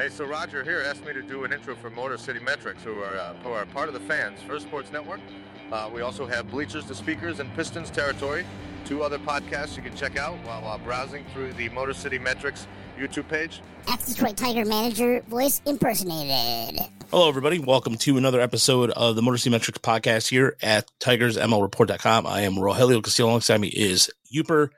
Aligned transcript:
Hey, 0.00 0.08
so 0.08 0.24
Roger 0.24 0.64
here 0.64 0.80
asked 0.80 1.04
me 1.04 1.12
to 1.12 1.20
do 1.20 1.44
an 1.44 1.52
intro 1.52 1.76
for 1.76 1.90
Motor 1.90 2.16
City 2.16 2.40
Metrics, 2.40 2.82
who 2.82 3.00
are, 3.00 3.18
uh, 3.18 3.34
who 3.42 3.50
are 3.50 3.66
part 3.66 3.86
of 3.86 3.92
the 3.92 4.00
fans, 4.00 4.40
First 4.40 4.64
Sports 4.66 4.90
Network. 4.90 5.20
Uh, 5.70 5.90
we 5.92 6.00
also 6.00 6.24
have 6.24 6.50
Bleachers 6.50 6.86
to 6.86 6.94
Speakers 6.94 7.38
and 7.38 7.54
Pistons 7.54 7.90
Territory, 7.90 8.46
two 8.86 9.02
other 9.02 9.18
podcasts 9.18 9.76
you 9.76 9.82
can 9.82 9.94
check 9.94 10.16
out 10.16 10.38
while, 10.46 10.62
while 10.62 10.78
browsing 10.78 11.22
through 11.34 11.52
the 11.52 11.68
Motor 11.68 11.92
City 11.92 12.18
Metrics 12.18 12.66
YouTube 12.98 13.28
page. 13.28 13.60
Ex 13.92 14.06
Detroit 14.06 14.38
Tiger 14.38 14.64
manager 14.64 15.20
voice 15.28 15.60
impersonated. 15.66 16.80
Hello, 17.10 17.28
everybody. 17.28 17.58
Welcome 17.58 17.96
to 17.96 18.16
another 18.16 18.40
episode 18.40 18.88
of 18.92 19.16
the 19.16 19.22
Motor 19.22 19.36
City 19.36 19.50
Metrics 19.50 19.80
podcast 19.80 20.30
here 20.30 20.56
at 20.62 20.90
TigersMLReport.com. 21.00 22.26
I 22.26 22.40
am 22.40 22.54
Rogelio 22.54 23.04
Castillo. 23.04 23.28
Alongside 23.28 23.60
me 23.60 23.68
is 23.68 24.10
Yooper. 24.34 24.70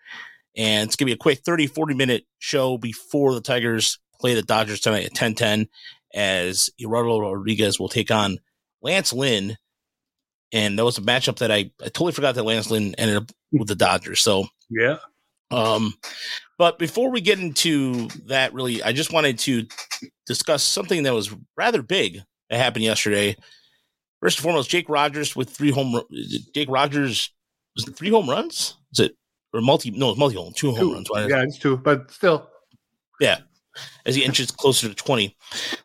And 0.57 0.89
it's 0.89 0.97
going 0.97 1.07
to 1.07 1.11
be 1.11 1.13
a 1.13 1.17
quick 1.17 1.39
30, 1.45 1.69
40 1.69 1.95
minute 1.95 2.25
show 2.41 2.77
before 2.77 3.35
the 3.35 3.41
Tigers 3.41 4.01
play 4.23 4.35
the 4.35 4.43
Dodgers 4.43 4.81
tonight 4.81 5.05
at 5.05 5.15
10 5.15 5.35
10 5.35 5.69
as 6.15 6.71
Eduardo 6.81 7.19
Rodriguez 7.19 7.81
will 7.81 7.89
take 7.89 8.11
on 8.11 8.39
Lance 8.81 9.13
Lynn. 9.13 9.59
And 10.53 10.79
that 10.79 10.85
was 10.85 10.97
a 10.99 11.03
matchup 11.03 11.39
that 11.39 11.51
I, 11.51 11.71
I 11.83 11.87
totally 11.87 12.13
forgot 12.13 12.37
that 12.37 12.45
Lance 12.45 12.71
Lynn 12.71 12.95
ended 12.99 13.17
up 13.17 13.31
with 13.51 13.69
the 13.69 13.75
Dodgers. 13.75 14.21
So, 14.21 14.47
yeah. 14.71 14.99
Um, 15.51 15.95
but 16.57 16.79
before 16.79 17.11
we 17.11 17.21
get 17.21 17.41
into 17.41 18.09
that, 18.27 18.55
really, 18.55 18.83
I 18.83 18.93
just 18.93 19.13
wanted 19.13 19.39
to 19.41 19.67
discuss 20.27 20.63
something 20.63 21.03
that 21.03 21.15
was 21.15 21.35
rather 21.57 21.83
big 21.83 22.21
that 22.49 22.59
happened 22.59 22.85
yesterday. 22.85 23.37
First 24.21 24.39
and 24.39 24.45
foremost, 24.45 24.71
Jake 24.71 24.89
Rogers 24.89 25.35
with 25.35 25.51
three 25.51 25.71
home. 25.73 26.01
Jake 26.55 26.69
Rogers 26.71 27.31
was 27.75 27.89
it 27.89 27.97
three 27.97 28.11
home 28.11 28.31
runs? 28.31 28.77
Is 28.93 29.01
it 29.01 29.17
or 29.53 29.61
multi? 29.61 29.91
No, 29.91 30.11
it's 30.11 30.19
multi 30.19 30.37
home, 30.37 30.53
two 30.55 30.71
home 30.73 31.05
Two. 31.05 31.15
runs. 31.15 31.31
Yeah, 31.31 31.43
it's 31.43 31.59
two, 31.59 31.77
but 31.77 32.11
still. 32.11 32.49
Yeah. 33.21 33.39
As 34.05 34.15
he 34.15 34.25
inches 34.25 34.51
closer 34.51 34.89
to 34.89 34.95
20. 34.95 35.37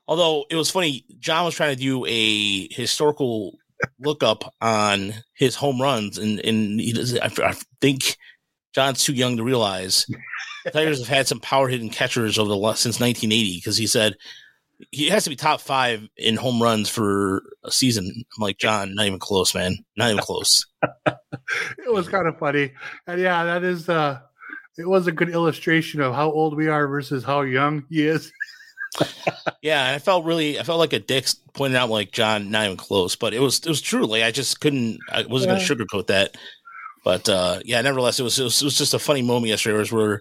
Although 0.07 0.45
it 0.49 0.55
was 0.55 0.69
funny, 0.69 1.05
John 1.19 1.45
was 1.45 1.55
trying 1.55 1.75
to 1.75 1.81
do 1.81 2.05
a 2.05 2.67
historical 2.73 3.57
lookup 3.99 4.53
on 4.61 5.13
his 5.35 5.55
home 5.55 5.81
runs, 5.81 6.17
and, 6.17 6.39
and 6.39 6.79
he 6.79 6.93
does, 6.93 7.17
I, 7.17 7.31
I 7.43 7.55
think 7.81 8.17
John's 8.73 9.03
too 9.03 9.13
young 9.13 9.37
to 9.37 9.43
realize 9.43 10.05
the 10.65 10.71
Tigers 10.71 10.99
have 10.99 11.07
had 11.07 11.27
some 11.27 11.39
power 11.39 11.67
hitting 11.67 11.89
catchers 11.89 12.37
over 12.37 12.49
the 12.49 12.73
since 12.73 12.99
1980 12.99 13.57
because 13.57 13.77
he 13.77 13.87
said 13.87 14.15
he 14.91 15.09
has 15.09 15.23
to 15.23 15.29
be 15.29 15.35
top 15.35 15.61
five 15.61 16.07
in 16.17 16.35
home 16.35 16.61
runs 16.61 16.89
for 16.89 17.41
a 17.63 17.71
season. 17.71 18.05
I'm 18.15 18.41
like, 18.41 18.57
John, 18.57 18.93
not 18.93 19.07
even 19.07 19.19
close, 19.19 19.55
man. 19.55 19.77
Not 19.95 20.11
even 20.11 20.23
close. 20.23 20.65
It 21.77 21.93
was 21.93 22.09
kind 22.09 22.27
of 22.27 22.37
funny. 22.37 22.73
And 23.07 23.21
yeah, 23.21 23.45
that 23.45 23.63
is 23.63 23.87
uh 23.87 24.19
it 24.77 24.87
was 24.87 25.07
a 25.07 25.11
good 25.11 25.29
illustration 25.29 26.01
of 26.01 26.13
how 26.13 26.31
old 26.31 26.55
we 26.55 26.67
are 26.67 26.87
versus 26.87 27.23
how 27.23 27.41
young 27.41 27.85
he 27.89 28.07
is. 28.07 28.31
Yeah, 29.61 29.85
and 29.87 29.95
I 29.95 29.99
felt 29.99 30.23
really, 30.25 30.59
I 30.59 30.63
felt 30.63 30.79
like 30.79 30.93
a 30.93 30.99
dick 30.99 31.27
pointing 31.53 31.77
out 31.77 31.89
like 31.89 32.11
John, 32.11 32.51
not 32.51 32.65
even 32.65 32.77
close, 32.77 33.15
but 33.15 33.33
it 33.33 33.39
was, 33.39 33.59
it 33.59 33.67
was 33.67 33.81
true. 33.81 34.05
Like 34.05 34.23
I 34.23 34.31
just 34.31 34.61
couldn't, 34.61 34.99
I 35.11 35.25
wasn't 35.25 35.51
Yeah. 35.51 35.57
going 35.57 35.67
to 35.67 35.75
sugarcoat 35.75 36.07
that. 36.07 36.35
But 37.03 37.27
uh, 37.27 37.59
yeah, 37.65 37.81
nevertheless, 37.81 38.19
it 38.19 38.23
was, 38.23 38.39
it 38.39 38.43
was, 38.43 38.61
it 38.61 38.65
was 38.65 38.77
just 38.77 38.93
a 38.93 38.99
funny 38.99 39.21
moment 39.21 39.49
yesterday 39.49 39.79
as 39.79 39.91
we're 39.91 40.19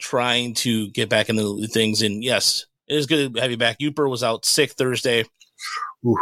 trying 0.00 0.54
to 0.54 0.90
get 0.90 1.08
back 1.08 1.28
into 1.28 1.66
things. 1.68 2.02
And 2.02 2.24
yes, 2.24 2.66
it 2.88 2.96
is 2.96 3.06
good 3.06 3.34
to 3.34 3.40
have 3.40 3.50
you 3.50 3.56
back. 3.56 3.78
Yooper 3.78 4.10
was 4.10 4.22
out 4.24 4.44
sick 4.44 4.72
Thursday. 4.72 5.24
Ooh, 6.04 6.16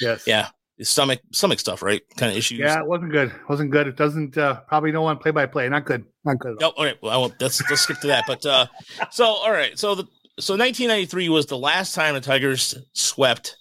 yes. 0.00 0.26
Yeah, 0.26 0.48
stomach, 0.82 1.20
stomach 1.32 1.60
stuff, 1.60 1.82
right? 1.82 2.02
Kind 2.16 2.32
of 2.32 2.38
issues. 2.38 2.58
Yeah, 2.58 2.80
it 2.80 2.86
wasn't 2.86 3.12
good. 3.12 3.28
It 3.28 3.48
Wasn't 3.48 3.70
good. 3.70 3.86
It 3.86 3.96
doesn't 3.96 4.36
uh 4.38 4.60
probably 4.62 4.92
no 4.92 5.02
one 5.02 5.18
play 5.18 5.30
by 5.30 5.46
play. 5.46 5.68
Not 5.68 5.84
good. 5.84 6.04
Not 6.24 6.38
good. 6.38 6.58
No, 6.60 6.68
all 6.70 6.84
right. 6.84 6.96
Well, 7.02 7.12
I 7.12 7.16
won't, 7.16 7.40
let's 7.40 7.60
let's 7.68 7.82
skip 7.82 8.00
to 8.00 8.08
that. 8.08 8.24
But 8.26 8.44
uh, 8.46 8.66
so 9.10 9.24
all 9.24 9.52
right. 9.52 9.78
So 9.78 9.94
the 9.94 10.04
so 10.38 10.54
1993 10.54 11.28
was 11.28 11.46
the 11.46 11.58
last 11.58 11.94
time 11.94 12.14
the 12.14 12.20
Tigers 12.20 12.76
swept 12.92 13.56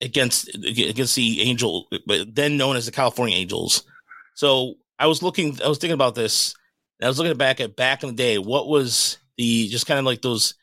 against 0.00 0.54
against 0.54 1.16
the 1.16 1.42
Angel, 1.42 1.88
then 2.28 2.56
known 2.56 2.76
as 2.76 2.86
the 2.86 2.92
California 2.92 3.36
Angels. 3.36 3.84
So 4.34 4.74
I 4.98 5.06
was 5.06 5.22
looking, 5.22 5.60
I 5.62 5.68
was 5.68 5.78
thinking 5.78 5.94
about 5.94 6.14
this. 6.14 6.54
And 7.00 7.06
I 7.06 7.08
was 7.08 7.18
looking 7.18 7.36
back 7.36 7.60
at 7.60 7.76
back 7.76 8.02
in 8.02 8.10
the 8.10 8.14
day. 8.14 8.38
What 8.38 8.68
was 8.68 9.18
the 9.36 9.68
just 9.68 9.86
kind 9.86 9.98
of 9.98 10.04
like 10.04 10.22
those 10.22 10.54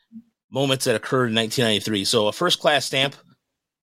moments 0.50 0.86
that 0.86 0.96
occurred 0.96 1.28
in 1.28 1.34
1993? 1.34 2.04
So 2.04 2.28
a 2.28 2.32
first 2.32 2.58
class 2.58 2.86
stamp 2.86 3.14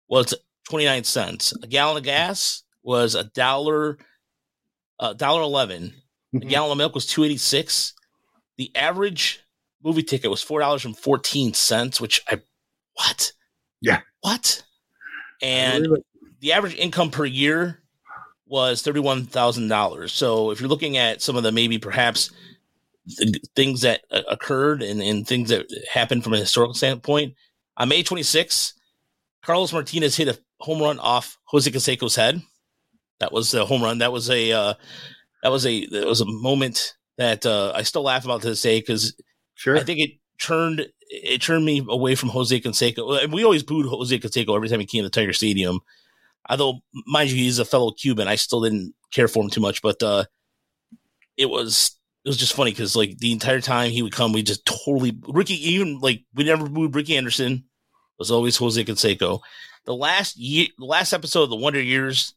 was 0.07 0.34
29 0.69 1.03
cents. 1.03 1.53
A 1.63 1.68
gallon 1.68 1.97
of 1.97 2.03
gas 2.03 2.63
was 2.84 3.16
a 3.16 3.25
dollar, 3.25 3.97
a 5.00 5.13
dollar 5.13 5.41
eleven. 5.41 5.94
A 6.34 6.40
gallon 6.40 6.72
of 6.72 6.78
milk 6.78 6.94
was 6.94 7.06
two 7.07 7.24
eighty 7.24 7.38
six. 7.38 7.94
The 8.57 8.72
average 8.75 9.41
movie 9.84 10.03
ticket 10.03 10.30
was 10.30 10.41
four 10.41 10.59
dollars 10.59 10.85
and 10.85 10.97
fourteen 10.97 11.53
cents, 11.53 12.00
which 12.00 12.22
I 12.30 12.40
what? 12.94 13.31
Yeah. 13.81 14.02
What? 14.22 14.63
And 15.41 15.88
the 16.40 16.53
average 16.53 16.75
income 16.75 17.09
per 17.09 17.25
year 17.25 17.80
was 18.46 18.81
thirty 18.81 19.00
one 19.00 19.25
thousand 19.25 19.69
dollars. 19.69 20.13
So 20.13 20.51
if 20.51 20.59
you're 20.59 20.69
looking 20.69 20.97
at 20.97 21.22
some 21.22 21.36
of 21.36 21.44
the 21.44 21.51
maybe 21.51 21.80
perhaps 21.80 22.31
th- 23.18 23.41
things 23.56 23.81
that 23.81 24.01
uh, 24.12 24.22
occurred 24.30 24.84
and, 24.84 25.01
and 25.01 25.28
things 25.28 25.50
that 25.50 25.66
happened 25.91 26.24
from 26.24 26.34
a 26.34 26.38
historical 26.38 26.74
standpoint, 26.74 27.34
on 27.78 27.90
May 27.90 28.03
26th, 28.03 28.74
Carlos 29.41 29.74
Martinez 29.74 30.18
hit 30.18 30.28
a 30.28 30.38
home 30.59 30.81
run 30.81 31.00
off 31.00 31.38
Jose 31.46 31.70
Canseco's 31.70 32.16
head. 32.16 32.42
That 33.20 33.31
was 33.31 33.53
a 33.53 33.66
home 33.66 33.84
run. 33.84 34.00
That 34.00 34.12
was 34.12 34.30
a 34.30 34.52
uh, 34.52 34.74
that 35.44 35.52
was 35.52 35.66
a 35.66 35.86
that 35.88 36.06
was 36.06 36.22
a 36.22 36.25
moment 36.25 36.96
that 37.18 37.46
uh, 37.46 37.74
I 37.75 37.84
still 37.84 38.03
laugh 38.03 38.25
about 38.25 38.42
to 38.42 38.50
this 38.50 38.62
day 38.62 38.80
because 38.80 39.14
Sure. 39.59 39.75
I 39.75 39.84
think 39.84 40.00
it 40.00 40.12
turned 40.42 40.88
it 41.09 41.42
turned 41.42 41.66
me 41.66 41.86
away 41.90 42.16
from 42.16 42.30
Jose 42.30 42.58
Canseco. 42.62 43.22
And 43.22 43.34
we 43.34 43.44
always 43.44 43.62
booed 43.62 43.88
Jose 43.88 44.18
Canseco 44.18 44.56
every 44.56 44.69
time 44.69 44.80
he 44.80 44.86
came 44.86 45.03
to 45.03 45.09
Tiger 45.09 45.34
Stadium. 45.34 45.81
Although, 46.50 46.80
mind 47.06 47.30
you, 47.30 47.36
he's 47.36 47.59
a 47.59 47.66
fellow 47.66 47.92
Cuban, 47.92 48.30
I 48.30 48.36
still 48.36 48.62
didn't 48.62 48.94
care 49.12 49.28
for 49.28 49.44
him 49.44 49.50
too 49.50 49.59
much. 49.59 49.81
But 49.81 50.02
uh, 50.02 50.24
it 51.36 51.50
was 51.50 52.00
it 52.24 52.30
was 52.30 52.38
just 52.38 52.53
funny 52.53 52.72
because 52.72 52.96
like 52.96 53.18
the 53.18 53.34
entire 53.34 53.59
time 53.59 53.92
he 53.92 54.02
would 54.02 54.14
come, 54.14 54.31
we 54.31 54.44
just 54.44 54.66
totally 54.66 55.19
Ricky 55.28 55.56
even 55.72 56.00
like 56.00 56.24
we 56.34 56.46
never 56.46 56.69
booed 56.69 56.96
Rickey 56.96 57.16
Henderson. 57.16 57.52
It 57.52 58.18
was 58.18 58.31
always 58.31 58.56
Jose 58.56 58.81
Canseco. 58.81 59.42
The 59.85 59.95
last 59.95 60.38
year, 60.38 60.67
the 60.78 60.85
last 60.85 61.13
episode 61.13 61.44
of 61.44 61.50
the 61.50 61.56
Wonder 61.56 61.81
Years. 61.81 62.34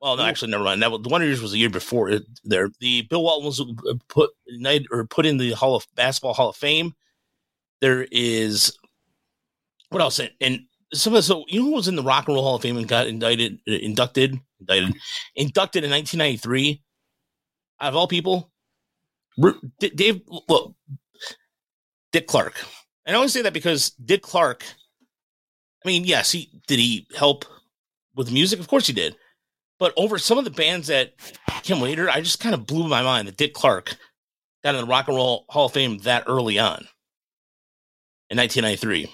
Well, 0.00 0.16
no, 0.16 0.24
actually, 0.24 0.50
never 0.50 0.64
mind. 0.64 0.82
That 0.82 0.90
was, 0.90 1.02
the 1.02 1.08
Wonder 1.08 1.26
Years 1.26 1.40
was 1.40 1.52
a 1.52 1.58
year 1.58 1.70
before 1.70 2.10
it. 2.10 2.24
There, 2.44 2.70
the 2.80 3.02
Bill 3.02 3.22
Walton 3.22 3.46
was 3.46 3.98
put 4.08 4.30
united 4.46 4.86
or 4.90 5.04
put 5.06 5.26
in 5.26 5.38
the 5.38 5.52
Hall 5.52 5.76
of 5.76 5.86
Basketball 5.94 6.34
Hall 6.34 6.50
of 6.50 6.56
Fame. 6.56 6.94
There 7.80 8.06
is 8.10 8.76
what 9.90 10.02
else? 10.02 10.20
And 10.40 10.60
some 10.92 11.14
of 11.14 11.24
so 11.24 11.44
you 11.48 11.60
know 11.60 11.66
who 11.66 11.74
was 11.74 11.88
in 11.88 11.96
the 11.96 12.02
Rock 12.02 12.26
and 12.26 12.34
Roll 12.34 12.44
Hall 12.44 12.56
of 12.56 12.62
Fame 12.62 12.76
and 12.76 12.88
got 12.88 13.06
indicted, 13.06 13.58
inducted, 13.66 14.38
indicted, 14.60 14.94
inducted 15.36 15.84
in 15.84 15.90
1993. 15.90 16.82
Out 17.80 17.88
of 17.88 17.96
all 17.96 18.06
people, 18.06 18.50
Dave, 19.78 20.22
look, 20.48 20.74
Dick 22.12 22.26
Clark. 22.26 22.54
And 23.04 23.14
I 23.14 23.16
always 23.16 23.32
say 23.32 23.42
that 23.42 23.52
because 23.52 23.90
Dick 23.90 24.22
Clark. 24.22 24.64
I 25.84 25.88
mean, 25.88 26.04
yes, 26.04 26.32
he 26.32 26.50
did 26.66 26.78
he 26.78 27.06
help 27.16 27.44
with 28.14 28.32
music? 28.32 28.60
Of 28.60 28.68
course 28.68 28.86
he 28.86 28.92
did. 28.92 29.16
But 29.78 29.92
over 29.96 30.18
some 30.18 30.38
of 30.38 30.44
the 30.44 30.50
bands 30.50 30.86
that 30.86 31.12
came 31.62 31.80
later, 31.80 32.08
I 32.08 32.20
just 32.20 32.40
kind 32.40 32.54
of 32.54 32.66
blew 32.66 32.88
my 32.88 33.02
mind 33.02 33.28
that 33.28 33.36
Dick 33.36 33.54
Clark 33.54 33.96
got 34.62 34.74
in 34.74 34.80
the 34.80 34.86
Rock 34.86 35.08
and 35.08 35.16
Roll 35.16 35.44
Hall 35.48 35.66
of 35.66 35.72
Fame 35.72 35.98
that 35.98 36.24
early 36.26 36.58
on 36.58 36.86
in 38.30 38.38
1993. 38.38 39.12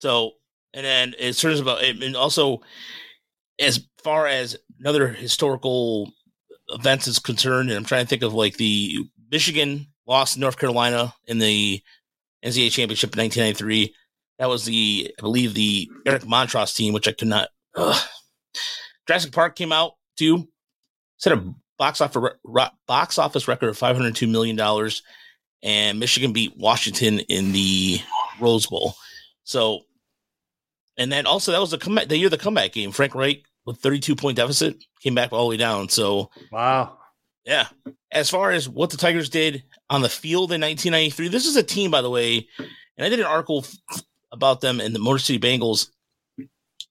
So, 0.00 0.32
and 0.72 0.84
then 0.84 1.14
it 1.18 1.34
turns 1.34 1.60
about, 1.60 1.84
and 1.84 2.16
also 2.16 2.62
as 3.60 3.86
far 4.02 4.26
as 4.26 4.56
another 4.80 5.08
historical 5.08 6.12
events 6.70 7.06
is 7.06 7.18
concerned, 7.18 7.70
and 7.70 7.78
I'm 7.78 7.84
trying 7.84 8.04
to 8.04 8.08
think 8.08 8.22
of 8.22 8.34
like 8.34 8.56
the 8.56 9.06
Michigan 9.30 9.86
lost 10.06 10.38
North 10.38 10.58
Carolina 10.58 11.14
in 11.26 11.38
the 11.38 11.80
NCAA 12.44 12.70
championship 12.70 13.14
in 13.14 13.22
1993. 13.22 13.94
That 14.38 14.48
was 14.48 14.64
the, 14.64 15.12
I 15.18 15.22
believe, 15.22 15.54
the 15.54 15.88
Eric 16.06 16.22
Montross 16.22 16.74
team, 16.74 16.92
which 16.92 17.06
I 17.08 17.12
could 17.12 17.28
not. 17.28 17.48
Ugh. 17.76 18.02
Jurassic 19.06 19.32
Park 19.32 19.54
came 19.56 19.72
out 19.72 19.92
too, 20.16 20.48
set 21.18 21.32
a 21.32 21.54
box 21.78 22.00
office 22.00 22.32
box 22.86 23.18
office 23.18 23.48
record 23.48 23.68
of 23.68 23.76
502 23.78 24.26
million 24.26 24.56
dollars, 24.56 25.02
and 25.62 25.98
Michigan 26.00 26.32
beat 26.32 26.56
Washington 26.56 27.18
in 27.20 27.52
the 27.52 28.00
Rose 28.40 28.66
Bowl. 28.66 28.94
So, 29.44 29.80
and 30.96 31.12
then 31.12 31.26
also 31.26 31.52
that 31.52 31.60
was 31.60 31.70
the 31.70 31.78
comeback, 31.78 32.08
the 32.08 32.16
year 32.16 32.28
of 32.28 32.30
the 32.30 32.38
comeback 32.38 32.72
game. 32.72 32.92
Frank 32.92 33.14
Reich 33.14 33.42
with 33.66 33.78
32 33.78 34.16
point 34.16 34.36
deficit 34.36 34.82
came 35.02 35.14
back 35.14 35.32
all 35.32 35.44
the 35.44 35.50
way 35.50 35.56
down. 35.56 35.88
So, 35.88 36.30
Wow. 36.50 36.98
yeah. 37.44 37.66
As 38.10 38.30
far 38.30 38.52
as 38.52 38.68
what 38.68 38.90
the 38.90 38.96
Tigers 38.96 39.28
did 39.28 39.64
on 39.90 40.00
the 40.02 40.08
field 40.08 40.52
in 40.52 40.60
1993, 40.60 41.28
this 41.28 41.46
is 41.46 41.56
a 41.56 41.62
team, 41.62 41.90
by 41.90 42.00
the 42.00 42.10
way, 42.10 42.48
and 42.58 43.04
I 43.04 43.08
did 43.08 43.20
an 43.20 43.26
article 43.26 43.66
about 44.34 44.60
them 44.60 44.80
and 44.80 44.94
the 44.94 44.98
Motor 44.98 45.18
City 45.18 45.38
Bengals, 45.38 45.88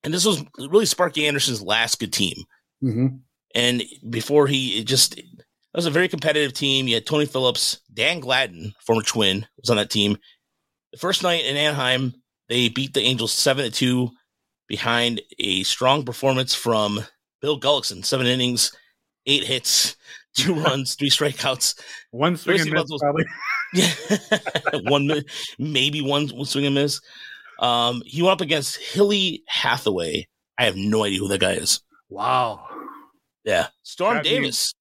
and 0.03 0.13
this 0.13 0.25
was 0.25 0.43
really 0.57 0.85
Sparky 0.87 1.27
Anderson's 1.27 1.61
last 1.61 1.99
good 1.99 2.11
team. 2.13 2.43
hmm 2.81 3.07
And 3.53 3.83
before 4.09 4.47
he 4.47 4.79
it 4.79 4.85
just 4.85 5.17
it 5.19 5.25
was 5.75 5.85
a 5.85 5.91
very 5.91 6.07
competitive 6.07 6.53
team. 6.53 6.87
You 6.87 6.95
had 6.95 7.05
Tony 7.05 7.25
Phillips, 7.25 7.79
Dan 7.93 8.19
Gladden, 8.19 8.73
former 8.85 9.01
twin, 9.03 9.45
was 9.57 9.69
on 9.69 9.77
that 9.77 9.89
team, 9.91 10.17
the 10.91 10.97
first 10.99 11.23
night 11.23 11.43
in 11.45 11.57
Anaheim, 11.57 12.13
they 12.49 12.69
beat 12.69 12.93
the 12.93 13.01
Angels 13.01 13.31
seven 13.31 13.65
to 13.65 13.71
two 13.71 14.11
behind 14.67 15.21
a 15.39 15.63
strong 15.63 16.05
performance 16.05 16.53
from 16.53 17.01
Bill 17.41 17.59
Gullickson, 17.59 18.05
seven 18.05 18.27
innings, 18.27 18.71
eight 19.25 19.43
hits, 19.43 19.95
two 20.35 20.53
runs, 20.53 20.95
three 20.95 21.09
strikeouts. 21.09 21.79
One 22.11 22.37
swing 22.37 22.61
and 22.61 22.71
miss, 22.71 22.89
those- 22.89 22.99
probably. 22.99 23.25
Yeah, 23.75 23.89
one 24.83 25.09
maybe 25.57 26.01
one 26.01 26.27
swing 26.45 26.67
and 26.67 26.75
miss. 26.75 27.01
Um, 27.63 28.01
he 28.05 28.21
went 28.21 28.33
up 28.33 28.41
against 28.41 28.75
Hilly 28.77 29.43
Hathaway. 29.47 30.27
I 30.57 30.65
have 30.65 30.75
no 30.75 31.03
idea 31.05 31.19
who 31.19 31.27
that 31.29 31.39
guy 31.41 31.53
is. 31.53 31.79
Wow. 32.09 32.67
Yeah, 33.45 33.67
Storm 33.83 34.15
That 34.15 34.23
means- 34.25 34.35
Davis. 34.35 34.73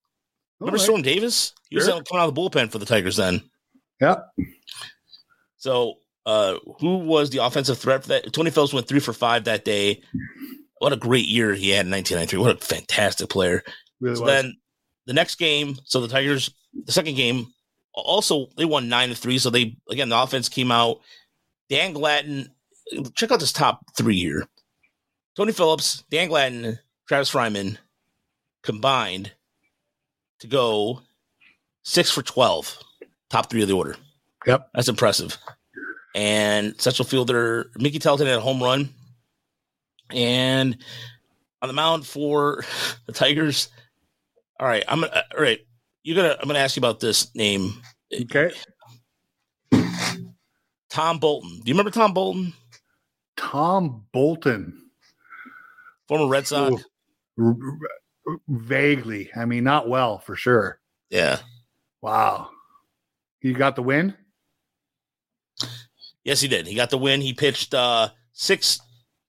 Remember 0.61 0.77
All 0.77 0.81
right. 0.81 0.85
Storm 0.85 1.03
Davis? 1.03 1.53
He 1.71 1.77
was 1.77 1.85
Sure. 1.87 1.95
out- 1.95 2.09
coming 2.09 2.23
out 2.23 2.29
of 2.29 2.35
the 2.35 2.41
bullpen 2.41 2.71
for 2.71 2.79
the 2.79 2.87
Tigers 2.87 3.17
then. 3.17 3.43
Yeah. 4.01 4.17
So, 5.57 5.95
uh, 6.27 6.57
who 6.81 6.99
was 6.99 7.31
the 7.31 7.39
offensive 7.39 7.79
threat 7.79 8.03
for 8.03 8.09
that? 8.09 8.33
Tony 8.33 8.51
Phillips 8.51 8.73
went 8.73 8.89
three 8.89 9.01
for 9.01 9.13
five 9.13 9.45
that 9.45 9.65
day. 9.65 10.03
What 10.79 10.93
a 10.93 10.97
great 10.97 11.27
year 11.27 11.55
he 11.55 11.71
had 11.71 11.87
in 11.87 11.91
1993. 11.91 12.39
What 12.41 12.57
a 12.63 12.65
fantastic 12.65 13.29
player. 13.29 13.63
Really 14.01 14.17
So 14.17 14.23
was. 14.23 14.31
then 14.33 14.57
the 15.07 15.13
next 15.13 15.37
game, 15.37 15.77
so 15.85 16.01
the 16.01 16.09
Tigers, 16.09 16.51
the 16.85 16.93
second 16.93 17.15
game, 17.15 17.53
also 17.95 18.49
they 18.57 18.65
won 18.65 18.89
nine 18.89 19.09
to 19.11 19.15
three. 19.15 19.39
So 19.39 19.51
they 19.51 19.77
again 19.89 20.09
the 20.09 20.21
offense 20.21 20.49
came 20.49 20.71
out. 20.73 21.01
Dan 21.69 21.93
Gladden, 21.93 22.52
check 23.15 23.31
out 23.31 23.41
this 23.41 23.53
top 23.53 23.85
three 23.97 24.19
here. 24.19 24.47
Tony 25.37 25.53
Phillips, 25.53 26.05
Dan 26.11 26.29
Gladden, 26.29 26.79
Travis 27.09 27.31
Fryman 27.33 27.79
combined 28.63 29.33
to 30.41 30.47
go 30.47 31.01
six 31.85 32.11
for 32.11 32.23
twelve. 32.23 32.79
Top 33.31 33.49
three 33.51 33.63
of 33.63 33.69
the 33.69 33.75
order. 33.75 33.97
Yep. 34.47 34.69
That's 34.75 34.89
impressive. 34.89 35.39
And 36.15 36.79
central 36.81 37.07
fielder 37.07 37.71
Mickey 37.77 37.99
Tettleton 37.99 38.27
had 38.27 38.39
a 38.39 38.43
home 38.43 38.63
run. 38.63 38.91
And 40.11 40.77
on 41.63 41.69
the 41.69 41.73
mound 41.73 42.07
for 42.07 42.65
the 43.07 43.13
Tigers. 43.13 43.69
All 44.61 44.67
right, 44.67 44.85
I'm 44.87 45.01
gonna 45.01 45.25
all 45.35 45.43
right. 45.43 45.61
You're 46.03 46.17
gonna 46.17 46.37
I'm 46.41 46.47
gonna 46.47 46.59
ask 46.59 46.77
you 46.77 46.81
about 46.81 47.01
this 47.01 47.35
name. 47.35 47.81
okay. 48.13 48.53
Tom 50.91 51.19
Bolton. 51.19 51.51
Do 51.51 51.63
you 51.65 51.73
remember 51.75 51.91
Tom 51.91 52.13
Bolton? 52.13 52.53
Tom 53.37 54.05
Bolton. 54.13 54.91
Former 56.09 56.29
Red 56.29 56.47
Sox. 56.47 56.85
R- 57.39 57.57
r- 58.27 58.37
vaguely. 58.49 59.31
I 59.37 59.45
mean, 59.45 59.65
not 59.65 59.89
well 59.89 60.19
for 60.19 60.37
sure. 60.37 60.81
Yeah. 61.11 61.39
Wow. 62.01 62.51
You 63.41 63.55
got 63.55 63.77
the 63.77 63.83
win? 63.83 64.15
Yes, 66.25 66.41
he 66.41 66.49
did. 66.49 66.67
He 66.67 66.75
got 66.75 66.91
the 66.91 66.99
win. 66.99 67.21
He 67.21 67.33
pitched 67.33 67.75
uh 67.75 68.11
six 68.33 68.81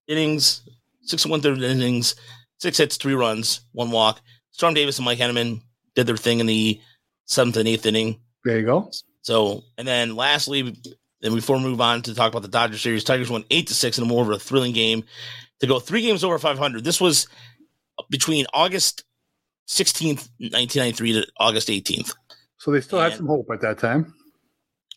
innings, 0.07 0.67
six 1.01 1.23
and 1.23 1.31
one 1.31 1.41
third 1.41 1.61
innings, 1.61 2.15
six 2.59 2.77
hits, 2.77 2.97
three 2.97 3.15
runs, 3.15 3.61
one 3.71 3.91
walk. 3.91 4.21
Storm 4.51 4.73
Davis 4.73 4.97
and 4.99 5.05
Mike 5.05 5.17
Henneman 5.19 5.61
did 5.95 6.05
their 6.07 6.17
thing 6.17 6.39
in 6.39 6.45
the 6.45 6.79
seventh 7.25 7.57
and 7.57 7.67
eighth 7.67 7.85
inning. 7.85 8.19
There 8.43 8.59
you 8.59 8.65
go. 8.65 8.91
So, 9.21 9.63
and 9.77 9.87
then 9.87 10.15
lastly, 10.15 10.75
and 11.23 11.35
before 11.35 11.57
we 11.57 11.63
move 11.63 11.81
on 11.81 12.01
to 12.03 12.13
talk 12.13 12.31
about 12.31 12.41
the 12.41 12.49
Dodgers 12.49 12.81
series, 12.81 13.03
Tigers 13.03 13.29
won 13.29 13.45
eight 13.49 13.67
to 13.67 13.73
six 13.73 13.97
in 13.97 14.03
a 14.03 14.07
more 14.07 14.23
of 14.23 14.29
a 14.29 14.37
thrilling 14.37 14.73
game 14.73 15.03
to 15.61 15.67
go 15.67 15.79
three 15.79 16.01
games 16.01 16.23
over 16.23 16.37
500. 16.37 16.83
This 16.83 16.99
was 16.99 17.27
between 18.09 18.45
August 18.53 19.05
16th, 19.69 20.29
1993 20.39 21.13
to 21.13 21.27
August 21.39 21.69
18th. 21.69 22.13
So 22.57 22.71
they 22.71 22.81
still 22.81 22.99
had 22.99 23.13
some 23.13 23.27
hope 23.27 23.47
at 23.51 23.61
that 23.61 23.79
time. 23.79 24.13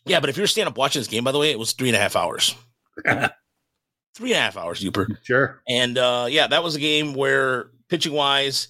Yeah, 0.05 0.19
but 0.19 0.29
if 0.29 0.37
you're 0.37 0.47
standing 0.47 0.71
up 0.71 0.77
watching 0.77 0.99
this 0.99 1.07
game, 1.07 1.23
by 1.23 1.31
the 1.31 1.39
way, 1.39 1.51
it 1.51 1.59
was 1.59 1.73
three 1.73 1.89
and 1.89 1.95
a 1.95 1.99
half 1.99 2.15
hours. 2.15 2.55
three 3.05 4.31
and 4.31 4.39
a 4.39 4.41
half 4.41 4.57
hours, 4.57 4.81
Yooper. 4.81 5.17
Sure. 5.23 5.61
And 5.67 5.97
uh, 5.97 6.27
yeah, 6.29 6.47
that 6.47 6.63
was 6.63 6.75
a 6.75 6.79
game 6.79 7.13
where 7.13 7.71
pitching 7.89 8.13
wise, 8.13 8.69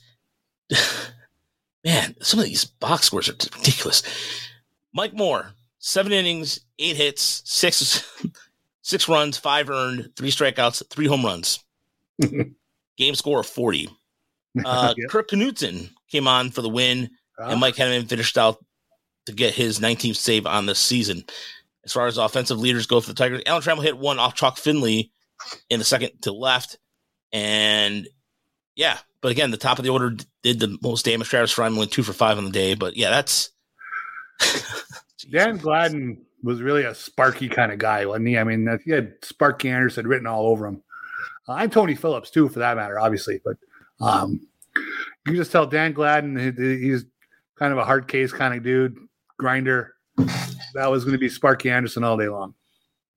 man, 1.83 2.15
some 2.21 2.39
of 2.39 2.45
these 2.45 2.65
box 2.65 3.05
scores 3.05 3.29
are 3.29 3.33
ridiculous. 3.33 4.03
Mike 4.93 5.13
Moore, 5.13 5.53
seven 5.87 6.11
innings, 6.11 6.59
eight 6.79 6.97
hits, 6.97 7.41
six 7.45 8.03
six 8.81 9.07
runs, 9.07 9.37
five 9.37 9.69
earned, 9.69 10.11
three 10.15 10.31
strikeouts, 10.31 10.83
three 10.89 11.07
home 11.07 11.25
runs. 11.25 11.63
game 12.97 13.15
score 13.15 13.39
of 13.39 13.47
40. 13.47 13.89
Uh, 14.65 14.93
Yep. 14.97 15.09
Kurt 15.09 15.29
Knudsen 15.31 15.89
came 16.09 16.27
on 16.27 16.51
for 16.51 16.61
the 16.61 16.69
win, 16.69 17.11
Ah, 17.39 17.49
and 17.51 17.59
Mike 17.59 17.75
Henneman 17.75 18.09
finished 18.09 18.37
out 18.37 18.57
to 19.27 19.31
get 19.31 19.53
his 19.53 19.79
19th 19.79 20.15
save 20.15 20.45
on 20.47 20.65
this 20.65 20.79
season. 20.79 21.23
As 21.85 21.93
far 21.93 22.07
as 22.07 22.17
offensive 22.17 22.59
leaders 22.59 22.87
go 22.87 22.99
for 22.99 23.07
the 23.07 23.13
Tigers, 23.13 23.43
Alan 23.45 23.61
Trammell 23.61 23.83
hit 23.83 23.97
one 23.97 24.19
off 24.19 24.33
Chuck 24.35 24.57
Finley 24.57 25.11
in 25.69 25.79
the 25.79 25.85
second 25.85 26.11
to 26.23 26.31
left. 26.33 26.79
And 27.31 28.07
yeah, 28.75 28.97
but 29.21 29.31
again, 29.31 29.51
the 29.51 29.57
top 29.57 29.77
of 29.77 29.85
the 29.85 29.91
order 29.91 30.15
did 30.43 30.59
the 30.59 30.77
most 30.81 31.05
damage. 31.05 31.29
Travis 31.29 31.53
Fryman 31.53 31.77
went 31.77 31.91
two 31.91 32.03
for 32.03 32.13
five 32.13 32.37
on 32.37 32.45
the 32.45 32.51
day. 32.51 32.73
But 32.73 32.97
yeah, 32.97 33.09
that's. 33.11 33.51
Dan 35.31 35.57
Gladden 35.57 36.25
was 36.43 36.61
really 36.61 36.83
a 36.83 36.93
sparky 36.95 37.49
kind 37.49 37.71
of 37.71 37.79
guy, 37.79 38.05
wasn't 38.05 38.27
he? 38.27 38.37
I 38.37 38.43
mean, 38.43 38.67
he 38.85 38.91
had 38.91 39.13
Sparky 39.23 39.69
Anderson 39.69 40.07
written 40.07 40.27
all 40.27 40.47
over 40.47 40.67
him. 40.67 40.81
Uh, 41.47 41.53
I'm 41.53 41.69
Tony 41.69 41.95
Phillips 41.95 42.29
too, 42.29 42.47
for 42.49 42.59
that 42.59 42.77
matter, 42.77 42.99
obviously. 42.99 43.41
But 43.43 43.57
um, 44.05 44.47
you 45.25 45.35
just 45.35 45.51
tell 45.51 45.65
Dan 45.65 45.93
Gladden 45.93 46.37
he's 46.55 47.05
kind 47.55 47.71
of 47.71 47.79
a 47.79 47.83
hard 47.85 48.07
case 48.07 48.31
kind 48.31 48.53
of 48.53 48.63
dude, 48.63 48.97
grinder. 49.37 49.95
That 50.73 50.91
was 50.91 51.03
going 51.03 51.13
to 51.13 51.19
be 51.19 51.29
Sparky 51.29 51.69
Anderson 51.71 52.03
all 52.03 52.17
day 52.17 52.27
long. 52.27 52.53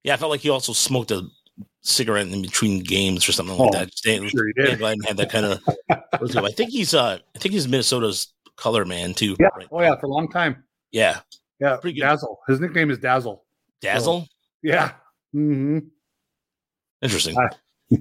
Yeah, 0.03 0.15
I 0.15 0.17
felt 0.17 0.31
like 0.31 0.41
he 0.41 0.49
also 0.51 0.73
smoked 0.73 1.11
a 1.11 1.27
cigarette 1.83 2.27
in 2.29 2.41
between 2.43 2.83
games 2.83 3.29
or 3.29 3.33
something 3.33 3.57
like 3.57 3.69
Oh, 3.75 3.79
that. 3.79 3.91
Dan, 4.05 4.29
Sure, 4.29 4.47
he 4.47 4.53
Dan. 4.65 4.79
Gladden 4.79 5.03
had 5.03 5.17
that 5.19 5.31
kind 5.31 5.47
of. 5.47 5.61
I 6.45 6.51
think 6.53 6.71
he's 6.71 6.95
uh, 6.95 7.19
I 7.35 7.39
think 7.39 7.53
he's 7.53 7.69
Minnesota's 7.69 8.33
color 8.57 8.85
man 8.85 9.12
too. 9.15 9.37
Yeah. 9.39 9.49
right 9.57 9.69
Oh 9.71 9.81
yeah, 9.83 9.97
for 9.97 10.07
a 10.07 10.11
long 10.11 10.29
time. 10.31 10.65
yeah. 10.91 11.21
Yeah. 11.61 11.77
Pretty 11.77 11.99
good. 12.01 12.07
Dazzle. 12.07 12.41
His 12.49 12.61
nickname 12.61 12.91
is 12.91 12.99
Dazzle. 12.99 13.45
Dazzle. 13.81 14.27
Yeah. 14.62 14.93
hmm 15.33 15.79
Interesting. 17.03 17.37
Uh, 17.39 17.49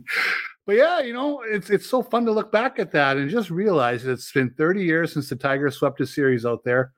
But 0.66 0.76
yeah, 0.76 1.00
you 1.00 1.14
know, 1.14 1.42
it's 1.42 1.72
it's 1.72 1.88
so 1.90 2.04
fun 2.04 2.26
to 2.26 2.32
look 2.32 2.52
back 2.52 2.78
at 2.78 2.92
that 2.92 3.18
and 3.18 3.28
just 3.28 3.50
realize 3.50 4.04
that 4.04 4.12
it's 4.12 4.32
been 4.32 4.52
30 4.52 4.84
years 4.84 5.12
since 5.12 5.28
the 5.28 5.36
Tigers 5.36 5.78
swept 5.78 6.00
a 6.00 6.06
series 6.06 6.46
out 6.46 6.64
there. 6.64 6.94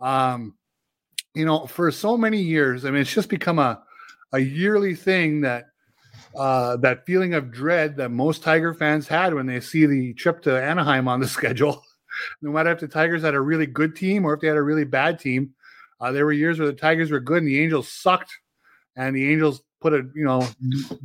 Um, 0.00 0.54
you 1.34 1.44
know, 1.44 1.66
for 1.66 1.90
so 1.90 2.16
many 2.16 2.40
years, 2.40 2.84
I 2.84 2.92
mean, 2.92 3.00
it's 3.00 3.12
just 3.12 3.28
become 3.28 3.58
a 3.58 3.82
a 4.34 4.38
yearly 4.38 4.94
thing 4.94 5.40
that 5.40 5.64
uh, 6.36 6.76
that 6.76 7.06
feeling 7.06 7.34
of 7.34 7.50
dread 7.50 7.96
that 7.96 8.10
most 8.10 8.44
Tiger 8.44 8.72
fans 8.72 9.08
had 9.08 9.34
when 9.34 9.46
they 9.46 9.58
see 9.58 9.84
the 9.84 10.14
trip 10.14 10.40
to 10.42 10.56
Anaheim 10.62 11.08
on 11.08 11.18
the 11.18 11.26
schedule. 11.38 11.82
no 12.40 12.52
matter 12.52 12.70
if 12.70 12.78
the 12.78 12.86
Tigers 12.86 13.22
had 13.22 13.34
a 13.34 13.40
really 13.40 13.66
good 13.66 13.96
team 13.96 14.24
or 14.24 14.34
if 14.34 14.40
they 14.40 14.46
had 14.46 14.56
a 14.56 14.62
really 14.62 14.84
bad 14.84 15.18
team, 15.18 15.52
uh, 16.00 16.12
there 16.12 16.24
were 16.24 16.32
years 16.32 16.58
where 16.58 16.68
the 16.68 16.74
Tigers 16.74 17.10
were 17.10 17.20
good 17.20 17.38
and 17.38 17.48
the 17.48 17.60
Angels 17.60 17.90
sucked, 17.90 18.32
and 18.96 19.14
the 19.14 19.30
Angels 19.30 19.62
put 19.80 19.94
a 19.94 20.06
you 20.14 20.24
know 20.24 20.46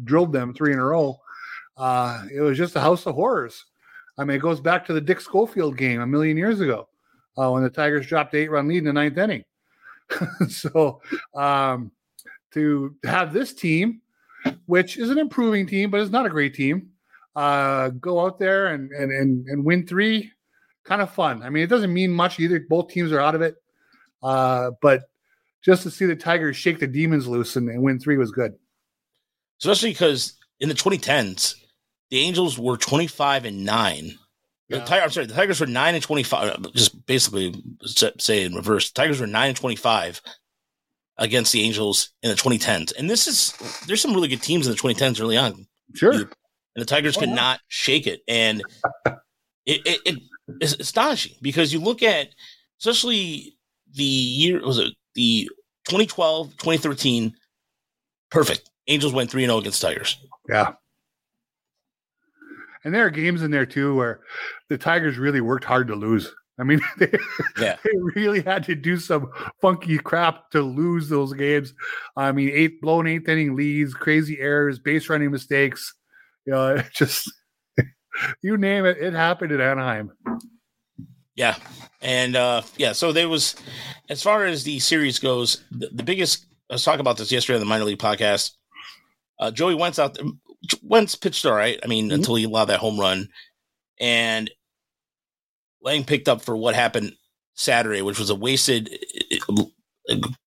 drilled 0.03 0.33
them 0.33 0.53
three 0.53 0.73
in 0.73 0.79
a 0.79 0.85
row. 0.85 1.17
Uh, 1.77 2.25
it 2.33 2.41
was 2.41 2.57
just 2.57 2.75
a 2.75 2.81
house 2.81 3.05
of 3.05 3.15
horrors. 3.15 3.65
I 4.17 4.23
mean, 4.23 4.37
it 4.37 4.41
goes 4.41 4.59
back 4.59 4.85
to 4.85 4.93
the 4.93 5.01
Dick 5.01 5.19
Schofield 5.19 5.77
game 5.77 6.01
a 6.01 6.07
million 6.07 6.37
years 6.37 6.61
ago 6.61 6.87
uh, 7.37 7.49
when 7.51 7.63
the 7.63 7.69
Tigers 7.69 8.05
dropped 8.05 8.35
eight 8.35 8.51
run 8.51 8.67
lead 8.67 8.79
in 8.79 8.85
the 8.85 8.93
ninth 8.93 9.17
inning. 9.17 9.43
so 10.49 11.01
um, 11.33 11.91
to 12.53 12.95
have 13.03 13.33
this 13.33 13.53
team, 13.53 14.01
which 14.65 14.97
is 14.97 15.09
an 15.09 15.17
improving 15.17 15.65
team, 15.65 15.89
but 15.89 16.01
it's 16.01 16.11
not 16.11 16.25
a 16.25 16.29
great 16.29 16.53
team, 16.53 16.89
uh, 17.35 17.89
go 17.89 18.19
out 18.19 18.37
there 18.37 18.67
and, 18.67 18.91
and 18.91 19.11
and 19.11 19.47
and 19.47 19.65
win 19.65 19.87
three, 19.87 20.31
kind 20.83 21.01
of 21.01 21.11
fun. 21.11 21.41
I 21.41 21.49
mean, 21.49 21.63
it 21.63 21.69
doesn't 21.69 21.93
mean 21.93 22.11
much 22.11 22.39
either. 22.39 22.59
Both 22.59 22.89
teams 22.89 23.11
are 23.11 23.19
out 23.19 23.35
of 23.35 23.41
it, 23.41 23.55
uh, 24.23 24.71
but 24.81 25.03
just 25.63 25.83
to 25.83 25.91
see 25.91 26.05
the 26.05 26.15
Tigers 26.15 26.55
shake 26.57 26.79
the 26.79 26.87
demons 26.87 27.27
loose 27.27 27.55
and, 27.55 27.69
and 27.69 27.81
win 27.81 27.99
three 27.99 28.17
was 28.17 28.31
good. 28.31 28.53
Especially 29.61 29.91
because 29.91 30.33
in 30.59 30.69
the 30.69 30.75
2010s, 30.75 31.55
the 32.09 32.19
Angels 32.19 32.59
were 32.59 32.77
25 32.77 33.45
and 33.45 33.63
nine. 33.65 34.17
The 34.69 34.77
Yeah. 34.77 34.85
Ti- 34.85 34.95
I'm 34.95 35.09
sorry, 35.09 35.25
the 35.27 35.33
Tigers 35.33 35.59
were 35.59 35.65
nine 35.67 35.95
and 35.95 36.03
25. 36.03 36.49
uh, 36.65 36.69
Just 36.75 37.05
basically 37.05 37.53
say 38.19 38.43
in 38.43 38.55
reverse, 38.55 38.91
the 38.91 39.01
Tigers 39.01 39.19
were 39.21 39.27
nine 39.27 39.49
and 39.49 39.57
25 39.57 40.21
against 41.17 41.53
the 41.53 41.61
Angels 41.61 42.09
in 42.23 42.29
the 42.29 42.35
2010s. 42.35 42.91
And 42.97 43.09
this 43.09 43.27
is 43.27 43.53
there's 43.87 44.01
some 44.01 44.13
really 44.13 44.27
good 44.27 44.41
teams 44.41 44.67
in 44.67 44.73
the 44.73 44.77
2010s 44.79 45.21
early 45.21 45.37
on, 45.37 45.67
Sure. 45.95 46.11
and 46.13 46.27
the 46.75 46.85
Tigers 46.85 47.15
Oh, 47.17 47.21
could 47.21 47.29
yeah. 47.29 47.35
not 47.35 47.59
shake 47.67 48.07
it. 48.07 48.21
And 48.27 48.63
it, 49.65 49.81
it, 49.85 49.99
it 50.05 50.19
is 50.59 50.73
astonishing 50.79 51.35
because 51.41 51.71
you 51.71 51.79
look 51.79 52.03
at 52.03 52.29
especially 52.81 53.55
the 53.95 54.03
year 54.03 54.61
was 54.65 54.79
it 54.79 54.93
the 55.15 55.49
2012 55.85 56.51
2013 56.57 57.33
perfect 58.31 58.69
angels 58.87 59.13
went 59.13 59.29
3-0 59.31 59.59
against 59.59 59.81
tigers 59.81 60.17
Yeah. 60.49 60.73
And 62.83 62.93
there 62.93 63.05
are 63.05 63.09
games 63.09 63.43
in 63.43 63.51
there 63.51 63.65
too 63.65 63.95
where 63.95 64.21
the 64.69 64.77
Tigers 64.77 65.17
really 65.17 65.39
worked 65.39 65.63
hard 65.63 65.87
to 65.87 65.95
lose. 65.95 66.33
I 66.59 66.63
mean, 66.63 66.81
they, 66.97 67.11
Yeah. 67.57 67.77
they 67.83 67.91
really 68.15 68.41
had 68.41 68.63
to 68.65 68.75
do 68.75 68.97
some 68.97 69.31
funky 69.61 69.97
crap 69.97 70.49
to 70.51 70.61
lose 70.61 71.07
those 71.07 71.31
games. 71.33 71.73
I 72.17 72.33
mean, 72.33 72.49
eight 72.51 72.81
blown 72.81 73.07
eighth 73.07 73.29
inning 73.29 73.55
leads, 73.55 73.93
crazy 73.93 74.37
errors, 74.39 74.79
base 74.79 75.07
running 75.09 75.31
mistakes. 75.31 75.93
You 76.45 76.51
know, 76.53 76.83
just 76.93 77.31
you 78.41 78.57
name 78.57 78.85
it, 78.85 78.97
it 78.97 79.13
happened 79.13 79.53
in 79.53 79.61
Anaheim. 79.61 80.11
Yeah. 81.35 81.55
And 82.01 82.35
uh 82.35 82.61
yeah, 82.77 82.91
so 82.93 83.11
there 83.11 83.29
was 83.29 83.55
as 84.09 84.21
far 84.21 84.45
as 84.45 84.63
the 84.63 84.79
series 84.79 85.19
goes, 85.19 85.63
the, 85.71 85.89
the 85.93 86.03
biggest 86.03 86.45
I 86.69 86.73
was 86.75 86.83
talking 86.83 86.99
about 87.01 87.17
this 87.17 87.31
yesterday 87.31 87.55
on 87.55 87.59
the 87.61 87.65
minor 87.65 87.85
league 87.85 87.99
podcast. 87.99 88.51
Uh 89.39 89.51
Joey 89.51 89.75
Wentz 89.75 89.99
out 89.99 90.13
there, 90.15 90.25
Wentz 90.83 91.15
pitched 91.15 91.45
all 91.45 91.53
right. 91.53 91.79
I 91.83 91.87
mean, 91.87 92.09
Mhm. 92.09 92.13
until 92.15 92.35
he 92.35 92.43
allowed 92.43 92.65
that 92.65 92.79
home 92.79 92.99
run. 92.99 93.29
And 93.99 94.49
Lange 95.81 96.03
picked 96.05 96.27
up 96.29 96.41
for 96.41 96.55
what 96.55 96.75
happened 96.75 97.13
Saturday, 97.55 98.01
which 98.01 98.19
was 98.19 98.29
a 98.29 98.35
wasted 98.35 98.89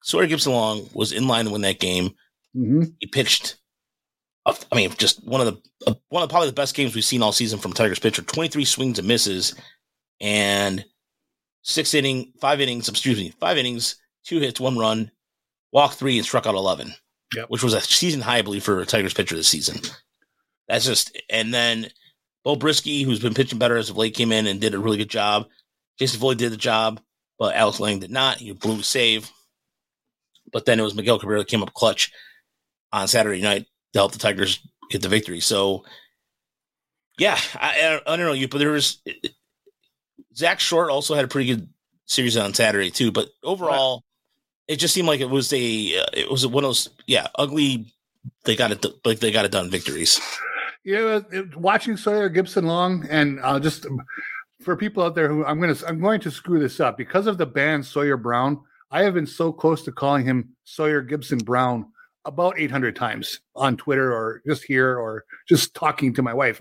Sawyer 0.02 0.26
Gipson 0.26 0.52
Long 0.52 0.88
was 0.92 1.12
in 1.12 1.26
line 1.28 1.46
to 1.46 1.50
win 1.50 1.62
that 1.62 1.80
game. 1.80 2.14
hmm 2.54 2.84
He 3.00 3.06
pitched 3.06 3.56
a- 4.46 4.56
I 4.70 4.76
mean, 4.76 4.90
just 4.98 5.24
one 5.26 5.40
of 5.40 5.46
the 5.46 5.90
uh, 5.90 5.94
one 6.08 6.22
of 6.22 6.28
probably 6.30 6.48
the 6.48 6.54
best 6.54 6.74
games 6.74 6.94
we've 6.94 7.04
seen 7.04 7.22
all 7.22 7.32
season 7.32 7.58
from 7.58 7.72
Tigers 7.72 7.98
pitcher. 7.98 8.22
Twenty 8.22 8.48
three 8.48 8.64
swings 8.64 8.98
and 8.98 9.08
misses, 9.08 9.54
and 10.20 10.84
six 11.62 11.94
inning, 11.94 12.32
five 12.40 12.60
innings. 12.60 12.88
Excuse 12.88 13.18
me, 13.18 13.32
five 13.40 13.58
innings, 13.58 13.96
two 14.24 14.38
hits, 14.40 14.60
one 14.60 14.78
run, 14.78 15.10
walk 15.72 15.94
three, 15.94 16.16
and 16.16 16.26
struck 16.26 16.46
out 16.46 16.54
eleven, 16.54 16.92
Yep. 17.34 17.50
which 17.50 17.62
was 17.62 17.74
a 17.74 17.80
season 17.80 18.20
high, 18.20 18.38
I 18.38 18.42
believe, 18.42 18.64
for 18.64 18.80
a 18.80 18.86
Tigers 18.86 19.14
pitcher 19.14 19.36
this 19.36 19.48
season. 19.48 19.80
That's 20.68 20.84
just 20.84 21.16
and 21.30 21.52
then 21.54 21.90
Beau 22.44 22.56
Brieske, 22.56 23.04
who's 23.04 23.20
been 23.20 23.34
pitching 23.34 23.58
better 23.58 23.76
as 23.76 23.90
of 23.90 23.96
late, 23.96 24.14
came 24.14 24.32
in 24.32 24.46
and 24.46 24.60
did 24.60 24.74
a 24.74 24.78
really 24.78 24.98
good 24.98 25.10
job. 25.10 25.46
Jason 25.98 26.20
Foley 26.20 26.34
did 26.34 26.52
the 26.52 26.56
job, 26.56 27.00
but 27.38 27.54
Alex 27.54 27.80
Lange 27.80 28.00
did 28.00 28.10
not. 28.10 28.36
He 28.38 28.52
blew 28.52 28.80
a 28.80 28.82
save. 28.82 29.30
But 30.52 30.64
then 30.64 30.78
it 30.78 30.82
was 30.84 30.94
Miguel 30.94 31.18
Cabrera 31.18 31.40
that 31.40 31.48
came 31.48 31.62
up 31.62 31.74
clutch 31.74 32.12
on 32.92 33.08
Saturday 33.08 33.42
night 33.42 33.66
to 33.92 33.98
help 33.98 34.12
the 34.12 34.18
Tigers 34.18 34.60
get 34.90 35.02
the 35.02 35.08
victory. 35.08 35.40
So, 35.40 35.84
yeah, 37.18 37.36
I, 37.54 38.00
I, 38.06 38.12
I 38.12 38.16
don't 38.16 38.26
know 38.26 38.32
you, 38.32 38.46
but 38.46 38.58
there 38.58 38.70
was 38.70 39.02
Zach 40.36 40.60
Short 40.60 40.90
also 40.90 41.14
had 41.14 41.24
a 41.24 41.28
pretty 41.28 41.54
good 41.54 41.68
series 42.06 42.36
on 42.36 42.54
Saturday 42.54 42.90
too. 42.90 43.12
But 43.12 43.28
overall, 43.42 44.04
it 44.68 44.76
just 44.76 44.94
seemed 44.94 45.08
like 45.08 45.20
it 45.20 45.30
was 45.30 45.52
a 45.52 45.98
uh, 45.98 46.06
it 46.12 46.30
was 46.30 46.46
one 46.46 46.64
of 46.64 46.68
those 46.68 46.88
yeah 47.06 47.28
ugly. 47.36 47.92
They 48.44 48.56
got 48.56 48.72
it 48.72 48.84
like 49.04 49.20
they 49.20 49.30
got 49.30 49.44
it 49.44 49.52
done 49.52 49.70
victories. 49.70 50.20
Yeah, 50.84 51.20
watching 51.56 51.96
Sawyer 51.96 52.30
Gipson 52.30 52.64
Long, 52.64 53.06
and 53.10 53.40
uh, 53.42 53.58
just 53.58 53.86
for 54.62 54.76
people 54.76 55.02
out 55.02 55.14
there 55.14 55.28
who 55.28 55.44
I'm 55.44 55.60
to 55.60 55.86
I'm 55.86 56.00
going 56.00 56.20
to 56.20 56.30
screw 56.30 56.60
this 56.60 56.80
up 56.80 56.96
because 56.96 57.26
of 57.26 57.38
the 57.38 57.46
band 57.46 57.84
Sawyer 57.84 58.16
Brown. 58.16 58.60
I 58.90 59.02
have 59.02 59.14
been 59.14 59.26
so 59.26 59.52
close 59.52 59.82
to 59.82 59.92
calling 59.92 60.24
him 60.24 60.50
Sawyer 60.62 61.02
Gibson 61.02 61.38
Brown 61.38 61.86
about 62.24 62.58
800 62.58 62.94
times 62.94 63.40
on 63.54 63.76
Twitter 63.76 64.12
or 64.12 64.42
just 64.46 64.64
here 64.64 64.96
or 64.96 65.24
just 65.48 65.74
talking 65.74 66.12
to 66.14 66.22
my 66.22 66.34
wife. 66.34 66.60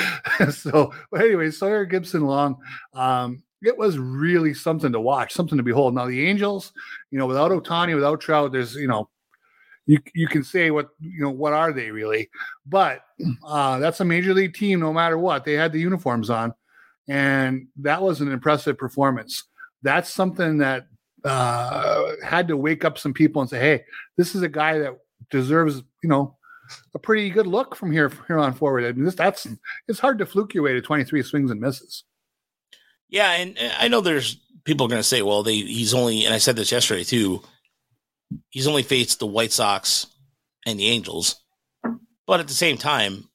so, 0.50 0.92
but 1.10 1.20
anyway, 1.20 1.50
Sawyer 1.50 1.86
Gipson 1.86 2.22
Long. 2.22 2.56
Um, 2.94 3.42
it 3.62 3.78
was 3.78 3.98
really 3.98 4.54
something 4.54 4.92
to 4.92 5.00
watch, 5.00 5.32
something 5.32 5.56
to 5.56 5.62
behold. 5.62 5.94
Now 5.94 6.06
the 6.06 6.26
Angels, 6.26 6.72
you 7.10 7.18
know, 7.18 7.26
without 7.26 7.52
Ohtani, 7.52 7.94
without 7.94 8.20
Trout, 8.20 8.52
there's 8.52 8.74
you 8.74 8.88
know, 8.88 9.08
you 9.86 9.98
you 10.14 10.26
can 10.26 10.42
say 10.42 10.70
what 10.70 10.90
you 11.00 11.22
know 11.22 11.30
what 11.30 11.52
are 11.52 11.72
they 11.72 11.90
really, 11.90 12.28
but 12.66 13.02
uh, 13.46 13.78
that's 13.78 14.00
a 14.00 14.04
major 14.04 14.34
league 14.34 14.54
team 14.54 14.80
no 14.80 14.92
matter 14.92 15.18
what. 15.18 15.44
They 15.44 15.54
had 15.54 15.72
the 15.72 15.80
uniforms 15.80 16.30
on, 16.30 16.54
and 17.08 17.68
that 17.76 18.02
was 18.02 18.20
an 18.20 18.32
impressive 18.32 18.78
performance. 18.78 19.44
That's 19.82 20.12
something 20.12 20.58
that 20.58 20.86
uh, 21.24 22.02
had 22.24 22.48
to 22.48 22.56
wake 22.56 22.84
up 22.84 22.98
some 22.98 23.14
people 23.14 23.42
and 23.42 23.50
say, 23.50 23.60
"Hey, 23.60 23.84
this 24.16 24.34
is 24.34 24.42
a 24.42 24.48
guy 24.48 24.78
that 24.78 24.98
deserves, 25.30 25.82
you 26.02 26.08
know, 26.08 26.36
a 26.94 26.98
pretty 26.98 27.30
good 27.30 27.46
look 27.46 27.74
from 27.76 27.92
here 27.92 28.08
from 28.08 28.24
here 28.26 28.38
on 28.38 28.52
forward." 28.54 28.84
I 28.84 28.92
mean, 28.92 29.04
this 29.04 29.14
that's 29.14 29.46
it's 29.88 29.98
hard 30.00 30.18
to 30.18 30.26
fluke 30.26 30.54
your 30.54 30.62
way 30.64 30.72
to 30.74 30.82
twenty 30.82 31.04
three 31.04 31.22
swings 31.22 31.50
and 31.50 31.60
misses. 31.60 32.04
Yeah, 33.08 33.30
and 33.32 33.56
and 33.58 33.72
I 33.78 33.88
know 33.88 34.00
there's 34.00 34.40
people 34.64 34.88
going 34.88 35.00
to 35.00 35.02
say, 35.04 35.22
well, 35.22 35.42
they 35.42 35.56
he's 35.56 35.92
only, 35.94 36.24
and 36.24 36.32
I 36.34 36.38
said 36.38 36.56
this 36.56 36.72
yesterday 36.72 37.04
too. 37.04 37.42
He's 38.50 38.66
only 38.66 38.82
faced 38.82 39.18
the 39.18 39.26
White 39.26 39.52
Sox 39.52 40.06
and 40.64 40.78
the 40.80 40.88
Angels, 40.88 41.36
but 42.26 42.40
at 42.40 42.48
the 42.48 42.54
same 42.54 42.78
time, 42.78 43.28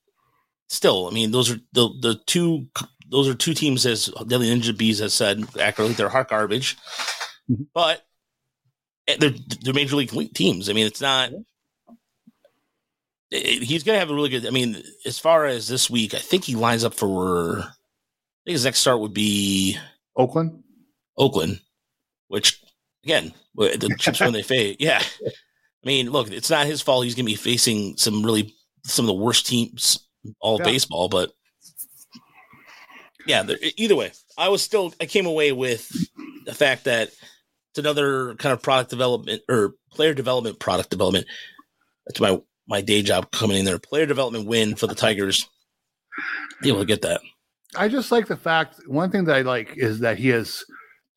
still, 0.69 1.07
I 1.07 1.11
mean, 1.11 1.31
those 1.31 1.51
are 1.51 1.59
the 1.73 1.89
the 2.01 2.19
two 2.25 2.65
those 3.09 3.27
are 3.27 3.35
two 3.35 3.53
teams 3.53 3.85
as 3.85 4.07
Deadly 4.27 4.47
Ninja 4.47 4.75
Bees 4.75 4.99
has 4.99 5.13
said 5.13 5.43
accurately. 5.59 5.93
They're 5.93 6.09
hot 6.09 6.29
garbage, 6.29 6.75
Mhm. 7.49 7.67
but 7.73 8.03
they're 9.19 9.35
they're 9.61 9.73
major 9.73 9.95
league 9.95 10.33
teams. 10.33 10.69
I 10.69 10.73
mean, 10.73 10.87
it's 10.87 11.01
not. 11.01 11.31
He's 13.29 13.83
going 13.83 13.95
to 13.95 13.99
have 13.99 14.09
a 14.09 14.13
really 14.15 14.29
good. 14.29 14.45
I 14.45 14.51
mean, 14.51 14.81
as 15.05 15.19
far 15.19 15.45
as 15.45 15.67
this 15.67 15.89
week, 15.89 16.13
I 16.13 16.19
think 16.19 16.45
he 16.45 16.55
lines 16.55 16.83
up 16.83 16.93
for. 16.93 17.59
I 17.59 17.63
think 18.45 18.53
his 18.53 18.63
next 18.65 18.79
start 18.79 19.01
would 19.01 19.13
be 19.13 19.77
Oakland, 20.15 20.63
Oakland, 21.17 21.59
which 22.29 22.61
again, 23.03 23.33
the 23.55 23.95
chips 23.99 24.21
when 24.21 24.31
they 24.33 24.41
fade. 24.43 24.77
Yeah. 24.79 25.01
I 25.03 25.85
mean, 25.85 26.09
look, 26.09 26.31
it's 26.31 26.49
not 26.49 26.65
his 26.65 26.81
fault. 26.81 27.03
He's 27.03 27.15
going 27.15 27.25
to 27.25 27.31
be 27.31 27.35
facing 27.35 27.97
some 27.97 28.23
really 28.25 28.53
some 28.85 29.03
of 29.03 29.07
the 29.07 29.13
worst 29.21 29.45
teams 29.47 30.07
all 30.39 30.57
Yeah. 30.59 30.65
baseball, 30.65 31.09
but 31.09 31.31
yeah, 33.25 33.45
either 33.75 33.95
way, 33.95 34.11
I 34.37 34.47
was 34.49 34.61
still 34.61 34.93
I 35.01 35.05
came 35.05 35.25
away 35.25 35.51
with 35.51 35.91
the 36.45 36.53
fact 36.53 36.85
that 36.85 37.09
it's 37.09 37.77
another 37.79 38.35
kind 38.35 38.53
of 38.53 38.61
product 38.61 38.89
development 38.89 39.41
or 39.49 39.75
player 39.91 40.13
development 40.13 40.59
product 40.59 40.89
development. 40.89 41.25
That's 42.05 42.21
my 42.21 42.41
my 42.67 42.81
day 42.81 43.01
job 43.01 43.31
coming 43.31 43.57
in 43.57 43.65
there. 43.65 43.79
Player 43.79 44.05
development 44.05 44.47
win 44.47 44.75
for 44.75 44.87
the 44.87 44.95
Tigers. 44.95 45.47
Be 46.61 46.69
able 46.69 46.79
to 46.79 46.85
get 46.85 47.01
that. 47.03 47.21
I 47.75 47.87
just 47.87 48.11
like 48.11 48.27
the 48.27 48.37
fact. 48.37 48.79
One 48.87 49.11
thing 49.11 49.25
that 49.25 49.35
I 49.35 49.41
like 49.41 49.77
is 49.77 49.99
that 49.99 50.17
he 50.17 50.29
has 50.29 50.63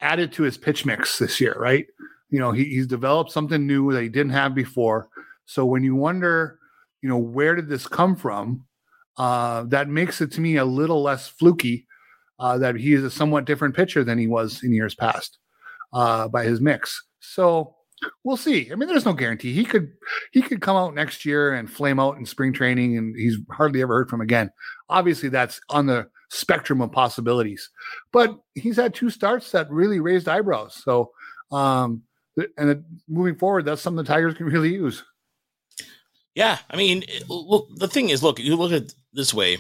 added 0.01 0.33
to 0.33 0.43
his 0.43 0.59
pitch 0.59 0.85
mix 0.85 1.19
this 1.19 1.41
year. 1.41 1.55
Right, 1.59 1.87
you 2.31 2.39
know, 2.39 2.53
he, 2.53 2.65
he's 2.65 2.87
developed 2.87 3.33
something 3.33 3.67
new 3.67 3.93
that 3.93 4.03
he 4.03 4.09
didn't 4.09 4.33
have 4.33 4.55
before. 4.55 5.09
So 5.47 5.65
when 5.65 5.83
you 5.83 5.97
wonder, 5.97 6.59
you 7.03 7.09
know, 7.09 7.19
where 7.19 7.55
did 7.55 7.69
this 7.69 7.87
come 7.87 8.17
from? 8.17 8.67
Uh, 9.17 9.65
that 9.65 9.89
makes 9.89 10.21
it 10.21 10.33
to 10.33 10.41
me 10.41 10.57
a 10.57 10.65
little 10.65 11.03
less 11.03 11.29
fluky. 11.29 11.87
Uh, 12.39 12.57
that 12.57 12.75
he 12.75 12.95
is 12.95 13.05
a 13.05 13.11
somewhat 13.11 13.45
different 13.45 13.77
pitcher 13.77 14.03
than 14.03 14.17
he 14.17 14.27
was 14.27 14.63
in 14.63 14.73
years 14.73 14.95
past 14.95 15.37
uh, 15.93 16.27
by 16.27 16.43
his 16.43 16.59
mix. 16.59 17.05
So 17.21 17.75
we'll 18.25 18.37
see. 18.37 18.71
I 18.71 18.75
mean, 18.75 18.89
there's 18.89 19.05
no 19.05 19.13
guarantee. 19.13 19.53
He 19.53 19.65
could 19.65 19.93
he 20.33 20.43
could 20.43 20.61
come 20.61 20.77
out 20.77 20.95
next 20.95 21.25
year 21.25 21.55
and 21.55 21.71
flame 21.71 22.01
out 22.01 22.17
in 22.17 22.27
spring 22.27 22.53
training, 22.53 22.97
and 22.99 23.17
he's 23.17 23.37
hardly 23.51 23.83
ever 23.83 23.95
heard 23.95 24.11
from 24.11 24.21
again. 24.21 24.51
Obviously, 24.89 25.29
that's 25.29 25.61
on 25.69 25.87
the 25.87 26.09
spectrum 26.31 26.81
of 26.81 26.93
possibilities. 26.93 27.71
But 28.13 28.39
he's 28.55 28.77
had 28.77 28.95
two 28.95 29.11
starts 29.11 29.51
that 29.53 29.71
really 29.71 30.01
raised 30.01 30.29
eyebrows. 30.29 30.81
So, 30.85 31.11
um, 31.51 32.03
and 32.57 32.71
it, 32.71 32.81
moving 33.09 33.35
forward, 33.37 33.65
that's 33.65 33.83
something 33.83 34.05
the 34.05 34.13
Tigers 34.13 34.35
can 34.35 34.47
really 34.53 34.73
use. 34.73 35.03
Yeah, 36.35 36.59
I 36.71 36.77
mean, 36.77 37.05
it- 37.09 37.29
look, 37.29 37.69
the 37.75 37.89
thing 37.89 38.11
is, 38.11 38.23
look, 38.23 38.39
you 38.39 38.57
look 38.57 38.73
at 38.73 38.95
this 39.13 39.35
way. 39.35 39.59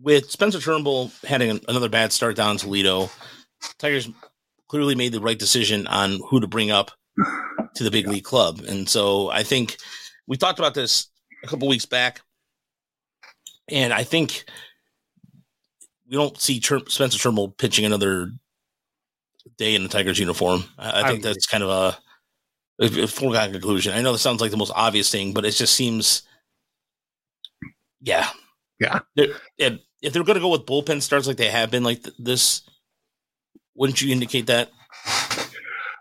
With 0.00 0.30
Spencer 0.30 0.58
Turnbull 0.58 1.12
having 1.22 1.60
another 1.68 1.88
bad 1.88 2.12
start 2.12 2.34
down 2.34 2.52
in 2.52 2.56
Toledo, 2.56 3.08
Tigers 3.78 4.08
clearly 4.72 4.94
made 4.94 5.12
the 5.12 5.20
right 5.20 5.38
decision 5.38 5.86
on 5.86 6.18
who 6.30 6.40
to 6.40 6.46
bring 6.46 6.70
up 6.70 6.92
to 7.74 7.84
the 7.84 7.90
big 7.90 8.08
league 8.08 8.24
club, 8.24 8.62
and 8.66 8.88
so 8.88 9.28
I 9.30 9.42
think 9.42 9.76
we 10.26 10.38
talked 10.38 10.58
about 10.58 10.72
this 10.72 11.08
a 11.44 11.46
couple 11.46 11.68
weeks 11.68 11.84
back, 11.84 12.22
and 13.68 13.92
I 13.92 14.02
think 14.02 14.44
we 16.08 16.16
don't 16.16 16.40
see 16.40 16.58
Tur- 16.58 16.88
Spencer 16.88 17.18
Turnbull 17.18 17.50
pitching 17.50 17.84
another 17.84 18.32
day 19.58 19.74
in 19.74 19.82
the 19.82 19.90
Tigers 19.90 20.18
uniform. 20.18 20.64
I, 20.78 21.02
I 21.02 21.08
think 21.10 21.22
that's 21.22 21.46
kind 21.46 21.62
of 21.62 21.68
a 21.68 21.98
a 22.82 23.02
a 23.02 23.06
foregone 23.06 23.52
conclusion. 23.52 23.92
I 23.92 24.00
know 24.00 24.12
that 24.12 24.18
sounds 24.20 24.40
like 24.40 24.50
the 24.50 24.56
most 24.56 24.72
obvious 24.74 25.10
thing, 25.10 25.34
but 25.34 25.44
it 25.44 25.50
just 25.52 25.74
seems, 25.74 26.22
yeah, 28.00 28.28
Yeah. 28.80 29.00
They're- 29.16 29.36
If, 29.58 29.80
if 30.00 30.12
they're 30.14 30.24
going 30.24 30.36
to 30.36 30.40
go 30.40 30.48
with 30.48 30.64
bullpen 30.66 31.02
starts 31.02 31.26
like 31.26 31.36
they 31.36 31.50
have 31.50 31.70
been, 31.70 31.84
like 31.84 32.02
th- 32.02 32.16
this, 32.18 32.62
wouldn't 33.74 34.00
you 34.00 34.12
indicate 34.12 34.46
that? 34.46 34.70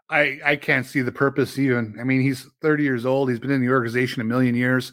I, 0.10 0.40
I 0.44 0.56
can't 0.58 0.86
see 0.86 1.02
the 1.02 1.12
purpose 1.12 1.58
even. 1.58 1.96
I 2.00 2.04
mean, 2.04 2.22
he's 2.22 2.46
30 2.62 2.84
years 2.84 3.06
old. 3.06 3.30
He's 3.30 3.40
been 3.40 3.52
in 3.52 3.62
the 3.62 3.70
organization 3.70 4.22
a 4.22 4.26
million 4.26 4.56
years. 4.56 4.92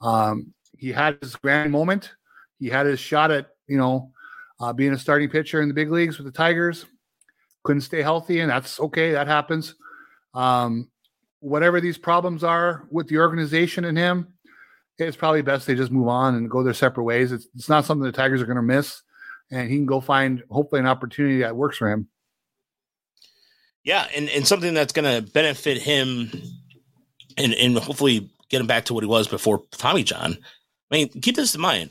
Um, 0.00 0.52
he 0.76 0.90
had 0.90 1.18
his 1.22 1.36
grand 1.36 1.70
moment. 1.70 2.10
He 2.58 2.68
had 2.68 2.86
his 2.86 2.98
shot 2.98 3.30
at, 3.30 3.46
you 3.68 3.78
know, 3.78 4.10
uh, 4.58 4.72
being 4.72 4.92
a 4.92 4.98
starting 4.98 5.28
pitcher 5.28 5.62
in 5.62 5.68
the 5.68 5.74
big 5.74 5.92
leagues 5.92 6.18
with 6.18 6.26
the 6.26 6.32
Tigers. 6.32 6.84
Couldn't 7.62 7.82
stay 7.82 8.02
healthy, 8.02 8.40
and 8.40 8.50
that's 8.50 8.80
okay. 8.80 9.12
That 9.12 9.28
happens. 9.28 9.74
Um, 10.34 10.90
whatever 11.40 11.80
these 11.80 11.98
problems 11.98 12.42
are 12.42 12.88
with 12.90 13.08
the 13.08 13.18
organization 13.18 13.84
and 13.84 13.96
him, 13.96 14.34
it's 14.98 15.16
probably 15.16 15.42
best 15.42 15.66
they 15.66 15.74
just 15.74 15.92
move 15.92 16.08
on 16.08 16.34
and 16.34 16.50
go 16.50 16.62
their 16.62 16.74
separate 16.74 17.04
ways. 17.04 17.30
It's, 17.30 17.46
it's 17.54 17.68
not 17.68 17.84
something 17.84 18.04
the 18.04 18.12
Tigers 18.12 18.42
are 18.42 18.46
going 18.46 18.56
to 18.56 18.62
miss. 18.62 19.02
and 19.50 19.70
he 19.70 19.76
can 19.76 19.86
go 19.86 20.00
find 20.00 20.42
hopefully 20.50 20.80
an 20.80 20.86
opportunity 20.86 21.38
that 21.40 21.54
works 21.54 21.76
for 21.76 21.90
him. 21.90 22.08
Yeah, 23.86 24.06
and, 24.14 24.28
and 24.30 24.46
something 24.46 24.74
that's 24.74 24.92
going 24.92 25.04
to 25.24 25.30
benefit 25.32 25.80
him 25.80 26.28
and, 27.38 27.54
and 27.54 27.78
hopefully 27.78 28.28
get 28.50 28.60
him 28.60 28.66
back 28.66 28.84
to 28.86 28.94
what 28.94 29.04
he 29.04 29.08
was 29.08 29.28
before 29.28 29.62
Tommy 29.70 30.02
John. 30.02 30.36
I 30.90 30.94
mean, 30.96 31.08
keep 31.20 31.36
this 31.36 31.54
in 31.54 31.60
mind. 31.60 31.90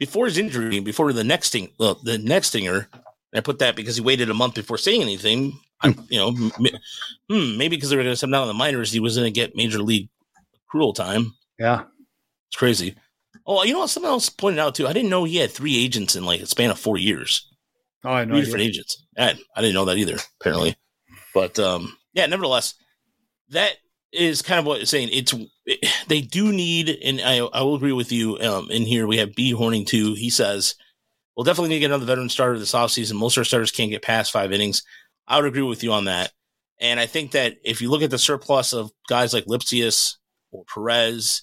Before 0.00 0.26
his 0.26 0.38
injury, 0.38 0.80
before 0.80 1.12
the 1.12 1.22
next 1.24 1.50
thing, 1.50 1.70
well, 1.78 2.00
the 2.02 2.18
next 2.18 2.48
stinger, 2.48 2.88
I 3.32 3.40
put 3.40 3.60
that 3.60 3.76
because 3.76 3.94
he 3.96 4.02
waited 4.02 4.28
a 4.28 4.34
month 4.34 4.54
before 4.54 4.76
saying 4.76 5.00
anything. 5.02 5.58
I'm, 5.80 5.94
you 6.08 6.18
know, 6.18 6.28
m- 6.28 6.50
hmm, 7.30 7.56
maybe 7.56 7.76
because 7.76 7.90
they 7.90 7.96
were 7.96 8.02
going 8.02 8.12
to 8.12 8.16
send 8.16 8.30
him 8.30 8.32
down 8.32 8.48
the 8.48 8.54
minors, 8.54 8.90
he 8.90 8.98
was 9.00 9.16
going 9.16 9.32
to 9.32 9.40
get 9.40 9.54
major 9.54 9.78
league 9.78 10.08
cruel 10.68 10.92
time. 10.92 11.34
Yeah, 11.60 11.84
It's 12.48 12.56
crazy. 12.56 12.96
Oh, 13.46 13.62
you 13.62 13.72
know 13.72 13.80
what? 13.80 13.90
Someone 13.90 14.10
else 14.12 14.28
pointed 14.30 14.58
out 14.58 14.74
too. 14.74 14.88
I 14.88 14.92
didn't 14.92 15.10
know 15.10 15.22
he 15.24 15.36
had 15.36 15.50
three 15.52 15.78
agents 15.78 16.16
in 16.16 16.24
like 16.24 16.40
a 16.40 16.46
span 16.46 16.70
of 16.70 16.78
four 16.78 16.98
years. 16.98 17.48
oh, 18.04 18.10
I 18.10 18.24
know. 18.24 18.34
three 18.34 18.42
different 18.44 18.64
agents. 18.64 19.04
I, 19.16 19.34
I 19.54 19.60
didn't 19.60 19.74
know 19.74 19.84
that 19.84 19.96
either, 19.96 20.16
apparently. 20.40 20.76
But 21.38 21.58
um, 21.60 21.96
yeah, 22.14 22.26
nevertheless, 22.26 22.74
that 23.50 23.76
is 24.12 24.42
kind 24.42 24.58
of 24.58 24.66
what 24.66 24.80
it's 24.80 24.90
saying. 24.90 25.10
It's 25.12 25.32
it, 25.66 25.86
they 26.08 26.20
do 26.20 26.52
need, 26.52 26.88
and 26.88 27.20
I, 27.20 27.38
I 27.38 27.62
will 27.62 27.76
agree 27.76 27.92
with 27.92 28.10
you. 28.10 28.40
Um, 28.40 28.68
in 28.72 28.82
here 28.82 29.06
we 29.06 29.18
have 29.18 29.36
B 29.36 29.52
Horning 29.52 29.84
too. 29.84 30.14
He 30.14 30.30
says 30.30 30.74
we'll 31.36 31.44
definitely 31.44 31.68
need 31.68 31.76
to 31.76 31.80
get 31.80 31.90
another 31.90 32.06
veteran 32.06 32.28
starter 32.28 32.58
this 32.58 32.72
offseason. 32.72 33.14
Most 33.14 33.36
of 33.36 33.42
our 33.42 33.44
starters 33.44 33.70
can't 33.70 33.92
get 33.92 34.02
past 34.02 34.32
five 34.32 34.52
innings. 34.52 34.82
I 35.28 35.36
would 35.36 35.46
agree 35.46 35.62
with 35.62 35.84
you 35.84 35.92
on 35.92 36.06
that. 36.06 36.32
And 36.80 36.98
I 36.98 37.06
think 37.06 37.30
that 37.32 37.54
if 37.64 37.80
you 37.80 37.88
look 37.88 38.02
at 38.02 38.10
the 38.10 38.18
surplus 38.18 38.72
of 38.72 38.90
guys 39.08 39.32
like 39.32 39.46
Lipcius 39.46 40.16
or 40.50 40.64
Perez, 40.64 41.42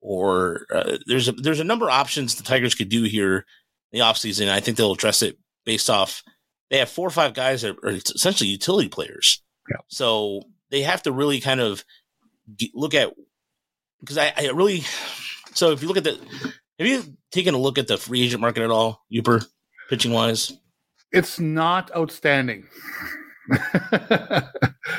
or 0.00 0.66
uh, 0.74 0.96
there's 1.06 1.28
a 1.28 1.32
there's 1.32 1.60
a 1.60 1.64
number 1.64 1.86
of 1.86 1.92
options 1.92 2.36
the 2.36 2.42
Tigers 2.42 2.74
could 2.74 2.88
do 2.88 3.02
here 3.02 3.44
in 3.92 3.98
the 3.98 4.04
offseason. 4.04 4.48
I 4.48 4.60
think 4.60 4.78
they'll 4.78 4.92
address 4.92 5.20
it 5.20 5.36
based 5.66 5.90
off 5.90 6.22
they 6.70 6.78
have 6.78 6.88
four 6.88 7.06
or 7.06 7.10
five 7.10 7.34
guys 7.34 7.62
that 7.62 7.76
are 7.82 7.90
essentially 7.90 8.50
utility 8.50 8.88
players. 8.88 9.42
Yeah. 9.70 9.78
So 9.88 10.42
they 10.70 10.82
have 10.82 11.02
to 11.02 11.12
really 11.12 11.40
kind 11.40 11.60
of 11.60 11.84
look 12.74 12.94
at 12.94 13.12
because 14.00 14.18
I, 14.18 14.32
I 14.36 14.50
really 14.50 14.84
so 15.54 15.72
if 15.72 15.82
you 15.82 15.88
look 15.88 15.96
at 15.96 16.04
the 16.04 16.18
have 16.78 16.86
you 16.86 17.02
taken 17.30 17.54
a 17.54 17.58
look 17.58 17.78
at 17.78 17.88
the 17.88 17.96
free 17.96 18.22
agent 18.22 18.40
market 18.40 18.62
at 18.62 18.70
all, 18.70 19.04
Yooper, 19.12 19.46
pitching 19.88 20.12
wise? 20.12 20.52
it's 21.12 21.40
not 21.40 21.90
outstanding. 21.96 22.66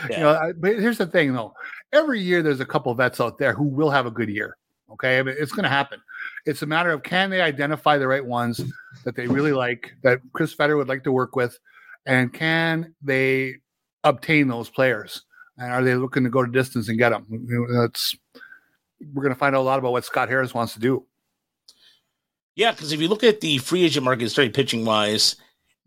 You 0.10 0.18
know, 0.18 0.30
I, 0.30 0.52
but 0.54 0.80
here's 0.80 0.98
the 0.98 1.06
thing, 1.06 1.34
though. 1.34 1.54
Every 1.92 2.22
year, 2.22 2.42
there's 2.42 2.60
a 2.60 2.66
couple 2.66 2.94
vets 2.94 3.20
out 3.20 3.38
there 3.38 3.54
who 3.54 3.64
will 3.64 3.90
have 3.90 4.06
a 4.06 4.12
good 4.12 4.30
year. 4.30 4.58
Okay, 4.92 5.20
I 5.20 5.24
mean, 5.24 5.36
it's 5.38 5.52
going 5.52 5.64
to 5.64 5.70
happen. 5.70 6.00
It's 6.46 6.62
a 6.62 6.66
matter 6.66 6.92
of 6.92 7.04
can 7.04 7.30
they 7.30 7.42
identify 7.42 7.98
the 7.98 8.08
right 8.08 8.26
ones 8.26 8.62
that 9.04 9.16
they 9.16 9.28
really 9.28 9.52
like, 9.52 9.94
that 10.04 10.20
Chris 10.34 10.54
Fetter 10.54 10.78
would 10.78 10.88
like 10.88 11.04
to 11.04 11.12
work 11.12 11.36
with, 11.36 11.58
and 12.06 12.34
can 12.34 12.94
they 13.02 13.56
obtain 14.04 14.48
those 14.48 14.70
players? 14.70 15.24
And 15.58 15.72
are 15.72 15.84
they 15.84 15.96
looking 15.96 16.24
to 16.24 16.30
go 16.30 16.46
to 16.46 16.52
distance 16.52 16.88
and 16.88 16.98
get 16.98 17.10
them? 17.10 17.26
That's 17.72 18.16
we're 19.14 19.24
going 19.24 19.34
to 19.34 19.40
find 19.40 19.56
out 19.56 19.62
a 19.62 19.64
lot 19.64 19.80
about 19.80 19.92
what 19.92 20.06
Scott 20.06 20.30
Harris 20.30 20.54
wants 20.54 20.74
to 20.74 20.80
do. 20.80 21.06
Yeah, 22.56 22.72
because 22.72 22.92
if 22.92 23.00
you 23.00 23.08
look 23.08 23.24
at 23.24 23.42
the 23.42 23.60
free 23.60 23.84
agent 23.84 24.04
market, 24.04 24.30
straight 24.30 24.54
pitching 24.54 24.86
wise, 24.86 25.36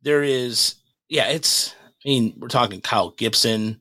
there 0.02 0.22
is 0.22 0.76
yeah, 1.08 1.28
it's 1.28 1.74
I 2.04 2.08
mean, 2.08 2.34
we're 2.38 2.48
talking 2.48 2.80
Kyle 2.80 3.10
Gibson. 3.10 3.80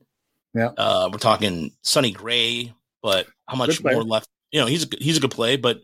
Yeah. 0.54 0.70
Uh, 0.76 1.08
we're 1.12 1.18
talking 1.18 1.70
Sonny 1.82 2.10
Gray, 2.10 2.74
but 3.02 3.26
how 3.46 3.56
much 3.56 3.82
more 3.82 4.02
left? 4.02 4.28
You 4.50 4.60
know, 4.60 4.66
he's 4.66 4.84
a, 4.84 4.88
he's 4.98 5.16
a 5.16 5.20
good 5.20 5.30
play, 5.30 5.56
but 5.56 5.80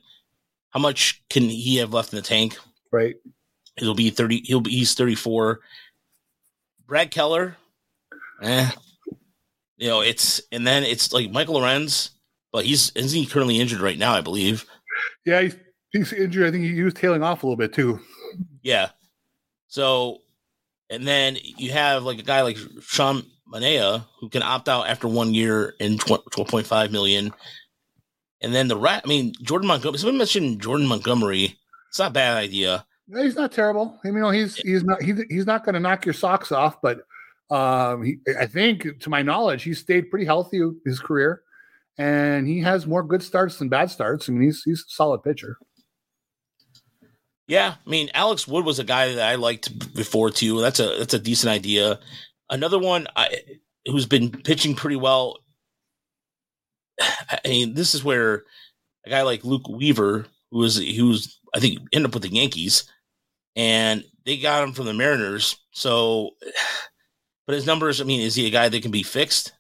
how 0.77 0.83
much 0.83 1.23
can 1.31 1.45
he 1.45 1.77
have 1.77 1.95
left 1.95 2.13
in 2.13 2.19
the 2.19 2.23
tank? 2.23 2.59
Right? 2.93 3.15
He'll 3.77 3.95
be 3.95 4.11
30, 4.11 4.43
he'll 4.45 4.61
be 4.61 4.73
he's 4.73 4.93
34. 4.93 5.61
Brad 6.87 7.11
Keller, 7.11 7.57
eh. 8.43 8.71
You 9.79 9.89
know, 9.89 10.03
it's 10.03 10.43
and 10.53 10.67
then 10.67 10.85
it's 10.85 11.15
like 11.15 11.31
Michael 11.31 11.55
Lorenz, 11.55 12.11
but 12.53 12.67
he's 12.67 12.91
isn't 12.91 13.19
he 13.19 13.25
currently 13.25 13.59
injured 13.59 13.81
right 13.81 13.97
now, 13.97 14.13
I 14.13 14.21
believe. 14.21 14.67
Yeah, 15.25 15.41
he's, 15.41 15.57
he's 15.93 16.13
injured. 16.13 16.47
I 16.47 16.51
think 16.51 16.65
he 16.65 16.83
was 16.83 16.93
tailing 16.93 17.23
off 17.23 17.43
a 17.43 17.47
little 17.47 17.57
bit 17.57 17.73
too. 17.73 17.99
Yeah. 18.63 18.91
So, 19.69 20.19
and 20.91 21.09
then 21.09 21.39
you 21.41 21.73
have 21.73 22.03
like 22.03 22.19
a 22.19 22.23
guy 22.23 22.43
like 22.43 22.59
Sean 22.83 23.23
Manaea 23.51 24.05
who 24.21 24.29
can 24.29 24.43
opt 24.43 24.69
out 24.69 24.89
after 24.89 25.09
one 25.09 25.33
year 25.33 25.75
point 25.79 26.67
five 26.67 26.93
million, 26.93 27.33
and 28.41 28.55
then 28.55 28.69
the 28.69 28.77
rat. 28.77 29.03
I 29.05 29.09
mean, 29.09 29.35
Jordan 29.43 29.69
Montgomery. 29.69 29.99
Someone 29.99 30.19
mentioned 30.19 30.61
Jordan 30.61 30.87
Montgomery. 30.87 31.57
It's 31.89 31.99
not 31.99 32.11
a 32.11 32.15
bad 32.15 32.37
idea. 32.37 32.87
No, 33.09 33.23
he's 33.23 33.37
not 33.37 33.53
terrible. 33.53 33.99
I 34.05 34.09
mean, 34.09 34.17
you 34.17 34.23
know, 34.23 34.31
he's 34.31 34.57
he's 34.57 34.85
not 34.85 35.03
he, 35.03 35.15
he's 35.29 35.47
not 35.47 35.65
going 35.65 35.75
to 35.75 35.81
knock 35.81 36.05
your 36.05 36.13
socks 36.13 36.53
off, 36.53 36.81
but 36.83 37.01
um, 37.51 38.03
he, 38.03 38.17
I 38.39 38.47
think, 38.47 39.01
to 39.01 39.11
my 39.11 39.23
knowledge, 39.23 39.63
he's 39.63 39.79
stayed 39.79 40.11
pretty 40.11 40.25
healthy 40.25 40.61
his 40.85 40.99
career, 40.99 41.43
and 41.99 42.49
he 42.49 42.61
has 42.61 42.87
more 42.87 43.03
good 43.03 43.23
starts 43.23 43.59
than 43.59 43.69
bad 43.69 43.91
starts. 43.91 44.29
I 44.29 44.33
mean, 44.33 44.43
he's 44.43 44.63
he's 44.65 44.81
a 44.81 44.89
solid 44.89 45.23
pitcher. 45.23 45.57
Yeah, 47.49 47.77
I 47.87 47.91
mean, 47.91 48.11
Alex 48.13 48.49
Wood 48.49 48.65
was 48.65 48.81
a 48.81 48.85
guy 48.85 49.15
that 49.15 49.29
I 49.29 49.37
liked 49.37 49.95
before 49.95 50.31
too. 50.31 50.61
That's 50.61 50.81
a 50.81 50.97
that's 50.99 51.15
a 51.15 51.19
decent 51.21 51.53
idea. 51.53 52.01
Another 52.51 52.79
one 52.79 53.07
I, 53.15 53.29
who's 53.87 54.07
been 54.07 54.31
pitching 54.31 54.75
pretty 54.75 54.97
well. 54.97 55.39
I 57.31 57.41
mean, 57.45 57.75
this 57.75 57.95
is 57.95 58.05
where 58.05 58.45
a 59.05 59.11
guy 59.11 59.23
like 59.23 59.45
Luke 59.45 59.69
Weaver, 59.69 60.27
who 60.51 60.59
was 60.59 60.77
who 60.77 61.09
was 61.09 61.39
I 61.55 61.61
think 61.61 61.81
ended 61.93 62.11
up 62.11 62.15
with 62.15 62.23
the 62.23 62.35
Yankees, 62.35 62.85
and 63.55 64.05
they 64.25 64.37
got 64.37 64.63
him 64.63 64.73
from 64.73 64.87
the 64.87 64.95
Mariners. 64.95 65.57
So, 65.73 66.31
but 67.47 67.55
his 67.55 67.67
numbers, 67.67 68.01
I 68.01 68.05
mean, 68.05 68.21
is 68.21 68.35
he 68.35 68.47
a 68.47 68.51
guy 68.51 68.69
that 68.69 68.83
can 68.83 68.91
be 68.91 69.03
fixed? 69.03 69.53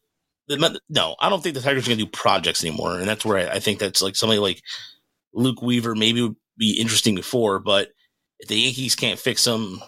No, 0.88 1.16
I 1.20 1.28
don't 1.28 1.42
think 1.42 1.56
the 1.56 1.60
Tigers 1.60 1.86
are 1.86 1.90
going 1.90 1.98
to 1.98 2.04
do 2.04 2.10
projects 2.10 2.62
anymore, 2.64 2.98
and 2.98 3.08
that's 3.08 3.24
where 3.24 3.38
I, 3.38 3.54
I 3.56 3.58
think 3.58 3.80
that's 3.80 4.00
like 4.00 4.14
somebody 4.14 4.38
like 4.38 4.62
Luke 5.34 5.60
Weaver 5.60 5.94
maybe 5.94 6.22
would 6.22 6.36
be 6.56 6.78
interesting 6.80 7.14
before, 7.16 7.58
but 7.58 7.88
if 8.38 8.48
the 8.48 8.56
Yankees 8.56 8.94
can't 8.94 9.18
fix 9.18 9.46
him, 9.46 9.80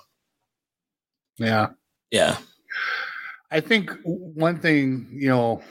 Yeah, 1.39 1.69
yeah, 2.11 2.39
I 3.51 3.61
think 3.61 3.91
one 4.05 4.59
thing 4.59 5.09
you 5.13 5.29
know 5.29 5.63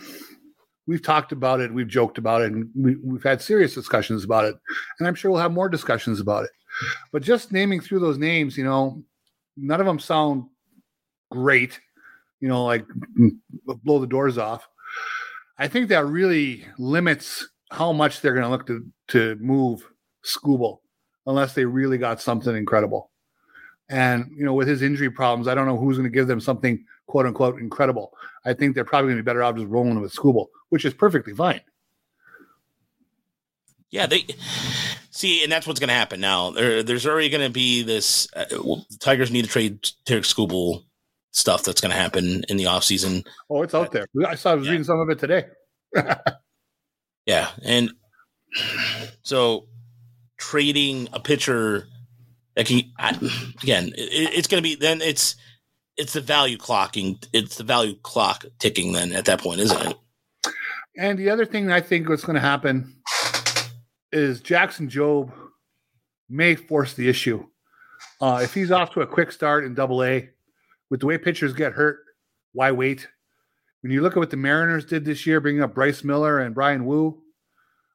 we've 0.88 1.04
talked 1.04 1.32
about 1.32 1.60
it, 1.60 1.73
we've 1.73 1.88
joked 1.88 2.17
about 2.17 2.41
it, 2.41 2.52
and 2.54 2.69
we, 2.76 2.95
we've 3.04 3.23
had 3.23 3.41
serious 3.41 3.76
discussions 3.76 4.23
about 4.23 4.45
it, 4.45 4.56
and 5.00 5.08
I'm 5.08 5.15
sure 5.15 5.30
we'll 5.30 5.41
have 5.41 5.52
more 5.52 5.69
discussions 5.69 6.19
about 6.19 6.45
it. 6.45 6.52
But 7.12 7.21
just 7.21 7.52
naming 7.52 7.82
through 7.82 8.00
those 8.00 8.17
names, 8.17 8.58
you 8.58 8.63
know, 8.63 9.04
none 9.56 9.80
of 9.80 9.86
them 9.86 10.00
sound 10.00 10.45
great. 11.30 11.80
You 12.39 12.47
know, 12.47 12.65
like 12.65 12.86
blow 13.84 14.00
the 14.00 14.08
doors 14.08 14.38
off. 14.38 14.67
I 15.58 15.67
think 15.67 15.89
that 15.89 16.06
really 16.06 16.65
limits 16.78 17.47
how 17.71 17.91
much 17.91 18.21
they're 18.21 18.34
going 18.34 18.43
to 18.43 18.50
look 18.50 18.67
to 18.67 18.86
to 19.10 19.36
move 19.41 19.88
Skubal, 20.23 20.78
unless 21.26 21.54
they 21.54 21.65
really 21.65 21.97
got 21.97 22.21
something 22.21 22.56
incredible. 22.56 23.12
And 23.89 24.30
you 24.36 24.45
know, 24.45 24.54
with 24.54 24.67
his 24.67 24.82
injury 24.82 25.10
problems, 25.10 25.47
I 25.47 25.56
don't 25.56 25.65
know 25.65 25.78
who's 25.78 25.97
going 25.97 26.10
to 26.10 26.15
give 26.15 26.28
them 26.28 26.39
something 26.39 26.86
quote 27.08 27.26
unquote 27.26 27.60
incredible. 27.60 28.13
I 28.46 28.54
think 28.54 28.76
they're 28.76 28.86
probably 28.86 29.08
going 29.10 29.17
to 29.17 29.24
be 29.24 29.26
better 29.26 29.43
off 29.43 29.56
just 29.56 29.67
rolling 29.67 30.00
with 30.02 30.13
Skubal, 30.13 30.48
which 30.70 30.86
is 30.86 30.93
perfectly 30.93 31.34
fine. 31.34 31.62
yeah. 33.89 34.06
They 34.06 34.26
see, 35.12 35.43
and 35.43 35.52
that's 35.52 35.65
what's 35.67 35.80
going 35.80 35.88
to 35.89 35.93
happen 35.93 36.20
now. 36.22 36.52
There, 36.52 36.84
there's 36.84 37.08
already 37.08 37.30
going 37.30 37.43
to 37.43 37.50
be 37.54 37.82
this. 37.84 38.28
Uh, 38.36 38.46
well, 38.63 38.86
the 38.89 38.98
Tigers 38.98 39.32
need 39.32 39.43
to 39.46 39.50
trade 39.50 39.82
Tarik 40.06 40.24
Skubal 40.24 40.84
stuff 41.32 41.63
that's 41.63 41.82
going 41.82 41.91
to 41.91 41.98
happen 41.98 42.43
in 42.50 42.58
the 42.58 42.65
offseason. 42.65 43.26
Oh, 43.50 43.62
it's 43.63 43.74
out 43.76 43.91
there. 43.91 44.06
I 44.28 44.36
saw 44.36 44.52
I 44.52 44.56
was 44.56 44.65
Yeah. 44.65 44.72
reading 44.72 44.84
some 44.86 45.00
of 45.00 45.10
it 45.10 45.20
today. 45.20 45.46
Yeah, 47.26 47.50
and 47.62 47.91
so 49.22 49.67
trading 50.38 51.10
a 51.12 51.20
pitcher 51.20 51.89
that 52.56 52.65
can 52.67 52.84
I, 52.98 53.10
again, 53.62 53.88
it, 53.98 54.34
it's 54.38 54.48
going 54.48 54.63
to 54.63 54.67
be 54.70 54.76
then 54.76 55.02
it's 55.02 55.36
it's 55.97 56.13
the 56.13 56.21
value 56.21 56.57
clocking, 56.57 57.25
it's 57.33 57.57
the 57.57 57.63
value 57.63 57.95
clock 58.03 58.45
ticking. 58.60 58.93
Then 58.93 59.13
at 59.13 59.25
that 59.25 59.41
point, 59.41 59.60
isn't 59.62 59.88
it? 59.88 59.97
And 60.97 61.19
the 61.19 61.29
other 61.29 61.45
thing 61.45 61.71
I 61.71 61.81
think 61.81 62.10
what's 62.10 62.23
going 62.23 62.36
to 62.36 62.41
happen 62.41 62.95
is 64.12 64.41
Jackson 64.41 64.89
Jobe 64.89 65.31
may 66.29 66.55
force 66.55 66.93
the 66.93 67.07
issue. 67.07 67.45
Uh, 68.19 68.39
if 68.43 68.53
he's 68.53 68.71
off 68.71 68.91
to 68.93 69.01
a 69.01 69.07
quick 69.07 69.31
start 69.31 69.63
in 69.63 69.75
Double 69.75 70.03
A, 70.03 70.29
with 70.89 71.01
the 71.01 71.05
way 71.05 71.17
pitchers 71.17 71.53
get 71.53 71.73
hurt, 71.73 71.99
why 72.53 72.71
wait? 72.71 73.07
When 73.81 73.91
you 73.91 74.01
look 74.01 74.13
at 74.13 74.19
what 74.19 74.31
the 74.31 74.38
Mariners 74.38 74.86
did 74.86 75.05
this 75.05 75.27
year, 75.27 75.39
bringing 75.39 75.62
up 75.62 75.75
Bryce 75.75 76.03
Miller 76.03 76.39
and 76.39 76.55
Bryan 76.55 76.86
Woo, 76.86 77.21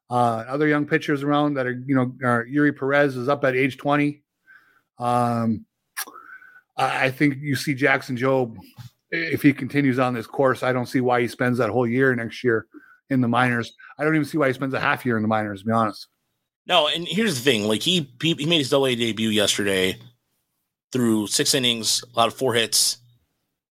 uh, 0.09 0.45
other 0.47 0.67
young 0.67 0.85
pitchers 0.85 1.23
around 1.23 1.55
that 1.55 1.65
are 1.65 1.83
you 1.85 1.95
know, 1.95 2.13
are 2.23 2.45
Eury 2.45 2.77
Perez 2.77 3.17
is 3.17 3.27
up 3.27 3.43
at 3.43 3.55
age 3.55 3.77
twenty. 3.77 4.23
Um, 4.97 5.65
I 6.75 7.11
think 7.11 7.37
you 7.39 7.55
see 7.55 7.75
Jackson 7.75 8.17
Jobe 8.17 8.57
if 9.11 9.41
he 9.41 9.53
continues 9.53 9.99
on 9.99 10.13
this 10.13 10.25
course. 10.25 10.63
I 10.63 10.73
don't 10.73 10.87
see 10.87 11.01
why 11.01 11.21
he 11.21 11.27
spends 11.27 11.57
that 11.59 11.69
whole 11.69 11.87
year 11.87 12.15
next 12.15 12.43
year 12.43 12.65
in 13.09 13.21
the 13.21 13.27
minors. 13.27 13.75
I 13.97 14.03
don't 14.03 14.15
even 14.15 14.25
see 14.25 14.37
why 14.37 14.47
he 14.47 14.53
spends 14.53 14.73
a 14.73 14.79
half 14.79 15.05
year 15.05 15.17
in 15.17 15.21
the 15.21 15.27
minors. 15.27 15.61
To 15.61 15.67
be 15.67 15.71
honest. 15.71 16.07
No, 16.65 16.87
and 16.87 17.07
here's 17.07 17.35
the 17.35 17.41
thing: 17.41 17.67
like 17.67 17.81
he 17.81 18.11
he, 18.21 18.33
he 18.33 18.45
made 18.45 18.59
his 18.59 18.69
double 18.69 18.87
A 18.87 18.95
debut 18.95 19.29
yesterday, 19.29 19.99
through 20.91 21.27
six 21.27 21.53
innings, 21.53 22.03
a 22.03 22.17
lot 22.17 22.27
of 22.27 22.33
four 22.35 22.53
hits, 22.53 22.97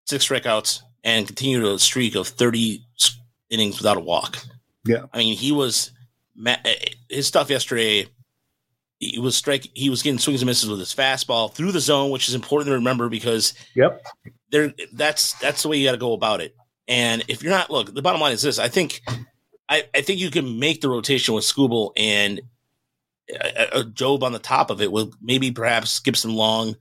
six 0.07 0.29
strikeouts, 0.29 0.83
and 1.05 1.27
continued 1.27 1.65
a 1.65 1.79
streak 1.79 2.15
of 2.15 2.29
30 2.29 2.85
innings 3.51 3.79
without 3.79 3.97
a 3.97 4.01
walk. 4.01 4.39
Yeah. 4.85 5.07
I 5.13 5.19
mean, 5.19 5.37
he 5.37 5.53
was 5.53 5.93
eh, 6.47 6.57
his 7.09 7.27
stuff 7.27 7.51
yesterday. 7.51 8.07
He 9.03 9.19
was 9.19 9.37
strike. 9.37 9.69
He 9.75 9.91
was 9.91 10.03
getting 10.03 10.19
swings 10.19 10.43
and 10.43 10.47
misses 10.47 10.69
with 10.69 10.79
his 10.79 10.95
fastball 10.95 11.53
through 11.53 11.73
the 11.73 11.81
zone, 11.81 12.11
which 12.11 12.29
is 12.29 12.35
important 12.35 12.69
to 12.69 12.75
remember 12.75 13.09
because 13.09 13.55
yep, 13.75 14.03
there. 14.51 14.73
That's 14.93 15.35
that's 15.41 15.63
the 15.63 15.69
way 15.69 15.79
you 15.79 15.87
got 15.87 15.93
to 15.93 15.99
go 15.99 16.13
about 16.13 16.41
it. 16.41 16.55
And 16.87 17.25
if 17.29 17.43
you're 17.43 17.53
not, 17.53 17.71
look, 17.71 17.93
the 17.93 18.03
bottom 18.03 18.21
line 18.21 18.33
is 18.33 18.43
this: 18.43 18.59
I 18.59 18.69
think, 18.69 19.01
I, 19.69 19.85
I 19.95 20.03
think 20.03 20.21
you 20.21 20.31
can 20.31 20.59
make 20.59 20.81
the 20.81 20.89
rotation 20.89 21.35
with 21.35 21.45
Skubal 21.45 21.93
and 21.97 22.41
a, 23.29 23.81
a 23.81 23.85
Jobe 23.85 24.23
on 24.23 24.33
the 24.33 24.39
top 24.39 24.71
of 24.71 24.81
it 24.81 24.93
with 24.93 25.13
maybe 25.21 25.51
perhaps 25.51 25.99
Gipson 26.01 26.35
Long 26.35 26.77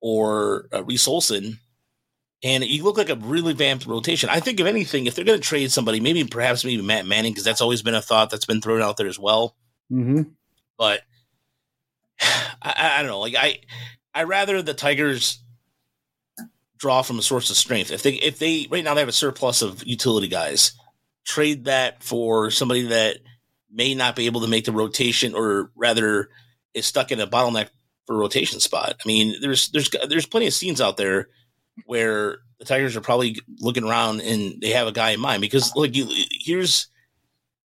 or 0.00 0.68
uh, 0.72 0.84
Reese 0.84 1.08
Olson 1.08 1.58
and 2.42 2.64
you 2.64 2.84
look 2.84 2.96
like 2.96 3.10
a 3.10 3.16
really 3.16 3.52
vamped 3.52 3.86
rotation. 3.86 4.28
I 4.28 4.40
think 4.40 4.60
if 4.60 4.66
anything, 4.66 5.06
if 5.06 5.14
they're 5.14 5.24
going 5.24 5.40
to 5.40 5.46
trade 5.46 5.72
somebody, 5.72 5.98
maybe 5.98 6.22
perhaps 6.24 6.64
maybe 6.64 6.82
Matt 6.82 7.06
Manning, 7.06 7.32
because 7.32 7.44
that's 7.44 7.60
always 7.60 7.82
been 7.82 7.94
a 7.94 8.02
thought 8.02 8.30
that's 8.30 8.46
been 8.46 8.60
thrown 8.60 8.80
out 8.80 8.96
there 8.96 9.08
as 9.08 9.18
well. 9.18 9.56
Mm-hmm. 9.90 10.22
But 10.76 11.00
I, 12.20 12.98
I, 12.98 12.98
don't 13.02 13.10
know. 13.10 13.20
Like 13.20 13.34
I, 13.36 13.60
I 14.14 14.24
rather 14.24 14.60
the 14.62 14.74
Tigers 14.74 15.42
draw 16.78 17.02
from 17.02 17.18
a 17.18 17.22
source 17.22 17.50
of 17.50 17.56
strength. 17.56 17.90
If 17.90 18.02
they 18.02 18.14
if 18.14 18.38
they 18.38 18.66
right 18.70 18.84
now 18.84 18.94
they 18.94 19.00
have 19.00 19.08
a 19.08 19.12
surplus 19.12 19.62
of 19.62 19.86
utility 19.86 20.28
guys, 20.28 20.72
trade 21.24 21.64
that 21.66 22.02
for 22.02 22.50
somebody 22.50 22.82
that 22.88 23.18
may 23.70 23.94
not 23.94 24.16
be 24.16 24.26
able 24.26 24.40
to 24.40 24.48
make 24.48 24.64
the 24.64 24.72
rotation, 24.72 25.34
or 25.34 25.70
rather 25.76 26.30
is 26.74 26.86
stuck 26.86 27.12
in 27.12 27.20
a 27.20 27.26
bottleneck 27.26 27.68
for 28.06 28.16
a 28.16 28.18
rotation 28.18 28.60
spot. 28.60 28.94
I 29.04 29.06
mean, 29.06 29.34
there's 29.40 29.68
there's 29.70 29.90
there's 30.08 30.26
plenty 30.26 30.46
of 30.46 30.54
scenes 30.54 30.80
out 30.80 30.96
there 30.96 31.28
where 31.86 32.38
the 32.58 32.64
Tigers 32.64 32.96
are 32.96 33.00
probably 33.00 33.38
looking 33.60 33.84
around 33.84 34.20
and 34.20 34.60
they 34.60 34.70
have 34.70 34.88
a 34.88 34.92
guy 34.92 35.10
in 35.10 35.20
mind 35.20 35.40
because 35.40 35.74
like 35.76 35.94
you 35.94 36.08
here's 36.30 36.88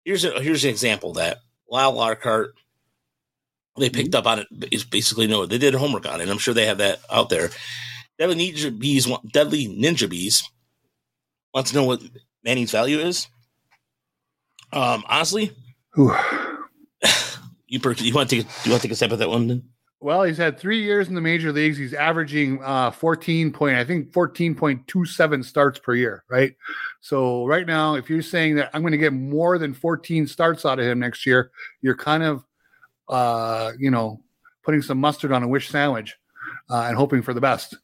here's 0.06 0.24
a 0.24 0.42
here's 0.42 0.64
an 0.64 0.70
example 0.70 1.14
that 1.14 1.40
Lyle 1.70 1.94
Larkart 1.94 2.50
they 3.78 3.90
picked 3.90 4.12
mm-hmm. 4.12 4.28
up 4.28 4.28
on 4.28 4.40
it 4.40 4.48
is 4.72 4.84
basically 4.84 5.28
no 5.28 5.46
they 5.46 5.58
did 5.58 5.74
homework 5.74 6.06
on 6.08 6.22
it. 6.22 6.30
I'm 6.30 6.38
sure 6.38 6.54
they 6.54 6.66
have 6.66 6.78
that 6.80 7.00
out 7.12 7.30
there. 7.30 7.50
Deadly 8.20 8.36
Ninja 8.36 8.78
Bees 8.78 9.08
Deadly 9.32 9.68
Ninja 9.68 10.10
Bees 10.10 10.44
wants 11.54 11.72
to 11.72 11.78
know 11.78 11.84
what 11.84 12.02
Manny's 12.44 12.72
value 12.72 13.00
is. 13.00 13.28
Um 14.72 15.04
honestly 15.08 15.52
you 17.68 17.80
per- 17.80 17.94
you 17.94 18.14
want 18.14 18.30
to 18.30 18.38
take 18.38 18.48
you 18.66 18.72
want 18.72 18.82
to 18.82 18.88
take 18.88 18.92
a 18.92 18.96
step 18.96 19.12
at 19.12 19.20
that 19.20 19.30
one 19.30 19.48
then? 19.48 19.64
Well, 20.04 20.24
he's 20.24 20.38
had 20.38 20.60
three 20.60 20.84
years 20.84 21.08
in 21.08 21.16
the 21.16 21.22
major 21.22 21.54
leagues. 21.54 21.78
He's 21.78 21.94
averaging 21.94 22.62
uh, 22.62 22.92
14 22.92 23.54
point, 23.54 23.78
I 23.78 23.86
think 23.86 24.12
14.27 24.12 25.46
starts 25.46 25.80
per 25.80 25.96
year, 25.96 26.26
right? 26.30 26.54
So 27.00 27.46
right 27.46 27.66
now, 27.66 27.96
if 27.96 28.10
you're 28.10 28.22
saying 28.22 28.56
that 28.56 28.70
I'm 28.74 28.82
going 28.82 28.92
to 28.92 28.98
get 28.98 29.14
more 29.14 29.58
than 29.58 29.74
14 29.74 30.28
starts 30.28 30.66
out 30.66 30.78
of 30.78 30.86
him 30.86 31.00
next 31.00 31.26
year, 31.26 31.52
you're 31.82 31.96
kind 31.96 32.22
of, 32.22 32.44
uh, 33.10 33.72
you 33.78 33.92
know, 33.92 34.22
putting 34.64 34.82
some 34.82 35.00
mustard 35.00 35.32
on 35.32 35.44
a 35.44 35.48
wish 35.48 35.70
sandwich 35.70 36.16
uh, 36.70 36.86
and 36.88 36.98
hoping 36.98 37.22
for 37.22 37.34
the 37.34 37.42
best. 37.42 37.78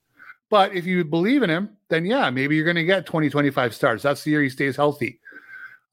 But 0.49 0.73
if 0.73 0.86
you 0.86 1.03
believe 1.03 1.43
in 1.43 1.49
him, 1.49 1.77
then 1.89 2.05
yeah, 2.05 2.29
maybe 2.29 2.55
you're 2.55 2.65
going 2.65 2.75
to 2.75 2.86
get 2.86 3.05
20, 3.05 3.29
25 3.29 3.75
starts. 3.75 4.03
That's 4.03 4.23
the 4.23 4.32
year 4.32 4.41
he 4.41 4.49
stays 4.49 4.75
healthy. 4.75 5.19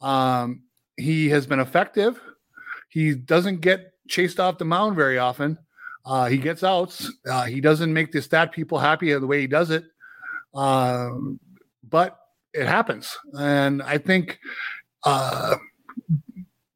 Um, 0.01 0.63
he 0.97 1.29
has 1.29 1.47
been 1.47 1.61
effective. 1.61 2.21
He 2.89 3.15
doesn't 3.15 3.61
get 3.61 3.93
chased 4.09 4.41
off 4.41 4.59
the 4.59 4.65
mound 4.65 4.97
very 4.97 5.19
often. 5.19 5.59
Uh, 6.05 6.27
he 6.27 6.39
gets 6.39 6.63
outs. 6.63 7.13
Uh, 7.29 7.45
he 7.45 7.61
doesn't 7.61 7.93
make 7.93 8.13
the 8.13 8.23
stat 8.23 8.53
people 8.53 8.79
happy 8.79 9.13
the 9.13 9.27
way 9.27 9.41
he 9.41 9.47
does 9.47 9.71
it, 9.71 9.85
uh, 10.55 11.11
but 11.83 12.19
it 12.55 12.67
happens. 12.67 13.17
And 13.35 13.83
I 13.83 13.99
think, 13.99 14.39
uh, 15.05 15.57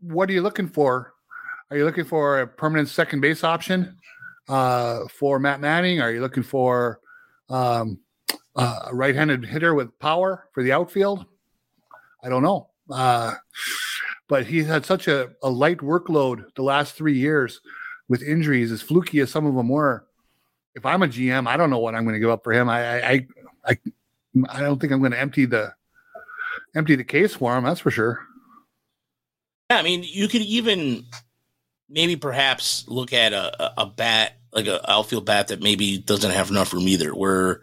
what 0.01 0.29
are 0.29 0.33
you 0.33 0.43
looking 0.43 0.69
for? 0.69 1.15
Are 1.71 1.77
you 1.77 1.85
looking 1.85 2.05
for 2.05 2.41
a 2.41 2.47
permanent 2.47 2.89
second 2.89 3.21
base 3.21 3.45
option 3.45 3.97
uh, 4.49 5.07
for 5.09 5.39
Matt 5.39 5.61
Manning? 5.61 6.01
Are 6.01 6.11
you 6.11 6.21
looking 6.21 6.43
for 6.43 6.99
um, 7.49 8.01
a 8.57 8.89
right-handed 8.93 9.45
hitter 9.45 9.75
with 9.75 9.97
power 10.01 10.49
for 10.53 10.65
the 10.65 10.73
outfield? 10.73 11.27
I 12.25 12.29
don't 12.29 12.43
know. 12.43 12.71
Uh, 12.91 13.35
but 14.27 14.47
he's 14.47 14.67
had 14.67 14.85
such 14.85 15.07
a, 15.07 15.31
a 15.45 15.49
light 15.49 15.79
workload 15.79 16.45
the 16.57 16.63
last 16.63 16.95
three 16.95 17.17
years 17.17 17.61
with 18.09 18.23
injuries, 18.23 18.73
as 18.73 18.83
fluky 18.83 19.21
as 19.21 19.31
some 19.31 19.47
of 19.47 19.55
them 19.55 19.69
were, 19.69 20.05
if 20.75 20.85
I'm 20.85 21.03
a 21.03 21.07
GM, 21.07 21.47
I 21.47 21.57
don't 21.57 21.71
know 21.71 21.79
what 21.79 21.95
I'm 21.95 22.03
going 22.03 22.15
to 22.15 22.21
give 22.21 22.31
up 22.31 22.43
for 22.43 22.53
him. 22.53 22.69
I, 22.69 23.01
I, 23.01 23.27
I, 23.65 23.79
I 24.49 24.61
don't 24.61 24.81
think 24.81 24.93
I'm 24.93 24.99
going 24.99 25.13
to 25.13 25.21
empty 25.21 25.45
the 25.47 25.73
empty 26.75 26.97
the 26.97 27.05
case 27.05 27.35
for 27.35 27.57
him. 27.57 27.65
That's 27.65 27.81
for 27.81 27.91
sure. 27.91 28.21
Yeah, 29.71 29.79
I 29.79 29.83
mean, 29.83 30.05
you 30.05 30.27
could 30.27 30.43
even 30.43 31.05
maybe 31.91 32.17
perhaps 32.17 32.85
look 32.89 33.13
at 33.13 33.33
a, 33.33 33.83
a 33.83 33.87
bat 33.87 34.37
like 34.53 34.67
a 34.67 34.91
outfield 34.91 35.27
bat 35.27 35.49
that 35.49 35.63
maybe 35.63 35.99
doesn't 35.99 36.33
have 36.33 36.51
enough 36.51 36.73
room 36.73 36.89
either, 36.89 37.11
where 37.11 37.63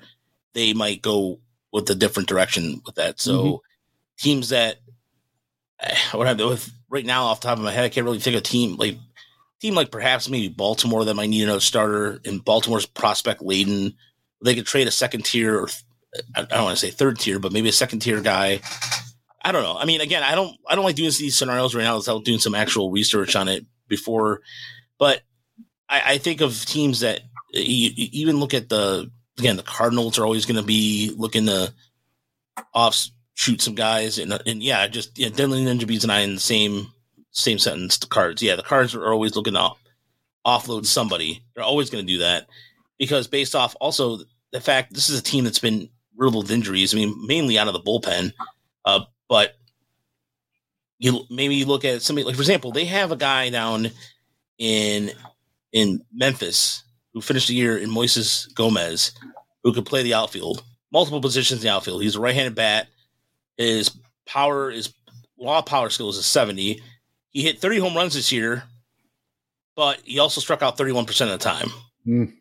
they 0.53 0.73
might 0.73 1.01
go 1.01 1.39
with 1.71 1.89
a 1.89 1.95
different 1.95 2.29
direction 2.29 2.81
with 2.85 2.95
that. 2.95 3.19
So 3.19 3.43
mm-hmm. 3.43 3.55
teams 4.19 4.49
that 4.49 4.77
what 6.11 6.27
I 6.27 6.33
with 6.33 6.71
right 6.89 7.05
now 7.05 7.25
off 7.25 7.41
the 7.41 7.47
top 7.47 7.57
of 7.57 7.63
my 7.63 7.71
head, 7.71 7.85
I 7.85 7.89
can't 7.89 8.05
really 8.05 8.19
think 8.19 8.35
of 8.35 8.41
a 8.41 8.43
team 8.43 8.75
like 8.77 8.97
team 9.61 9.75
like 9.75 9.91
perhaps 9.91 10.29
maybe 10.29 10.49
Baltimore 10.49 11.05
that 11.05 11.15
might 11.15 11.29
need 11.29 11.43
another 11.43 11.59
starter 11.59 12.19
and 12.25 12.43
Baltimore's 12.43 12.85
prospect 12.85 13.41
laden. 13.41 13.95
They 14.43 14.55
could 14.55 14.67
trade 14.67 14.87
a 14.87 14.91
second 14.91 15.25
tier 15.25 15.57
or 15.57 15.69
I 16.35 16.43
don't 16.43 16.63
want 16.63 16.77
to 16.77 16.85
say 16.85 16.91
third 16.91 17.19
tier, 17.19 17.39
but 17.39 17.51
maybe 17.51 17.69
a 17.69 17.73
second 17.73 17.99
tier 17.99 18.21
guy. 18.21 18.61
I 19.41 19.51
don't 19.51 19.63
know. 19.63 19.77
I 19.77 19.85
mean, 19.85 20.01
again, 20.01 20.23
I 20.23 20.35
don't 20.35 20.55
I 20.67 20.75
don't 20.75 20.85
like 20.85 20.95
doing 20.95 21.11
these 21.17 21.37
scenarios 21.37 21.75
right 21.75 21.83
now 21.83 21.97
without 21.97 22.23
doing 22.23 22.39
some 22.39 22.55
actual 22.55 22.91
research 22.91 23.35
on 23.35 23.47
it 23.47 23.65
before. 23.87 24.41
But 24.99 25.21
I, 25.89 26.01
I 26.13 26.17
think 26.17 26.41
of 26.41 26.65
teams 26.65 27.01
that 27.01 27.21
you, 27.53 27.91
you 27.95 28.09
even 28.13 28.37
look 28.39 28.53
at 28.53 28.69
the 28.69 29.11
again 29.37 29.57
the 29.57 29.63
Cardinals 29.63 30.17
are 30.17 30.25
always 30.25 30.45
going 30.45 30.59
to 30.59 30.65
be 30.65 31.13
looking 31.15 31.45
to 31.45 31.73
off 32.73 33.07
shoot 33.35 33.61
some 33.61 33.75
guys 33.75 34.17
and 34.17 34.33
and 34.45 34.63
yeah, 34.63 34.87
just 34.87 35.17
yeah, 35.17 35.29
Deadly 35.29 35.63
Ninja 35.63 35.87
Bees 35.87 36.03
and 36.03 36.11
I 36.11 36.21
in 36.21 36.35
the 36.35 36.39
same 36.39 36.91
same 37.31 37.59
sentence. 37.59 37.97
The 37.97 38.07
cards, 38.07 38.41
yeah, 38.41 38.55
the 38.55 38.63
cards 38.63 38.95
are 38.95 39.11
always 39.11 39.35
looking 39.35 39.53
to 39.53 39.71
offload 40.45 40.85
somebody. 40.85 41.43
They're 41.53 41.63
always 41.63 41.89
going 41.89 42.05
to 42.05 42.13
do 42.13 42.19
that 42.19 42.47
because 42.97 43.27
based 43.27 43.55
off 43.55 43.75
also 43.79 44.19
the 44.51 44.61
fact 44.61 44.93
this 44.93 45.09
is 45.09 45.19
a 45.19 45.23
team 45.23 45.43
that's 45.43 45.59
been 45.59 45.89
riddled 46.15 46.45
with 46.45 46.51
injuries. 46.51 46.93
I 46.93 46.97
mean, 46.97 47.27
mainly 47.27 47.59
out 47.59 47.67
of 47.67 47.73
the 47.73 47.79
bullpen, 47.79 48.33
uh, 48.85 49.01
but 49.29 49.55
you 50.99 51.21
maybe 51.29 51.55
you 51.55 51.65
look 51.65 51.85
at 51.85 52.01
somebody 52.01 52.25
like, 52.25 52.35
for 52.35 52.41
example, 52.41 52.71
they 52.71 52.85
have 52.85 53.11
a 53.11 53.15
guy 53.15 53.49
down 53.49 53.91
in 54.57 55.11
in 55.71 56.01
Memphis 56.13 56.83
who 57.13 57.21
finished 57.21 57.47
the 57.47 57.55
year 57.55 57.77
in 57.77 57.89
Moises 57.89 58.53
Gomez, 58.53 59.11
who 59.63 59.73
could 59.73 59.85
play 59.85 60.03
the 60.03 60.13
outfield, 60.13 60.63
multiple 60.91 61.21
positions 61.21 61.61
in 61.61 61.67
the 61.67 61.73
outfield. 61.73 62.01
He's 62.01 62.15
a 62.15 62.19
right-handed 62.19 62.55
bat. 62.55 62.87
His 63.57 63.91
power 64.25 64.69
is 64.69 64.93
raw 65.39 65.61
power 65.61 65.89
skills 65.89 66.17
is 66.17 66.25
70. 66.25 66.81
He 67.31 67.43
hit 67.43 67.59
30 67.59 67.79
home 67.79 67.95
runs 67.95 68.13
this 68.13 68.31
year, 68.31 68.63
but 69.75 69.99
he 70.03 70.19
also 70.19 70.41
struck 70.41 70.61
out 70.61 70.77
31% 70.77 71.21
of 71.21 71.29
the 71.29 71.37
time. 71.37 71.69
Mm. 72.05 72.33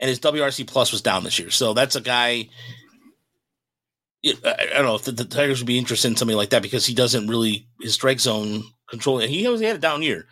And 0.00 0.08
his 0.08 0.20
WRC 0.20 0.66
plus 0.66 0.92
was 0.92 1.02
down 1.02 1.24
this 1.24 1.38
year. 1.38 1.50
So 1.50 1.74
that's 1.74 1.96
a 1.96 2.00
guy. 2.00 2.48
I 4.24 4.68
don't 4.74 4.84
know 4.84 4.96
if 4.96 5.04
the, 5.04 5.12
the, 5.12 5.24
Tigers 5.24 5.60
would 5.60 5.66
be 5.66 5.78
interested 5.78 6.08
in 6.08 6.16
somebody 6.16 6.36
like 6.36 6.50
that 6.50 6.62
because 6.62 6.84
he 6.84 6.94
doesn't 6.94 7.28
really 7.28 7.68
his 7.80 7.94
strike 7.94 8.18
zone 8.18 8.64
control. 8.90 9.18
He 9.18 9.44
he 9.44 9.64
had 9.64 9.76
a 9.76 9.78
down 9.78 10.02
year. 10.02 10.26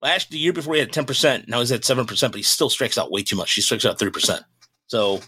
Last 0.00 0.30
the 0.30 0.38
year 0.38 0.52
before 0.52 0.74
he 0.74 0.80
had 0.80 0.92
ten 0.92 1.04
percent. 1.04 1.48
Now 1.48 1.58
he's 1.58 1.72
at 1.72 1.84
seven 1.84 2.06
percent, 2.06 2.32
but 2.32 2.38
he 2.38 2.44
still 2.44 2.70
strikes 2.70 2.96
out 2.96 3.10
way 3.10 3.24
too 3.24 3.34
much. 3.34 3.52
He 3.52 3.60
strikes 3.60 3.84
out 3.84 3.98
three 3.98 4.10
percent. 4.10 4.42
So 4.86 5.20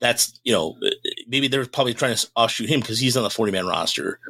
that's 0.00 0.38
you 0.44 0.52
know 0.52 0.76
maybe 1.26 1.48
they're 1.48 1.64
probably 1.64 1.94
trying 1.94 2.14
to 2.14 2.28
offshoot 2.36 2.68
him 2.68 2.80
because 2.80 2.98
he's 2.98 3.16
on 3.16 3.22
the 3.22 3.30
forty 3.30 3.52
man 3.52 3.66
roster. 3.66 4.20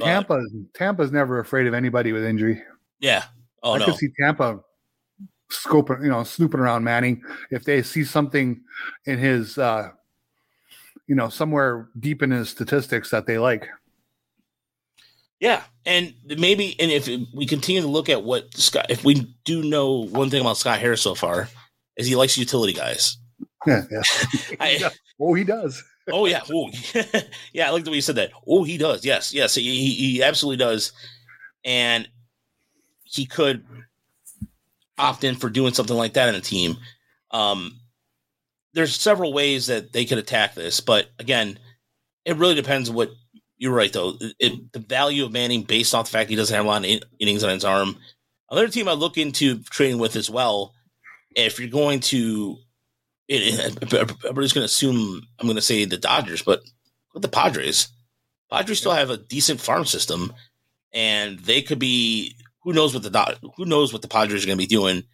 Tampa 0.00 0.42
Tampa's 0.74 1.12
never 1.12 1.38
afraid 1.38 1.66
of 1.66 1.74
anybody 1.74 2.12
with 2.12 2.24
injury. 2.24 2.62
Yeah. 3.00 3.24
Oh 3.62 3.74
I 3.74 3.78
no. 3.78 3.84
could 3.84 3.96
see 3.96 4.08
Tampa 4.18 4.60
scoping, 5.52 6.02
you 6.02 6.08
know, 6.08 6.24
snooping 6.24 6.60
around 6.60 6.84
Manning 6.84 7.22
if 7.50 7.64
they 7.64 7.82
see 7.82 8.04
something 8.04 8.60
in 9.06 9.18
his, 9.18 9.58
uh, 9.58 9.90
you 11.06 11.14
know, 11.14 11.28
somewhere 11.28 11.88
deep 11.98 12.22
in 12.22 12.30
his 12.30 12.48
statistics 12.48 13.10
that 13.10 13.26
they 13.26 13.38
like. 13.38 13.68
Yeah, 15.40 15.62
and 15.84 16.14
maybe, 16.24 16.76
and 16.78 16.90
if 16.90 17.08
we 17.34 17.46
continue 17.46 17.82
to 17.82 17.88
look 17.88 18.08
at 18.08 18.22
what 18.22 18.54
Scott, 18.54 18.86
if 18.88 19.04
we 19.04 19.34
do 19.44 19.62
know 19.62 20.04
one 20.04 20.30
thing 20.30 20.40
about 20.40 20.56
Scott 20.56 20.78
Harris 20.78 21.02
so 21.02 21.16
far, 21.16 21.48
is 21.96 22.06
he 22.06 22.14
likes 22.14 22.38
utility 22.38 22.72
guys. 22.72 23.16
Yeah, 23.64 23.84
yeah. 23.92 24.02
I, 24.58 24.90
oh, 25.20 25.34
he 25.34 25.44
does 25.44 25.84
oh 26.10 26.26
yeah, 26.26 26.40
oh 26.52 26.68
yeah. 27.52 27.68
I 27.68 27.70
like 27.70 27.84
the 27.84 27.90
way 27.90 27.96
you 27.96 28.02
said 28.02 28.16
that. 28.16 28.32
Oh, 28.46 28.64
he 28.64 28.76
does. 28.76 29.04
Yes, 29.04 29.32
yes, 29.32 29.54
he 29.54 29.94
he 29.94 30.22
absolutely 30.22 30.56
does, 30.56 30.92
and 31.64 32.08
he 33.04 33.24
could 33.24 33.64
opt 34.98 35.22
in 35.22 35.36
for 35.36 35.48
doing 35.48 35.74
something 35.74 35.96
like 35.96 36.14
that 36.14 36.28
in 36.28 36.34
a 36.34 36.40
team. 36.40 36.76
Um, 37.30 37.78
there's 38.74 38.98
several 38.98 39.32
ways 39.32 39.66
that 39.66 39.92
they 39.92 40.04
could 40.04 40.18
attack 40.18 40.54
this, 40.54 40.80
but 40.80 41.10
again, 41.18 41.58
it 42.24 42.36
really 42.36 42.54
depends 42.54 42.90
what 42.90 43.10
you're 43.58 43.74
right 43.74 43.92
though. 43.92 44.14
It, 44.38 44.72
the 44.72 44.78
value 44.78 45.24
of 45.24 45.32
Manning 45.32 45.62
based 45.62 45.94
off 45.94 46.06
the 46.06 46.12
fact 46.12 46.30
he 46.30 46.36
doesn't 46.36 46.54
have 46.54 46.64
a 46.64 46.68
lot 46.68 46.84
of 46.84 47.02
innings 47.18 47.44
on 47.44 47.50
his 47.50 47.64
arm. 47.64 47.96
Another 48.50 48.68
team 48.68 48.88
I 48.88 48.92
look 48.92 49.18
into 49.18 49.62
trading 49.62 49.98
with 49.98 50.16
as 50.16 50.28
well. 50.28 50.74
If 51.34 51.58
you're 51.58 51.68
going 51.68 52.00
to, 52.00 52.58
it, 53.28 53.94
everybody's 53.94 54.52
going 54.52 54.62
to 54.62 54.66
assume 54.66 55.22
I'm 55.38 55.46
going 55.46 55.56
to 55.56 55.62
say 55.62 55.84
the 55.84 55.96
Dodgers, 55.96 56.42
but 56.42 56.62
with 57.14 57.22
the 57.22 57.28
Padres, 57.28 57.88
Padres 58.50 58.78
still 58.78 58.92
have 58.92 59.10
a 59.10 59.16
decent 59.16 59.60
farm 59.60 59.84
system, 59.86 60.32
and 60.92 61.38
they 61.38 61.62
could 61.62 61.78
be. 61.78 62.36
Who 62.64 62.72
knows 62.72 62.94
what 62.94 63.02
the 63.02 63.38
who 63.56 63.64
knows 63.64 63.92
what 63.92 64.02
the 64.02 64.08
Padres 64.08 64.44
are 64.44 64.46
going 64.46 64.58
to 64.58 64.62
be 64.62 64.66
doing? 64.66 65.04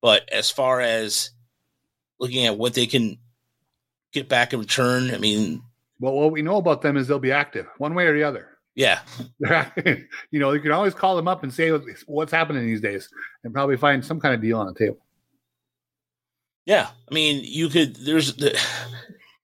But 0.00 0.28
as 0.32 0.50
far 0.50 0.80
as 0.80 1.30
looking 2.18 2.46
at 2.46 2.58
what 2.58 2.74
they 2.74 2.86
can 2.86 3.18
get 4.12 4.28
back 4.28 4.52
in 4.52 4.60
return, 4.60 5.12
I 5.14 5.18
mean, 5.18 5.62
well, 6.00 6.14
what 6.14 6.32
we 6.32 6.42
know 6.42 6.56
about 6.56 6.82
them 6.82 6.96
is 6.96 7.08
they'll 7.08 7.18
be 7.18 7.32
active 7.32 7.66
one 7.78 7.94
way 7.94 8.06
or 8.06 8.14
the 8.14 8.22
other. 8.22 8.48
Yeah. 8.74 9.00
you 10.30 10.38
know, 10.38 10.52
you 10.52 10.60
can 10.60 10.72
always 10.72 10.94
call 10.94 11.16
them 11.16 11.28
up 11.28 11.42
and 11.42 11.52
say 11.52 11.70
what's 12.06 12.32
happening 12.32 12.66
these 12.66 12.82
days 12.82 13.08
and 13.42 13.54
probably 13.54 13.76
find 13.76 14.04
some 14.04 14.20
kind 14.20 14.34
of 14.34 14.42
deal 14.42 14.58
on 14.58 14.66
the 14.66 14.74
table. 14.74 14.98
Yeah. 16.66 16.88
I 17.10 17.14
mean, 17.14 17.42
you 17.44 17.68
could, 17.70 17.96
there's, 17.96 18.36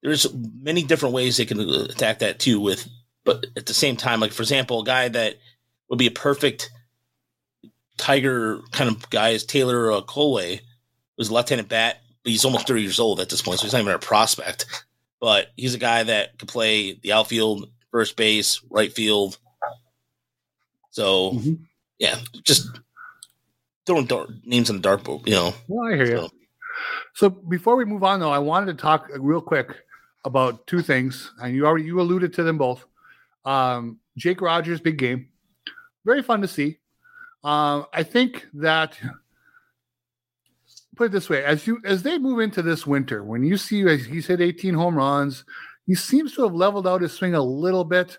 there's 0.02 0.26
many 0.34 0.82
different 0.82 1.14
ways 1.14 1.36
they 1.36 1.46
can 1.46 1.60
attack 1.60 2.18
that 2.18 2.40
too 2.40 2.60
with, 2.60 2.86
but 3.24 3.46
at 3.56 3.66
the 3.66 3.74
same 3.74 3.96
time, 3.96 4.20
like 4.20 4.32
for 4.32 4.42
example, 4.42 4.82
a 4.82 4.84
guy 4.84 5.08
that 5.08 5.36
would 5.88 5.98
be 5.98 6.08
a 6.08 6.12
perfect 6.12 6.70
Tiger 7.96 8.60
kind 8.72 8.90
of 8.90 9.08
guy 9.10 9.30
is 9.30 9.44
Taylor 9.44 9.92
uh, 9.92 10.00
Kohlwey, 10.00 10.60
who's 11.16 11.28
a 11.28 11.34
left-handed 11.34 11.68
bat, 11.68 12.01
he's 12.24 12.44
almost 12.44 12.68
30 12.68 12.82
years 12.82 13.00
old 13.00 13.20
at 13.20 13.28
this 13.28 13.42
point, 13.42 13.58
so 13.58 13.64
he's 13.64 13.72
not 13.72 13.82
even 13.82 13.92
a 13.92 13.98
prospect 13.98 14.66
but 15.22 15.52
he's 15.56 15.72
a 15.72 15.78
guy 15.78 16.02
that 16.02 16.36
could 16.36 16.48
play 16.48 16.94
the 16.94 17.12
outfield, 17.12 17.70
first 17.92 18.16
base, 18.16 18.60
right 18.68 18.92
field. 18.92 19.38
So, 20.90 21.30
mm-hmm. 21.34 21.54
yeah, 22.00 22.16
just 22.42 22.68
throwing 23.86 24.06
dark, 24.06 24.30
names 24.44 24.68
in 24.68 24.82
the 24.82 24.88
dartboard, 24.88 25.24
you 25.28 25.34
know. 25.34 25.54
Well, 25.68 25.92
I 25.92 25.94
hear 25.94 26.06
so. 26.08 26.22
you. 26.22 26.28
So 27.14 27.30
before 27.30 27.76
we 27.76 27.84
move 27.84 28.02
on, 28.02 28.18
though, 28.18 28.32
I 28.32 28.40
wanted 28.40 28.76
to 28.76 28.82
talk 28.82 29.08
real 29.16 29.40
quick 29.40 29.68
about 30.24 30.66
two 30.66 30.82
things, 30.82 31.30
and 31.40 31.54
you 31.54 31.66
already 31.66 31.84
you 31.84 32.00
alluded 32.00 32.32
to 32.34 32.42
them 32.42 32.58
both. 32.58 32.84
Um, 33.44 34.00
Jake 34.16 34.40
Rogers, 34.40 34.80
big 34.80 34.98
game, 34.98 35.28
very 36.04 36.22
fun 36.22 36.42
to 36.42 36.48
see. 36.48 36.78
Um, 37.44 37.86
I 37.92 38.02
think 38.02 38.44
that 38.54 38.98
put 40.96 41.06
it 41.06 41.12
this 41.12 41.28
way: 41.28 41.44
as 41.44 41.66
you 41.66 41.80
as 41.84 42.02
they 42.02 42.18
move 42.18 42.40
into 42.40 42.62
this 42.62 42.86
winter, 42.86 43.24
when 43.24 43.42
you 43.42 43.56
see 43.56 43.82
as 43.82 44.04
he's 44.04 44.26
hit 44.26 44.40
18 44.40 44.74
home 44.74 44.96
runs, 44.96 45.44
he 45.86 45.94
seems 45.94 46.34
to 46.34 46.42
have 46.42 46.54
leveled 46.54 46.86
out 46.86 47.02
his 47.02 47.12
swing 47.12 47.34
a 47.34 47.42
little 47.42 47.84
bit. 47.84 48.18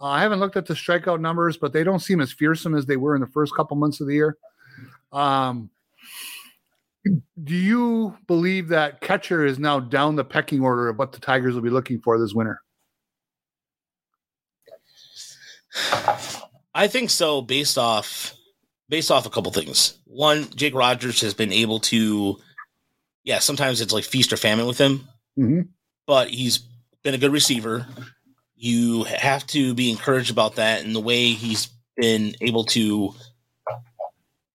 Uh, 0.00 0.06
I 0.06 0.20
haven't 0.20 0.40
looked 0.40 0.56
at 0.56 0.66
the 0.66 0.74
strikeout 0.74 1.20
numbers, 1.20 1.56
but 1.56 1.72
they 1.72 1.84
don't 1.84 2.00
seem 2.00 2.20
as 2.20 2.32
fearsome 2.32 2.74
as 2.74 2.86
they 2.86 2.96
were 2.96 3.14
in 3.14 3.20
the 3.20 3.28
first 3.28 3.54
couple 3.54 3.76
months 3.76 4.00
of 4.00 4.08
the 4.08 4.14
year. 4.14 4.36
Um, 5.12 5.70
do 7.42 7.54
you 7.54 8.16
believe 8.26 8.68
that 8.68 9.00
catcher 9.00 9.44
is 9.44 9.58
now 9.58 9.78
down 9.78 10.16
the 10.16 10.24
pecking 10.24 10.62
order 10.62 10.88
of 10.88 10.98
what 10.98 11.12
the 11.12 11.20
Tigers 11.20 11.54
will 11.54 11.62
be 11.62 11.70
looking 11.70 12.00
for 12.00 12.18
this 12.18 12.34
winter? 12.34 12.60
I 16.74 16.88
think 16.88 17.10
so, 17.10 17.42
based 17.42 17.78
off 17.78 18.34
based 18.88 19.10
off 19.10 19.26
a 19.26 19.30
couple 19.30 19.52
things. 19.52 19.98
One, 20.04 20.48
Jake 20.54 20.74
Rogers 20.74 21.20
has 21.20 21.34
been 21.34 21.52
able 21.52 21.80
to, 21.80 22.38
yeah, 23.24 23.38
sometimes 23.38 23.80
it's 23.80 23.92
like 23.92 24.04
feast 24.04 24.32
or 24.32 24.36
famine 24.36 24.66
with 24.66 24.78
him, 24.78 25.08
mm-hmm. 25.38 25.60
but 26.06 26.28
he's 26.28 26.58
been 27.02 27.14
a 27.14 27.18
good 27.18 27.32
receiver. 27.32 27.86
You 28.56 29.04
have 29.04 29.46
to 29.48 29.74
be 29.74 29.90
encouraged 29.90 30.30
about 30.30 30.56
that 30.56 30.84
and 30.84 30.94
the 30.94 31.00
way 31.00 31.30
he's 31.30 31.68
been 31.96 32.34
able 32.40 32.64
to 32.64 33.14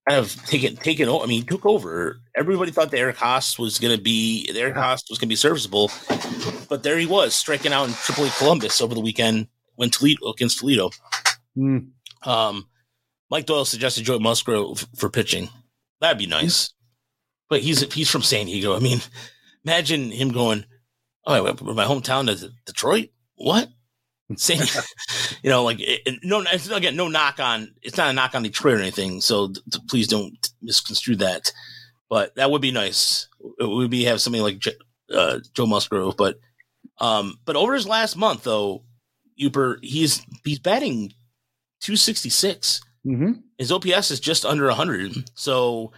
kind 0.08 0.20
of 0.20 0.36
take 0.46 0.64
it, 0.64 0.80
take 0.80 1.00
it. 1.00 1.08
I 1.08 1.26
mean, 1.26 1.42
he 1.42 1.44
took 1.44 1.66
over. 1.66 2.20
Everybody 2.36 2.72
thought 2.72 2.92
the 2.92 3.00
Eric 3.00 3.18
Haase 3.18 3.60
was 3.60 3.78
going 3.78 3.96
to 3.96 4.02
be, 4.02 4.52
the 4.52 4.60
Eric 4.60 4.76
Haase 4.76 5.10
was 5.10 5.20
going 5.20 5.28
to 5.28 5.28
be 5.28 5.36
serviceable, 5.36 5.92
but 6.68 6.84
there 6.84 6.98
he 6.98 7.06
was 7.06 7.36
striking 7.36 7.74
out 7.74 7.88
in 7.88 7.94
AAA 7.94 8.38
Columbus 8.38 8.82
over 8.82 8.96
the 8.96 9.02
weekend 9.02 9.48
when 9.76 9.90
Toledo 9.90 10.30
against 10.32 10.60
Toledo. 10.60 10.90
Mm. 11.58 11.90
Um, 12.24 12.68
Mike 13.30 13.46
Doyle 13.46 13.66
suggested 13.66 14.06
Joey 14.06 14.20
Musgrove 14.20 14.88
for 14.96 15.10
pitching. 15.10 15.50
That'd 16.02 16.18
be 16.18 16.26
nice. 16.26 16.74
But 17.50 17.62
he's 17.62 17.92
he's 17.94 18.10
from 18.10 18.22
San 18.22 18.46
Diego. 18.46 18.76
I 18.76 18.80
mean, 18.80 19.00
imagine 19.66 20.12
him 20.12 20.32
going, 20.32 20.66
"Oh, 21.26 21.34
I 21.34 21.42
went 21.42 21.60
from 21.60 21.76
my 21.76 21.86
hometown 21.86 22.28
to 22.28 22.52
Detroit. 22.66 23.10
What?" 23.36 23.70
San, 24.36 24.60
you 25.44 25.50
know, 25.50 25.64
like 25.64 25.82
no, 26.24 26.44
again, 26.72 26.96
no 26.96 27.08
knock 27.08 27.40
on. 27.40 27.74
It's 27.82 27.98
not 27.98 28.10
a 28.10 28.14
knock 28.14 28.36
on 28.36 28.44
Detroit 28.44 28.76
or 28.76 28.82
anything. 28.82 29.22
So 29.22 29.48
th- 29.48 29.88
please 29.88 30.08
don't 30.08 30.36
misconstrue 30.62 31.16
that. 31.18 31.52
But 32.10 32.36
that 32.36 32.52
would 32.52 32.62
be 32.62 32.72
nice. 32.72 33.28
It 33.60 33.66
would 33.66 33.90
be 33.90 34.04
have 34.06 34.22
something 34.22 34.42
like 34.42 34.64
uh, 35.14 35.40
Joe 35.54 35.66
Musgrove. 35.66 36.16
But 36.18 36.40
um, 37.00 37.40
but 37.46 37.56
over 37.56 37.74
his 37.74 37.88
last 37.88 38.16
month 38.16 38.44
though, 38.44 38.84
Yooper, 39.40 39.78
he's 39.82 40.26
he's 40.44 40.60
batting 40.60 41.14
266. 41.82 42.82
Mm-hmm. 43.06 43.32
His 43.58 43.72
OPS 43.72 44.12
is 44.12 44.20
just 44.20 44.46
under 44.46 44.66
100. 44.68 45.30
So, 45.36 45.92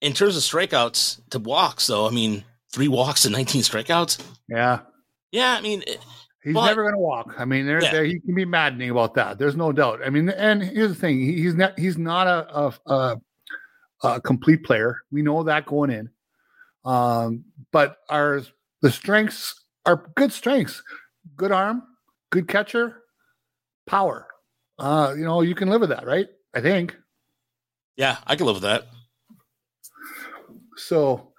in 0.00 0.12
terms 0.12 0.36
of 0.36 0.42
strikeouts 0.42 1.20
to 1.30 1.38
walks, 1.38 1.86
though, 1.86 2.06
I 2.06 2.10
mean, 2.10 2.44
three 2.72 2.88
walks 2.88 3.24
and 3.24 3.34
19 3.34 3.62
strikeouts. 3.62 4.22
Yeah. 4.48 4.80
Yeah. 5.32 5.56
I 5.58 5.60
mean, 5.60 5.82
he's 6.42 6.54
but, 6.54 6.66
never 6.66 6.82
going 6.82 6.94
to 6.94 7.00
walk. 7.00 7.34
I 7.38 7.44
mean, 7.44 7.66
there, 7.66 7.82
yeah. 7.82 7.92
there, 7.92 8.04
he 8.04 8.20
can 8.20 8.34
be 8.34 8.44
maddening 8.44 8.90
about 8.90 9.14
that. 9.14 9.38
There's 9.38 9.56
no 9.56 9.72
doubt. 9.72 10.00
I 10.04 10.10
mean, 10.10 10.28
and 10.28 10.62
here's 10.62 10.90
the 10.90 10.94
thing: 10.94 11.20
he's 11.20 11.54
not 11.54 11.78
he's 11.78 11.98
not 11.98 12.26
a, 12.26 12.56
a, 12.56 12.74
a, 12.86 13.20
a 14.04 14.20
complete 14.20 14.64
player. 14.64 15.02
We 15.10 15.22
know 15.22 15.42
that 15.42 15.66
going 15.66 15.90
in. 15.90 16.10
Um, 16.84 17.44
but 17.72 17.98
our 18.08 18.42
the 18.80 18.92
strengths 18.92 19.64
are 19.84 20.10
good 20.14 20.32
strengths: 20.32 20.82
good 21.36 21.50
arm, 21.52 21.82
good 22.30 22.46
catcher, 22.46 23.02
power 23.86 24.28
uh, 24.78 25.14
you 25.16 25.24
know, 25.24 25.42
you 25.42 25.54
can 25.54 25.68
live 25.68 25.80
with 25.80 25.90
that, 25.90 26.06
right? 26.06 26.28
I 26.54 26.60
think. 26.60 26.96
Yeah, 27.96 28.18
I 28.26 28.36
can 28.36 28.46
live 28.46 28.56
with 28.56 28.62
that. 28.62 28.86
So 30.76 31.32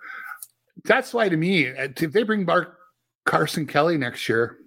that's 0.83 1.13
why, 1.13 1.29
to 1.29 1.37
me, 1.37 1.69
uh, 1.69 1.87
if 1.95 2.11
they 2.11 2.23
bring 2.23 2.45
Mark 2.45 2.77
Carson 3.25 3.65
Kelly 3.65 3.97
next 3.97 4.27
year, 4.27 4.57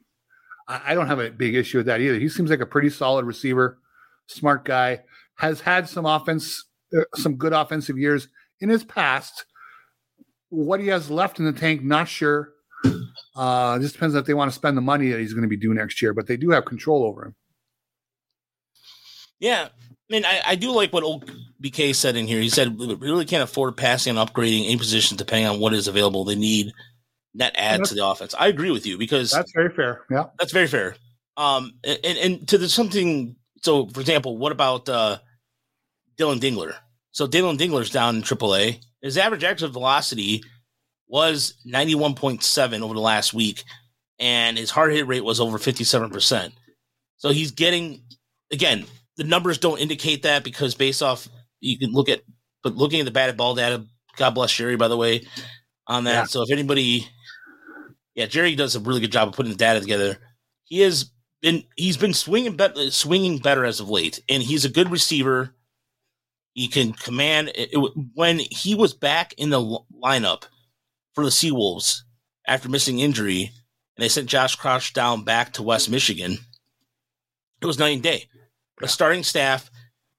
I 0.69 0.95
don't 0.95 1.09
have 1.09 1.19
a 1.19 1.31
big 1.31 1.55
issue 1.55 1.79
with 1.79 1.87
that 1.87 2.01
either. 2.01 2.19
He 2.19 2.29
seems 2.29 2.49
like 2.49 2.61
a 2.61 2.67
pretty 2.67 2.89
solid 2.89 3.27
receiver, 3.27 3.79
smart 4.27 4.65
guy, 4.65 5.01
has 5.37 5.61
had 5.61 5.89
some 5.89 6.07
offense, 6.07 6.65
uh, 6.97 7.03
some 7.17 7.37
good 7.37 7.53
offensive 7.53 7.99
years 7.99 8.29
in 8.61 8.69
his 8.69 8.85
past. 8.85 9.45
What 10.49 10.81
he 10.81 10.87
has 10.87 11.11
left 11.11 11.39
in 11.39 11.45
the 11.45 11.53
tank, 11.53 11.83
not 11.83 12.09
sure. 12.09 12.53
Uh, 13.35 13.79
just 13.81 13.95
depends 13.95 14.15
if 14.15 14.25
they 14.25 14.35
want 14.35 14.51
to 14.51 14.55
spend 14.55 14.77
the 14.77 14.83
money 14.83 15.11
that 15.11 15.19
he's 15.19 15.33
going 15.33 15.43
to 15.43 15.49
be 15.49 15.57
due 15.57 15.75
next 15.75 16.01
year, 16.01 16.15
but 16.15 16.27
they 16.27 16.37
do 16.37 16.51
have 16.51 16.65
control 16.65 17.05
over 17.05 17.27
him. 17.27 17.35
Yeah. 19.43 19.69
I 19.69 20.13
mean, 20.13 20.25
I, 20.25 20.41
I 20.47 20.55
do 20.55 20.71
like 20.71 20.93
what 20.93 21.03
old 21.03 21.31
BK 21.63 21.95
said 21.95 22.17
in 22.17 22.27
here. 22.27 22.41
He 22.41 22.49
said 22.49 22.79
we 22.79 22.95
really 22.95 23.25
can't 23.25 23.43
afford 23.43 23.77
passing 23.77 24.17
and 24.17 24.29
upgrading 24.29 24.67
any 24.67 24.77
position 24.77 25.17
depending 25.17 25.49
on 25.49 25.59
what 25.59 25.75
is 25.75 25.89
available. 25.89 26.25
They 26.25 26.37
need 26.37 26.73
net 27.35 27.55
add 27.57 27.85
to 27.85 27.95
the 27.95 28.07
offense. 28.07 28.35
I 28.39 28.47
agree 28.47 28.71
with 28.71 28.87
you 28.87 28.99
because 28.99 29.33
that's 29.33 29.53
very 29.53 29.75
fair. 29.75 30.05
Yeah, 30.11 30.27
that's 30.39 30.53
very 30.53 30.69
fair. 30.69 30.97
Um, 31.37 31.73
and 31.85 32.19
and 32.19 32.49
to 32.49 32.59
the 32.59 32.69
something. 32.69 33.37
So, 33.63 33.87
for 33.89 34.01
example, 34.01 34.37
what 34.39 34.53
about 34.53 34.89
uh, 34.89 35.19
Dillon 36.17 36.41
Dingler? 36.41 36.75
So 37.13 37.27
Dillon 37.27 37.57
Dingler's 37.57 37.91
down 37.91 38.17
in 38.17 38.23
AAA. 38.23 38.81
His 39.03 39.19
average 39.19 39.45
exit 39.45 39.71
velocity 39.71 40.43
was 41.09 41.55
91.7 41.67 42.81
over 42.81 42.95
the 42.95 43.01
last 43.01 43.35
week, 43.35 43.65
and 44.19 44.57
his 44.57 44.71
hard 44.71 44.93
hit 44.93 45.07
rate 45.07 45.25
was 45.25 45.41
over 45.41 45.59
57%. 45.59 46.53
So 47.19 47.31
he's 47.31 47.51
getting, 47.53 48.03
again, 48.51 48.87
the 49.17 49.25
numbers 49.25 49.59
don't 49.59 49.81
indicate 49.81 50.23
that 50.23 50.45
because 50.45 50.75
based 50.75 51.03
off 51.03 51.29
you 51.61 51.79
can 51.79 51.93
look 51.93 52.09
at 52.09 52.23
but 52.63 52.77
looking 52.77 53.01
at 53.01 53.05
the 53.05 53.11
batted 53.11 53.37
ball 53.37 53.55
data 53.55 53.85
god 54.17 54.31
bless 54.31 54.53
jerry 54.53 54.77
by 54.77 54.89
the 54.89 54.97
way 54.97 55.23
on 55.87 56.05
that. 56.05 56.13
Yeah. 56.13 56.25
so 56.25 56.43
if 56.43 56.51
anybody 56.51 57.07
yeah 58.15 58.27
jerry 58.27 58.55
does 58.55 58.77
a 58.77 58.81
really 58.81 59.01
good 59.01 59.13
job 59.13 59.29
of 59.29 59.35
putting 59.35 59.53
the 59.53 59.59
data 59.59 59.81
together. 59.81 60.19
He 60.65 60.81
has 60.81 61.11
been 61.41 61.65
he's 61.77 61.97
been 61.97 62.15
swinging 62.15 62.57
better 62.57 62.91
swinging 62.91 63.39
better 63.39 63.65
as 63.65 63.81
of 63.81 63.91
late 63.91 64.21
and 64.29 64.43
he's 64.43 64.65
a 64.65 64.71
good 64.71 64.91
receiver. 64.91 65.55
He 66.55 66.69
can 66.69 66.93
command 66.93 67.49
it, 67.55 67.71
it, 67.73 67.93
when 68.15 68.39
he 68.39 68.75
was 68.75 68.93
back 68.93 69.33
in 69.39 69.49
the 69.49 69.81
lineup 70.03 70.45
for 71.15 71.25
the 71.25 71.31
seawolves 71.31 72.01
after 72.47 72.69
missing 72.69 72.99
injury 72.99 73.51
and 73.97 74.03
they 74.03 74.09
sent 74.09 74.29
josh 74.29 74.57
crouch 74.57 74.93
down 74.93 75.25
back 75.25 75.53
to 75.53 75.63
west 75.63 75.91
michigan 75.91 76.37
it 77.61 77.67
was 77.67 77.79
night 77.79 77.95
and 77.95 78.03
day 78.03 78.27
the 78.83 78.89
starting 78.89 79.23
staff 79.23 79.71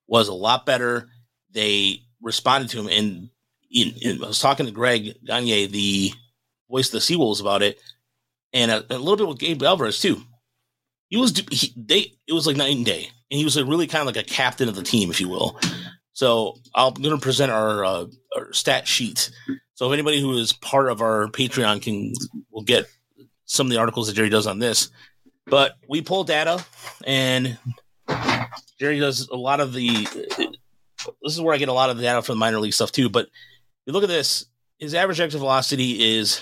was 0.08 0.28
a 0.28 0.34
lot 0.34 0.66
better. 0.66 1.10
They 1.52 2.00
responded 2.22 2.70
to 2.72 2.80
him, 2.80 2.88
and 2.88 3.30
in, 3.70 3.94
in, 4.02 4.24
I 4.24 4.28
was 4.28 4.40
talking 4.40 4.66
to 4.66 4.72
Greg 4.72 5.16
Gania, 5.26 5.68
the 5.68 6.12
voice 6.70 6.88
of 6.88 6.94
the 6.94 7.00
Seawolves 7.00 7.42
about 7.42 7.62
it, 7.62 7.80
and 8.54 8.72
a, 8.72 8.86
a 8.90 8.98
little 8.98 9.18
bit 9.18 9.28
with 9.28 9.40
Gabe 9.40 9.62
Alvarez 9.62 10.00
too. 10.00 10.22
He 11.10 11.18
was 11.18 11.38
he, 11.52 11.74
they 11.76 12.14
it 12.28 12.34
was 12.34 12.48
like 12.48 12.56
night 12.56 12.76
and 12.76 12.86
day, 12.86 13.10
and 13.30 13.38
he 13.38 13.44
was 13.44 13.56
like 13.56 13.68
really 13.68 13.86
kind 13.86 14.02
of 14.02 14.08
like 14.08 14.26
a 14.26 14.28
captain 14.28 14.70
of 14.70 14.76
the 14.76 14.84
team, 14.84 15.12
if 15.12 15.22
you 15.22 15.30
will. 15.30 15.60
So 16.14 16.58
I'm 16.76 16.94
going 16.94 17.16
to 17.16 17.22
present 17.22 17.52
our, 17.52 17.84
uh, 17.84 18.06
our 18.36 18.54
stat 18.54 18.88
sheet. 18.88 19.32
So 19.74 19.88
if 19.88 19.94
anybody 19.94 20.22
who 20.22 20.38
is 20.38 20.54
part 20.54 20.90
of 20.90 21.02
our 21.02 21.28
Patreon 21.28 21.82
can 21.82 22.14
will 22.52 22.62
get 22.62 22.86
some 23.46 23.68
of 23.68 23.72
the 23.72 23.80
articles 23.80 24.08
that 24.08 24.14
Jerry 24.14 24.30
does 24.30 24.48
on 24.48 24.60
this. 24.60 24.90
But 25.46 25.76
we 25.90 26.02
pull 26.02 26.24
data, 26.24 26.64
and 27.06 27.58
Jerry 28.84 29.00
does 29.00 29.30
a 29.30 29.36
lot 29.38 29.62
of 29.62 29.72
the. 29.72 29.88
This 31.22 31.34
is 31.34 31.40
where 31.40 31.56
I 31.56 31.58
get 31.58 31.70
a 31.70 31.74
lot 31.74 31.90
of 31.90 31.96
the 31.96 32.04
data 32.04 32.22
from 32.22 32.36
the 32.36 32.40
minor 32.40 32.60
league 32.60 32.74
stuff 32.74 32.92
too. 32.92 33.08
But 33.10 33.30
you 33.86 33.94
look 33.94 34.04
at 34.04 34.10
this, 34.10 34.46
his 34.78 34.94
average 34.94 35.22
exit 35.22 35.40
velocity 35.40 36.18
is 36.18 36.42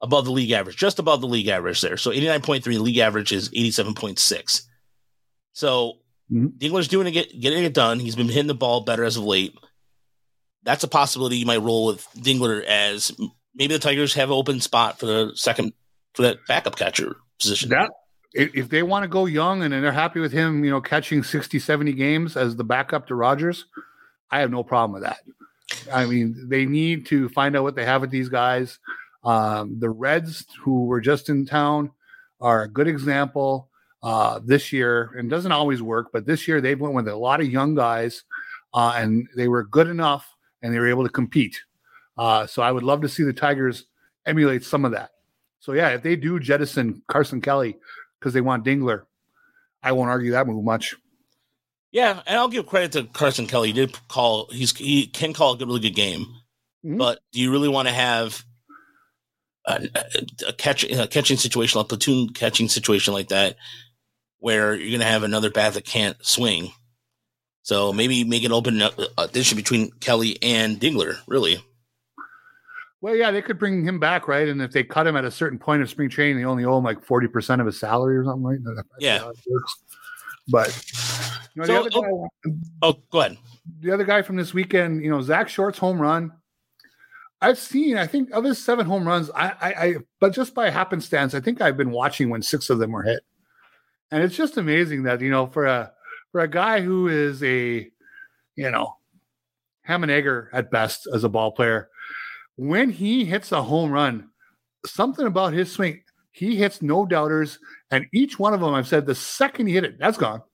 above 0.00 0.24
the 0.24 0.32
league 0.32 0.50
average, 0.50 0.76
just 0.76 0.98
above 0.98 1.20
the 1.20 1.28
league 1.28 1.46
average 1.46 1.80
there. 1.82 1.96
So 1.96 2.10
89.3, 2.10 2.64
the 2.64 2.78
league 2.80 2.98
average 2.98 3.30
is 3.30 3.48
87.6. 3.50 4.62
So 5.52 5.98
Mhm. 6.32 6.58
Dingler's 6.58 6.88
doing 6.88 7.14
it, 7.14 7.40
getting 7.40 7.62
it 7.62 7.74
done. 7.74 8.00
He's 8.00 8.16
been 8.16 8.28
hitting 8.28 8.46
the 8.46 8.54
ball 8.54 8.80
better 8.80 9.04
as 9.04 9.16
of 9.16 9.24
late. 9.24 9.54
That's 10.64 10.82
a 10.82 10.88
possibility 10.88 11.36
you 11.36 11.46
might 11.46 11.62
roll 11.62 11.86
with 11.86 12.06
Dingler 12.16 12.64
as 12.64 13.12
maybe 13.54 13.74
the 13.74 13.80
Tigers 13.80 14.14
have 14.14 14.30
an 14.30 14.34
open 14.36 14.60
spot 14.60 14.98
for 14.98 15.06
the 15.06 15.32
second 15.36 15.74
for 16.14 16.22
that 16.22 16.38
backup 16.48 16.76
catcher 16.76 17.16
position. 17.38 17.70
That 17.70 17.90
if, 18.34 18.68
they 18.68 18.82
want 18.82 19.04
to 19.04 19.08
go 19.08 19.26
young 19.26 19.62
and 19.62 19.72
they're 19.72 19.92
happy 19.92 20.20
with 20.20 20.32
him, 20.32 20.64
you 20.64 20.70
know, 20.70 20.80
catching 20.80 21.22
60, 21.22 21.58
70 21.58 21.92
games 21.92 22.36
as 22.36 22.56
the 22.56 22.64
backup 22.64 23.06
to 23.08 23.14
Rogers, 23.14 23.66
I 24.30 24.40
have 24.40 24.50
no 24.50 24.62
problem 24.62 24.92
with 24.92 25.02
that. 25.02 25.18
I 25.92 26.06
mean, 26.06 26.48
they 26.48 26.64
need 26.64 27.06
to 27.06 27.28
find 27.30 27.56
out 27.56 27.62
what 27.62 27.74
they 27.74 27.84
have 27.84 28.00
with 28.00 28.10
these 28.10 28.28
guys. 28.28 28.78
Um, 29.24 29.78
the 29.78 29.90
Reds, 29.90 30.46
who 30.60 30.86
were 30.86 31.00
just 31.00 31.28
in 31.28 31.46
town, 31.46 31.90
are 32.40 32.62
a 32.62 32.68
good 32.68 32.88
example 32.88 33.68
uh, 34.02 34.40
this 34.44 34.72
year. 34.72 35.12
And 35.16 35.30
doesn't 35.30 35.52
always 35.52 35.82
work, 35.82 36.08
but 36.12 36.26
this 36.26 36.48
year 36.48 36.60
they 36.60 36.74
went 36.74 36.94
with 36.94 37.08
a 37.08 37.16
lot 37.16 37.40
of 37.40 37.50
young 37.50 37.74
guys, 37.74 38.24
uh, 38.74 38.94
and 38.96 39.28
they 39.36 39.48
were 39.48 39.64
good 39.64 39.88
enough, 39.88 40.28
and 40.62 40.74
they 40.74 40.78
were 40.78 40.88
able 40.88 41.04
to 41.04 41.10
compete. 41.10 41.60
Uh, 42.16 42.46
so 42.46 42.62
I 42.62 42.72
would 42.72 42.82
love 42.82 43.00
to 43.02 43.08
see 43.08 43.22
the 43.22 43.32
Tigers 43.32 43.86
emulate 44.26 44.64
some 44.64 44.84
of 44.84 44.92
that. 44.92 45.10
So 45.60 45.72
yeah, 45.72 45.90
if 45.90 46.02
they 46.02 46.16
do 46.16 46.40
jettison 46.40 47.02
Carson 47.06 47.40
Kelly 47.40 47.78
because 48.22 48.34
they 48.34 48.40
want 48.40 48.64
Dingler, 48.64 49.02
I 49.82 49.92
won't 49.92 50.10
argue 50.10 50.30
that 50.30 50.46
move 50.46 50.64
much. 50.64 50.94
Yeah, 51.90 52.22
and 52.24 52.38
I'll 52.38 52.48
give 52.48 52.66
credit 52.66 52.92
to 52.92 53.04
Carson 53.04 53.48
Kelly. 53.48 53.68
He 53.68 53.74
did 53.74 54.08
call 54.08 54.46
he's 54.50 54.74
he 54.76 55.08
can 55.08 55.32
call 55.34 55.54
a 55.54 55.56
good, 55.58 55.66
really 55.66 55.80
good 55.80 55.96
game. 55.96 56.26
Mhm. 56.84 56.98
But 56.98 57.18
do 57.32 57.40
you 57.40 57.50
really 57.50 57.68
want 57.68 57.88
to 57.88 57.94
have 57.94 58.44
a, 59.66 59.88
a, 59.94 60.48
a 60.48 60.52
catch 60.52 60.84
a 60.84 61.08
catching 61.08 61.36
situation, 61.36 61.80
a 61.80 61.84
platoon 61.84 62.30
catching 62.30 62.68
situation 62.68 63.12
like 63.12 63.28
that, 63.28 63.56
where 64.38 64.74
you're 64.74 64.90
going 64.90 65.00
to 65.00 65.06
have 65.06 65.24
another 65.24 65.50
bat 65.50 65.74
that 65.74 65.84
can't 65.84 66.16
swing? 66.24 66.70
So 67.64 67.92
maybe 67.92 68.24
make 68.24 68.44
an 68.44 68.52
open 68.52 68.82
audition 69.18 69.56
between 69.56 69.90
Kelly 70.00 70.38
and 70.42 70.80
Dingler. 70.80 71.16
Really, 71.26 71.62
Well, 73.02 73.16
yeah, 73.16 73.32
they 73.32 73.42
could 73.42 73.58
bring 73.58 73.84
him 73.84 73.98
back, 73.98 74.28
right? 74.28 74.48
And 74.48 74.62
if 74.62 74.70
they 74.70 74.84
cut 74.84 75.08
him 75.08 75.16
at 75.16 75.24
a 75.24 75.30
certain 75.30 75.58
point 75.58 75.82
of 75.82 75.90
spring 75.90 76.08
training, 76.08 76.36
they 76.38 76.44
only 76.44 76.64
owe 76.64 76.78
him 76.78 76.84
like 76.84 77.04
forty 77.04 77.26
percent 77.26 77.60
of 77.60 77.66
his 77.66 77.78
salary 77.78 78.16
or 78.16 78.24
something 78.24 78.44
right? 78.44 78.58
That's 78.62 78.88
Yeah. 79.00 79.18
how 79.18 79.30
it 79.30 79.38
works. 79.50 79.76
But 80.48 80.68
you 81.54 81.62
know, 81.62 81.66
So, 81.66 81.72
the, 81.72 81.78
other 81.80 81.90
oh, 81.94 82.28
guy, 82.44 82.50
oh, 82.82 82.92
go 83.10 83.20
ahead. 83.20 83.38
the 83.80 83.90
other 83.92 84.04
guy 84.04 84.22
from 84.22 84.36
this 84.36 84.54
weekend, 84.54 85.02
you 85.02 85.10
know, 85.10 85.20
Zach 85.20 85.48
Short's 85.48 85.78
home 85.78 86.00
run. 86.00 86.32
I've 87.40 87.58
seen, 87.58 87.96
I 87.98 88.06
think, 88.06 88.30
of 88.30 88.44
his 88.44 88.62
seven 88.62 88.86
home 88.86 89.06
runs. 89.06 89.28
I, 89.34 89.48
I, 89.48 89.74
I, 89.84 89.94
but 90.20 90.32
just 90.32 90.54
by 90.54 90.70
happenstance, 90.70 91.34
I 91.34 91.40
think 91.40 91.60
I've 91.60 91.76
been 91.76 91.90
watching 91.90 92.30
when 92.30 92.40
six 92.40 92.70
of 92.70 92.78
them 92.78 92.92
were 92.92 93.02
hit, 93.02 93.24
and 94.12 94.22
it's 94.22 94.36
just 94.36 94.58
amazing 94.58 95.02
that 95.04 95.20
you 95.20 95.30
know, 95.30 95.48
for 95.48 95.66
a 95.66 95.92
for 96.30 96.40
a 96.40 96.48
guy 96.48 96.82
who 96.82 97.08
is 97.08 97.42
a, 97.42 97.90
you 98.54 98.70
know, 98.70 98.96
ham 99.82 100.04
and 100.04 100.12
egger 100.12 100.50
at 100.52 100.70
best 100.70 101.08
as 101.12 101.24
a 101.24 101.28
ball 101.28 101.50
player, 101.50 101.88
when 102.56 102.90
he 102.90 103.24
hits 103.24 103.52
a 103.52 103.62
home 103.62 103.90
run, 103.90 104.28
something 104.86 105.26
about 105.26 105.52
his 105.52 105.70
swing, 105.70 106.02
he 106.32 106.56
hits 106.56 106.82
no 106.82 107.04
doubters, 107.06 107.58
and 107.90 108.06
each 108.12 108.38
one 108.38 108.54
of 108.54 108.60
them, 108.60 108.74
I've 108.74 108.88
said, 108.88 109.06
the 109.06 109.14
second 109.14 109.66
he 109.66 109.74
hit 109.74 109.84
it, 109.84 109.98
that's 109.98 110.18
gone. 110.18 110.42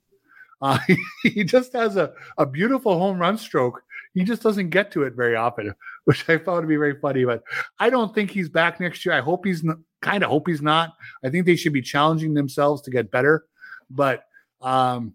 Uh, 0.60 0.76
he 1.22 1.44
just 1.44 1.72
has 1.72 1.94
a, 1.94 2.12
a 2.36 2.44
beautiful 2.44 2.98
home 2.98 3.16
run 3.20 3.38
stroke. 3.38 3.80
He 4.12 4.24
just 4.24 4.42
doesn't 4.42 4.70
get 4.70 4.90
to 4.90 5.04
it 5.04 5.14
very 5.14 5.36
often, 5.36 5.72
which 6.04 6.28
I 6.28 6.36
found 6.36 6.64
to 6.64 6.66
be 6.66 6.74
very 6.74 6.98
funny. 6.98 7.24
But 7.24 7.44
I 7.78 7.90
don't 7.90 8.12
think 8.12 8.32
he's 8.32 8.48
back 8.48 8.80
next 8.80 9.06
year. 9.06 9.14
I 9.14 9.20
hope 9.20 9.46
he's 9.46 9.64
kind 10.02 10.24
of 10.24 10.30
hope 10.30 10.48
he's 10.48 10.60
not. 10.60 10.94
I 11.24 11.30
think 11.30 11.46
they 11.46 11.54
should 11.54 11.72
be 11.72 11.80
challenging 11.80 12.34
themselves 12.34 12.82
to 12.82 12.90
get 12.90 13.12
better. 13.12 13.46
But 13.88 14.24
um, 14.60 15.14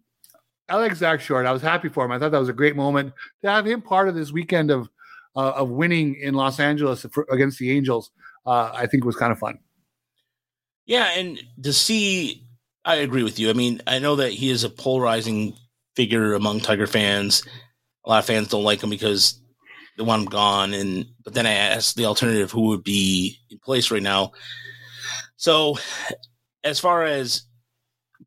like 0.72 0.96
Zach 0.96 1.22
Short. 1.22 1.46
I 1.46 1.52
was 1.52 1.62
happy 1.62 1.90
for 1.90 2.06
him. 2.06 2.12
I 2.12 2.20
thought 2.20 2.32
that 2.32 2.40
was 2.40 2.50
a 2.50 2.54
great 2.54 2.76
moment 2.76 3.14
to 3.44 3.50
have 3.50 3.66
him 3.66 3.82
part 3.82 4.10
of 4.10 4.16
this 4.16 4.32
weekend 4.32 4.72
of 4.72 4.90
uh, 5.36 5.52
of 5.52 5.70
winning 5.70 6.16
in 6.16 6.34
Los 6.34 6.60
Angeles 6.60 7.06
for, 7.12 7.26
against 7.32 7.60
the 7.60 7.72
Angels. 7.72 8.12
Uh, 8.46 8.72
I 8.74 8.88
think 8.88 9.06
was 9.06 9.16
kind 9.16 9.32
of 9.32 9.40
fun. 9.40 9.60
Yeah, 10.86 11.12
and 11.18 11.42
to 11.62 11.72
see, 11.72 12.46
I 12.84 12.96
agree 12.96 13.24
with 13.24 13.40
you. 13.40 13.50
I 13.50 13.54
mean, 13.54 13.82
I 13.88 14.00
know 14.00 14.18
that 14.18 14.32
he 14.32 14.50
is 14.50 14.64
a 14.64 14.70
polarizing 14.70 15.56
figure 15.96 16.34
among 16.34 16.60
Tiger 16.60 16.88
fans. 16.88 17.44
A 18.06 18.10
lot 18.10 18.20
of 18.20 18.26
fans 18.26 18.50
don't 18.50 18.66
like 18.66 18.84
him 18.84 18.90
because 18.90 19.40
they 19.98 20.04
want 20.04 20.24
him 20.24 20.30
gone. 20.30 20.74
And 20.74 21.06
but 21.24 21.34
then 21.34 21.46
I 21.46 21.54
asked 21.54 21.96
the 21.96 22.06
alternative, 22.06 22.52
who 22.52 22.68
would 22.68 22.84
be 22.84 23.40
in 23.50 23.60
place 23.60 23.92
right 23.92 24.04
now? 24.04 24.34
So, 25.38 25.78
as 26.64 26.80
far 26.80 27.04
as, 27.04 27.44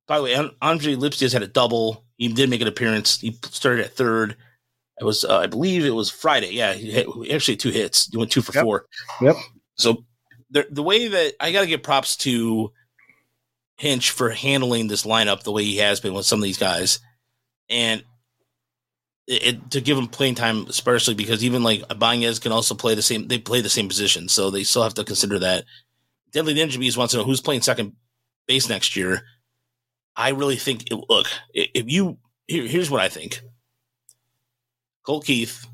by 0.07 0.17
the 0.17 0.25
way, 0.25 0.35
An- 0.35 0.57
Andre 0.63 0.95
Lipcius 0.95 1.33
had 1.33 1.43
a 1.43 1.49
double. 1.49 2.05
He 2.17 2.29
did 2.29 2.49
make 2.49 2.63
an 2.63 2.69
appearance. 2.69 3.21
He 3.21 3.39
started 3.51 3.85
at 3.85 3.93
third. 3.93 4.37
It 5.01 5.05
was, 5.05 5.25
uh, 5.25 5.39
I 5.39 5.47
believe, 5.47 5.85
it 5.85 5.91
was 5.91 6.11
Friday. 6.11 6.53
Yeah, 6.53 6.73
he, 6.73 6.91
hit, 6.91 7.07
actually 7.33 7.57
two 7.57 7.71
hits. 7.71 8.07
He 8.11 8.17
went 8.17 8.31
two 8.33 8.41
for 8.43 8.53
Yep. 8.55 8.63
four. 8.65 8.87
Yep. 9.21 9.37
So 9.75 10.05
the 10.51 10.67
the 10.71 10.83
way 10.83 11.09
that 11.09 11.35
I 11.41 11.53
got 11.53 11.61
to 11.63 11.67
give 11.67 11.83
props 11.83 12.17
to 12.19 12.73
Hinch 13.79 14.11
for 14.11 14.31
handling 14.31 14.89
this 14.89 15.05
lineup 15.05 15.43
the 15.43 15.53
way 15.53 15.65
he 15.65 15.77
has 15.79 16.01
been 16.01 16.15
with 16.15 16.25
some 16.25 16.39
of 16.39 16.45
these 16.45 16.57
guys, 16.57 16.99
and 17.69 18.03
it, 19.27 19.43
it- 19.47 19.71
to 19.73 19.81
give 19.83 19.99
him 19.99 20.07
playing 20.09 20.35
time, 20.37 20.65
especially 20.69 21.15
because 21.15 21.45
even 21.45 21.63
like 21.63 21.83
Ibanez 21.91 22.39
can 22.39 22.53
also 22.53 22.75
play 22.75 22.95
the 22.95 23.03
same. 23.03 23.29
They 23.29 23.39
play 23.39 23.61
the 23.61 23.69
same 23.69 23.89
position, 23.89 24.29
so 24.29 24.49
they 24.51 24.65
still 24.65 24.83
have 24.83 24.95
to 24.95 25.05
consider 25.05 25.39
that. 25.41 25.65
Deadly 26.33 26.55
Ninja 26.55 26.79
Beast 26.81 26.97
wants 26.97 27.13
to 27.13 27.19
know 27.19 27.25
who's 27.25 27.41
playing 27.43 27.61
second 27.61 27.93
base 28.47 28.69
next 28.69 28.97
year. 28.97 29.23
I 30.17 30.31
really 30.31 30.57
think. 30.57 30.85
Look, 30.91 31.27
if 31.53 31.85
you 31.91 32.17
here, 32.47 32.67
here's 32.67 32.91
what 32.91 33.03
I 33.03 33.11
think. 33.11 33.43
Colt 35.07 35.25
Keith 35.25 35.67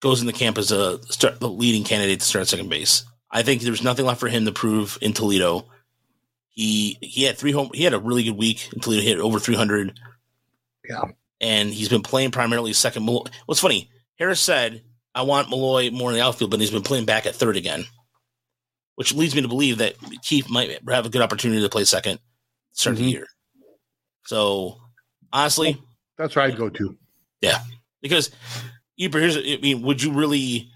goes 0.00 0.20
in 0.20 0.26
the 0.26 0.32
camp 0.32 0.58
as 0.58 0.70
a 0.72 1.00
start, 1.12 1.40
the 1.40 1.48
leading 1.48 1.84
candidate 1.84 2.20
to 2.20 2.26
start 2.26 2.48
second 2.48 2.68
base. 2.68 3.04
I 3.30 3.42
think 3.42 3.62
there's 3.62 3.82
nothing 3.82 4.06
left 4.06 4.20
for 4.20 4.28
him 4.28 4.44
to 4.46 4.52
prove 4.52 4.98
in 5.00 5.12
Toledo. 5.12 5.66
He 6.50 6.98
he 7.00 7.22
had 7.24 7.36
three 7.38 7.52
home. 7.52 7.70
He 7.72 7.84
had 7.84 7.94
a 7.94 7.98
really 7.98 8.24
good 8.24 8.36
week 8.36 8.72
in 8.72 8.80
Toledo. 8.80 9.02
He 9.02 9.08
hit 9.08 9.18
over 9.20 9.38
300. 9.38 9.98
Yeah. 10.88 11.04
and 11.40 11.72
he's 11.72 11.88
been 11.90 12.02
playing 12.02 12.30
primarily 12.30 12.72
second. 12.72 13.06
What's 13.06 13.60
funny? 13.60 13.90
Harris 14.18 14.40
said, 14.40 14.82
"I 15.14 15.22
want 15.22 15.50
Malloy 15.50 15.90
more 15.90 16.10
in 16.10 16.16
the 16.16 16.22
outfield," 16.22 16.50
but 16.50 16.58
he's 16.60 16.70
been 16.70 16.82
playing 16.82 17.04
back 17.04 17.26
at 17.26 17.34
third 17.36 17.56
again, 17.58 17.84
which 18.94 19.12
leads 19.14 19.34
me 19.34 19.42
to 19.42 19.48
believe 19.48 19.78
that 19.78 19.94
Keith 20.22 20.48
might 20.48 20.80
have 20.88 21.06
a 21.06 21.10
good 21.10 21.20
opportunity 21.22 21.60
to 21.60 21.68
play 21.68 21.84
second 21.84 22.18
start 22.72 22.94
of 22.96 23.00
Mhm. 23.02 23.04
the 23.04 23.10
year. 23.10 23.26
So 24.26 24.80
honestly, 25.32 25.80
That's 26.16 26.34
where 26.34 26.46
I'd 26.46 26.56
go 26.56 26.68
to. 26.70 26.98
Because 28.00 28.30
Eber, 28.98 29.20
here's 29.20 29.36
I 29.36 29.58
mean, 29.62 29.82
would 29.82 30.02
you 30.02 30.12
really, 30.12 30.70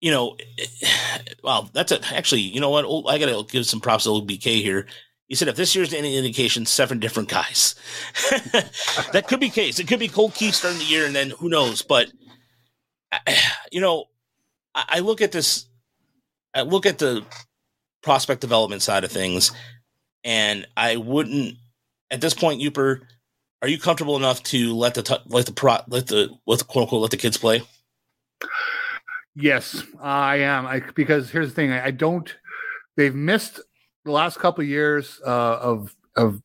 you 0.00 0.10
know, 0.10 0.36
well, 1.42 1.70
that's 1.72 1.92
a, 1.92 2.00
actually, 2.14 2.40
you 2.40 2.60
know 2.60 2.70
what? 2.70 2.84
Oh, 2.86 3.06
I 3.06 3.18
gotta 3.18 3.44
give 3.50 3.66
some 3.66 3.80
props 3.80 4.04
to 4.04 4.10
OBK 4.10 4.62
here. 4.62 4.86
He 5.28 5.36
said 5.36 5.48
if 5.48 5.56
this 5.56 5.76
year's 5.76 5.94
any 5.94 6.16
indication, 6.16 6.66
seven 6.66 6.98
different 6.98 7.28
guys. 7.28 7.76
that 9.12 9.26
could 9.28 9.38
be 9.38 9.48
case. 9.48 9.78
It 9.78 9.86
could 9.86 10.00
be 10.00 10.08
Cole 10.08 10.30
Keith 10.30 10.54
starting 10.54 10.80
the 10.80 10.86
year, 10.86 11.06
and 11.06 11.14
then 11.14 11.30
who 11.30 11.48
knows? 11.48 11.82
But 11.82 12.10
you 13.70 13.80
know, 13.80 14.06
I, 14.74 14.84
I 14.88 14.98
look 15.00 15.20
at 15.20 15.32
this. 15.32 15.66
I 16.52 16.62
look 16.62 16.84
at 16.84 16.98
the 16.98 17.24
prospect 18.02 18.40
development 18.40 18.82
side 18.82 19.04
of 19.04 19.12
things, 19.12 19.52
and 20.24 20.66
I 20.76 20.96
wouldn't 20.96 21.56
at 22.10 22.20
this 22.20 22.34
point, 22.34 22.60
Yooper, 22.60 23.00
are 23.62 23.68
you 23.68 23.78
comfortable 23.78 24.16
enough 24.16 24.42
to 24.44 24.74
let 24.74 24.94
the 24.94 25.20
let 25.26 25.46
the 25.46 25.52
pro 25.52 25.78
let 25.88 26.06
the 26.06 26.30
the 26.46 26.64
quote 26.64 26.82
unquote 26.84 27.02
let 27.02 27.10
the 27.10 27.16
kids 27.16 27.36
play? 27.36 27.62
Yes, 29.36 29.82
I 30.00 30.36
am. 30.36 30.66
I 30.66 30.80
because 30.94 31.30
here's 31.30 31.48
the 31.48 31.54
thing: 31.54 31.70
I, 31.72 31.86
I 31.86 31.90
don't. 31.90 32.34
They've 32.96 33.14
missed 33.14 33.60
the 34.04 34.12
last 34.12 34.38
couple 34.38 34.62
of 34.62 34.68
years 34.68 35.20
uh, 35.26 35.58
of 35.60 35.94
of 36.16 36.42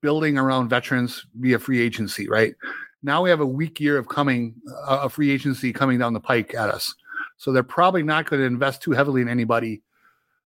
building 0.00 0.38
around 0.38 0.68
veterans 0.68 1.26
via 1.38 1.58
free 1.58 1.80
agency. 1.80 2.28
Right 2.28 2.54
now, 3.02 3.22
we 3.22 3.30
have 3.30 3.40
a 3.40 3.46
weak 3.46 3.80
year 3.80 3.96
of 3.96 4.08
coming 4.08 4.54
uh, 4.86 5.00
a 5.02 5.08
free 5.08 5.30
agency 5.30 5.72
coming 5.72 5.98
down 5.98 6.12
the 6.12 6.20
pike 6.20 6.54
at 6.54 6.68
us. 6.68 6.94
So 7.36 7.52
they're 7.52 7.62
probably 7.62 8.02
not 8.02 8.28
going 8.28 8.40
to 8.40 8.46
invest 8.46 8.82
too 8.82 8.92
heavily 8.92 9.22
in 9.22 9.28
anybody 9.28 9.82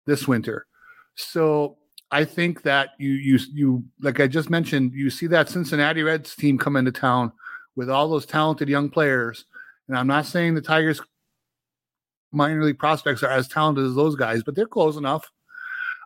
this 0.06 0.28
winter. 0.28 0.66
So 1.14 1.76
I 2.12 2.24
think 2.24 2.62
that 2.62 2.90
you 2.98 3.10
you 3.10 3.38
you 3.52 3.84
like 4.00 4.20
I 4.20 4.26
just 4.26 4.50
mentioned, 4.50 4.92
you 4.94 5.10
see 5.10 5.26
that 5.28 5.48
Cincinnati 5.48 6.02
Reds 6.02 6.34
team 6.34 6.58
come 6.58 6.76
into 6.76 6.92
town 6.92 7.32
with 7.76 7.88
all 7.88 8.08
those 8.08 8.26
talented 8.26 8.68
young 8.68 8.90
players. 8.90 9.44
And 9.88 9.96
I'm 9.96 10.06
not 10.06 10.26
saying 10.26 10.54
the 10.54 10.60
Tigers 10.60 11.00
minor 12.32 12.62
league 12.64 12.78
prospects 12.78 13.22
are 13.22 13.30
as 13.30 13.48
talented 13.48 13.84
as 13.84 13.94
those 13.94 14.16
guys, 14.16 14.42
but 14.42 14.54
they're 14.54 14.66
close 14.66 14.96
enough. 14.96 15.30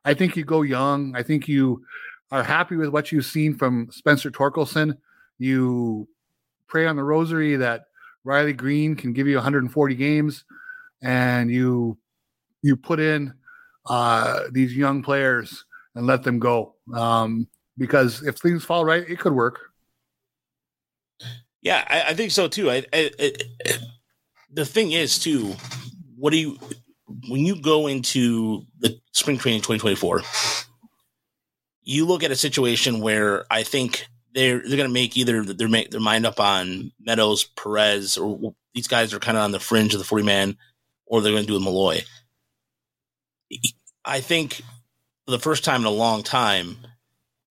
I 0.05 0.15
think 0.15 0.37
you 0.37 0.45
go 0.45 0.63
young. 0.63 1.15
I 1.17 1.23
think 1.23 1.49
you 1.49 1.85
are 2.31 2.43
happy 2.43 2.77
with 2.77 2.91
what 2.91 3.11
you've 3.11 3.25
seen 3.25 3.55
from 3.55 3.89
Spencer 3.91 4.31
Torkelson. 4.31 4.99
You 5.39 6.09
pray 6.67 6.87
on 6.87 6.97
the 6.97 7.05
rosary 7.05 7.57
that 7.57 7.85
Riley 8.25 8.53
Greene 8.53 8.97
can 8.97 9.13
give 9.13 9.27
you 9.27 9.37
140 9.37 9.95
games, 9.95 10.45
and 11.03 11.51
you 11.51 11.99
you 12.63 12.77
put 12.77 13.01
in 13.01 13.35
uh, 13.87 14.45
these 14.51 14.75
young 14.77 15.03
players 15.03 15.65
and 15.95 16.07
let 16.07 16.23
them 16.23 16.39
go. 16.39 16.75
Um, 16.93 17.49
because 17.79 18.23
if 18.23 18.37
things 18.37 18.65
fall 18.65 18.85
right, 18.85 19.09
it 19.09 19.19
could 19.19 19.33
work. 19.33 19.73
Yeah, 21.63 21.85
I, 21.89 22.11
I 22.11 22.15
think 22.15 22.31
so 22.31 22.47
too. 22.49 22.71
I, 22.71 22.85
I, 22.93 23.11
I, 23.19 23.33
the 24.53 24.67
thing 24.67 24.93
is 24.93 25.19
too, 25.19 25.55
what 26.17 26.31
do 26.31 26.39
you 26.39 26.59
when 27.29 27.45
you 27.45 27.61
go 27.61 27.87
into 27.87 28.65
the 28.79 29.01
spring 29.13 29.39
training 29.39 29.63
2024? 29.63 30.23
You 31.83 32.07
look 32.07 32.23
at 32.23 32.31
a 32.31 32.37
situation 32.37 33.01
where 33.01 33.47
I 33.51 33.63
think 33.63 34.07
they're 34.35 34.59
they're 34.59 34.77
going 34.77 34.89
to 34.89 34.93
make 34.93 35.17
either 35.17 35.43
their 35.45 35.69
their 35.91 36.01
mind 36.01 36.27
up 36.27 36.41
on 36.41 36.93
Meadows, 37.01 37.45
Perez, 37.45 38.19
or 38.19 38.55
these 38.75 38.89
guys 38.89 39.15
are 39.15 39.21
kind 39.21 39.39
of 39.39 39.45
on 39.45 39.53
the 39.53 39.61
fringe 39.61 39.95
of 39.95 39.99
the 39.99 40.05
40 40.05 40.25
man, 40.25 40.57
or 41.07 41.21
they're 41.21 41.33
going 41.33 41.45
to 41.45 41.49
do 41.49 41.57
a 41.57 41.61
Malloy. 41.61 42.03
I 44.05 44.21
think 44.21 44.61
for 45.25 45.31
the 45.31 45.39
first 45.39 45.65
time 45.65 45.83
in 45.83 45.87
a 45.87 45.91
long 45.91 46.23
time, 46.23 46.77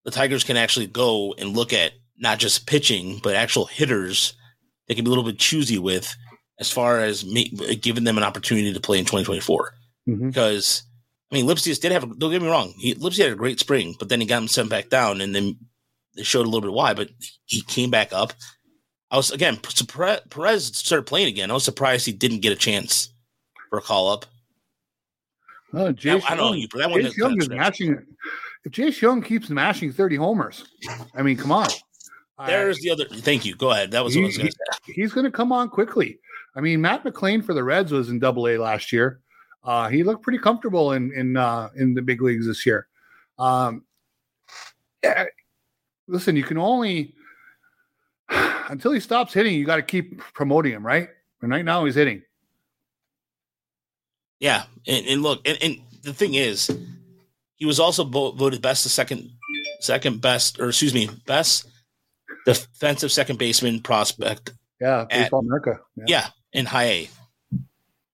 the 0.05 0.11
Tigers 0.11 0.43
can 0.43 0.57
actually 0.57 0.88
go 0.88 1.34
and 1.38 1.55
look 1.55 1.74
at 1.74 1.93
not 2.17 2.39
just 2.39 2.67
pitching, 2.67 3.19
but 3.24 3.36
actual 3.36 3.65
hitters 3.65 4.34
they 4.88 4.95
can 4.95 5.05
be 5.05 5.09
a 5.09 5.13
little 5.13 5.24
bit 5.24 5.39
choosy 5.39 5.78
with 5.78 6.15
as 6.59 6.71
far 6.71 6.99
as 6.99 7.26
me, 7.26 7.49
giving 7.82 8.03
them 8.03 8.17
an 8.17 8.24
opportunity 8.24 8.74
to 8.74 8.80
play 8.80 8.99
in 8.99 9.05
2024. 9.05 9.74
Mm-hmm. 10.07 10.28
Because, 10.28 10.84
I 11.32 11.36
mean, 11.36 11.45
Lipcius 11.45 11.80
did 11.80 11.91
have, 11.91 12.03
a, 12.03 12.07
don't 12.07 12.32
get 12.32 12.41
me 12.41 12.49
wrong, 12.49 12.74
he, 12.78 12.95
Lipcius 12.95 13.24
had 13.24 13.32
a 13.32 13.36
great 13.36 13.59
spring, 13.59 13.95
but 13.97 14.09
then 14.09 14.21
he 14.21 14.28
got 14.28 14.41
him 14.41 14.47
sent 14.47 14.69
back 14.69 14.89
down 14.89 15.21
and 15.21 15.34
then 15.34 15.57
they 16.15 16.24
showed 16.24 16.45
a 16.45 16.49
little 16.49 16.61
bit 16.61 16.74
why, 16.74 16.93
but 16.93 17.09
he 17.45 17.61
came 17.61 17.89
back 17.89 18.13
up. 18.13 18.34
I 19.09 19.17
was, 19.17 19.32
again, 19.32 19.57
Perez 19.57 20.65
started 20.78 21.05
playing 21.05 21.28
again. 21.28 21.51
I 21.51 21.53
was 21.53 21.63
surprised 21.63 22.05
he 22.05 22.13
didn't 22.13 22.41
get 22.41 22.51
a 22.51 22.57
chance 22.57 23.13
for 23.69 23.80
a 23.80 23.82
call 23.82 24.11
up. 24.11 24.26
No, 25.74 25.91
Jace 25.91 26.21
I, 26.30 26.34
I 26.34 26.36
don't 26.36 26.59
know, 26.59 26.67
but 26.71 26.78
that 26.78 26.91
one 26.91 27.01
Jung 27.17 27.41
is 27.41 27.49
mashing. 27.49 28.05
If 28.63 28.71
Jace 28.71 29.01
Jung 29.01 29.21
keeps 29.21 29.49
mashing 29.49 29.91
30 29.91 30.15
homers, 30.17 30.65
I 31.15 31.24
mean, 31.24 31.36
come 31.36 31.51
on. 31.51 31.67
There's 32.45 32.80
the 32.80 32.91
other. 32.91 33.05
Thank 33.05 33.43
you. 33.43 33.55
Go 33.55 33.71
ahead. 33.71 33.91
That 33.91 34.03
was 34.03 34.13
he, 34.13 34.21
what 34.21 34.39
I 34.39 34.43
was 34.43 34.55
he, 34.86 34.93
He's 34.93 35.13
going 35.13 35.26
to 35.26 35.32
come 35.32 35.51
on 35.51 35.69
quickly. 35.69 36.19
I 36.55 36.61
mean, 36.61 36.82
Matt 36.82 37.03
McLain 37.03 37.43
for 37.43 37.53
the 37.53 37.63
Reds 37.63 37.91
was 37.91 38.09
in 38.09 38.19
Double 38.19 38.47
A 38.47 38.57
last 38.57 38.91
year. 38.91 39.19
Uh, 39.63 39.89
he 39.89 40.03
looked 40.03 40.24
pretty 40.24 40.39
comfortable 40.39 40.91
in 40.93 41.11
in 41.13 41.38
uh, 41.38 41.69
in 41.76 41.93
the 41.93 42.01
big 42.01 42.21
leagues 42.21 42.45
this 42.45 42.65
year. 42.65 42.88
Um, 43.39 43.84
yeah, 45.03 45.26
listen, 46.07 46.36
you 46.36 46.43
can 46.43 46.57
only 46.57 47.15
until 48.69 48.91
he 48.91 48.99
stops 48.99 49.34
hitting, 49.34 49.55
you 49.55 49.65
got 49.65 49.78
to 49.78 49.82
keep 49.82 50.19
promoting 50.34 50.74
him, 50.74 50.86
right? 50.86 51.09
And 51.41 51.51
right 51.51 51.65
now 51.65 51.86
he's 51.86 51.95
hitting. 51.95 52.24
Yeah, 54.44 54.64
and, 54.86 55.08
and 55.08 55.24
look, 55.24 55.48
and, 55.48 55.58
and, 55.62 55.82
the 56.02 56.14
thing 56.14 56.34
is, 56.34 56.70
he 57.56 57.66
was 57.66 57.80
also 57.80 58.04
voted 58.04 58.62
best 58.62 58.84
the 58.84 58.89
second 58.89 59.30
second 59.80 60.20
best, 60.20 60.60
or 60.60 60.68
excuse 60.68 60.94
me, 60.94 61.10
best 61.26 61.66
defensive 62.46 63.10
second 63.10 63.39
baseman 63.39 63.80
prospect. 63.80 64.52
Yeah, 64.82 65.06
Baseball 65.10 65.39
at, 65.39 65.46
America. 65.46 65.80
Yeah. 65.96 66.04
yeah, 66.08 66.28
in 66.52 66.66
high 66.66 66.84
A. 66.84 67.10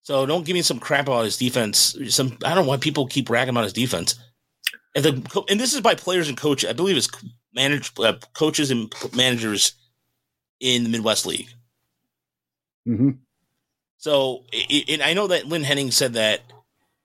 So 0.04 0.28
don't 0.28 0.46
give 0.46 0.54
me 0.54 0.62
some 0.62 0.80
crap 0.80 1.08
about 1.08 1.26
his 1.26 1.36
defense. 1.36 1.98
Some 2.10 2.38
I 2.46 2.54
don't 2.54 2.66
know 2.66 2.70
why 2.70 2.78
people 2.78 3.08
keep 3.08 3.28
ragging 3.32 3.56
about 3.56 3.64
his 3.64 3.74
defense. 3.74 4.20
And 4.96 5.04
the 5.04 5.44
and 5.50 5.60
this 5.60 5.74
is 5.74 5.82
by 5.82 5.96
players 5.96 6.30
and 6.30 6.38
coach. 6.38 6.64
I 6.64 6.74
believe 6.74 6.96
it's 6.96 7.10
manage 7.56 7.92
uh, 7.98 8.14
coaches 8.36 8.70
and 8.70 8.94
managers 9.16 9.74
in 10.60 10.84
the 10.84 10.90
Midwest 10.90 11.26
League. 11.26 11.50
Mm-hmm. 12.88 13.10
So, 14.00 14.46
and 14.88 15.04
I 15.04 15.14
know 15.14 15.28
that 15.28 15.46
Lynn 15.46 15.64
Henning 15.64 15.92
said 15.92 16.14
that 16.14 16.42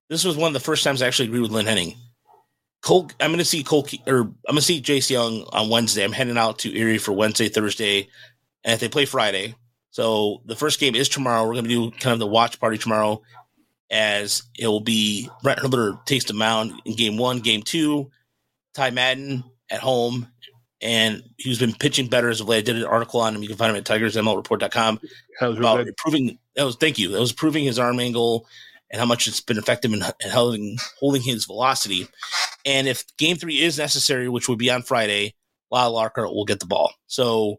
this 0.08 0.24
was 0.24 0.36
one 0.36 0.48
of 0.48 0.54
the 0.54 0.60
first 0.60 0.84
times 0.84 1.02
I 1.02 1.08
actually 1.08 1.28
agree 1.28 1.40
with 1.40 1.50
Lynn 1.50 1.66
Henning. 1.66 1.96
Cole, 2.82 3.10
I'm 3.18 3.30
going 3.30 3.38
to 3.38 3.44
see 3.44 3.64
Cole, 3.64 3.86
or 4.06 4.20
I'm 4.20 4.34
going 4.46 4.56
to 4.56 4.62
see 4.62 4.80
Jace 4.80 5.10
Jung 5.10 5.44
on 5.52 5.70
Wednesday. 5.70 6.04
I'm 6.04 6.12
heading 6.12 6.38
out 6.38 6.60
to 6.60 6.76
Erie 6.76 6.98
for 6.98 7.12
Wednesday, 7.12 7.48
Thursday, 7.48 8.08
and 8.62 8.74
if 8.74 8.80
they 8.80 8.88
play 8.88 9.06
Friday. 9.06 9.56
So 9.90 10.42
the 10.44 10.54
first 10.54 10.78
game 10.78 10.94
is 10.94 11.08
tomorrow. 11.08 11.44
We're 11.44 11.54
going 11.54 11.64
to 11.64 11.70
do 11.70 11.90
kind 11.90 12.12
of 12.12 12.20
the 12.20 12.26
watch 12.26 12.60
party 12.60 12.78
tomorrow, 12.78 13.22
as 13.90 14.44
it 14.56 14.68
will 14.68 14.80
be 14.80 15.28
Brant 15.42 15.60
Hurter 15.60 15.98
takes 16.04 16.26
the 16.26 16.34
mound 16.34 16.80
in 16.84 16.94
game 16.94 17.16
one, 17.16 17.40
game 17.40 17.62
two. 17.62 18.10
Ty 18.74 18.90
Madden 18.90 19.42
at 19.70 19.80
home, 19.80 20.28
and 20.80 21.22
he's 21.38 21.58
been 21.58 21.74
pitching 21.74 22.08
better 22.08 22.28
as 22.28 22.40
of 22.40 22.48
late. 22.48 22.58
I 22.58 22.60
did 22.62 22.76
an 22.76 22.84
article 22.84 23.20
on 23.20 23.34
him. 23.34 23.42
You 23.42 23.48
can 23.48 23.56
find 23.56 23.70
him 23.70 23.76
at 23.76 23.84
tigersmlreport.com 23.84 25.00
about 25.40 25.78
really 25.78 25.88
improving. 25.88 26.38
That 26.56 26.64
was 26.64 26.76
thank 26.76 26.98
you. 26.98 27.10
That 27.10 27.20
was 27.20 27.32
proving 27.32 27.64
his 27.64 27.78
arm 27.78 28.00
angle 28.00 28.46
and 28.90 29.00
how 29.00 29.06
much 29.06 29.26
it's 29.26 29.40
been 29.40 29.58
effective 29.58 29.92
in, 29.92 30.02
in 30.02 30.30
holding 30.30 30.78
holding 31.00 31.22
his 31.22 31.46
velocity. 31.46 32.06
And 32.64 32.86
if 32.86 33.04
game 33.16 33.36
three 33.36 33.60
is 33.60 33.78
necessary, 33.78 34.28
which 34.28 34.48
would 34.48 34.58
be 34.58 34.70
on 34.70 34.82
Friday, 34.82 35.34
Lyle 35.70 35.92
Larker 35.92 36.26
will 36.32 36.44
get 36.44 36.60
the 36.60 36.66
ball. 36.66 36.92
So 37.06 37.58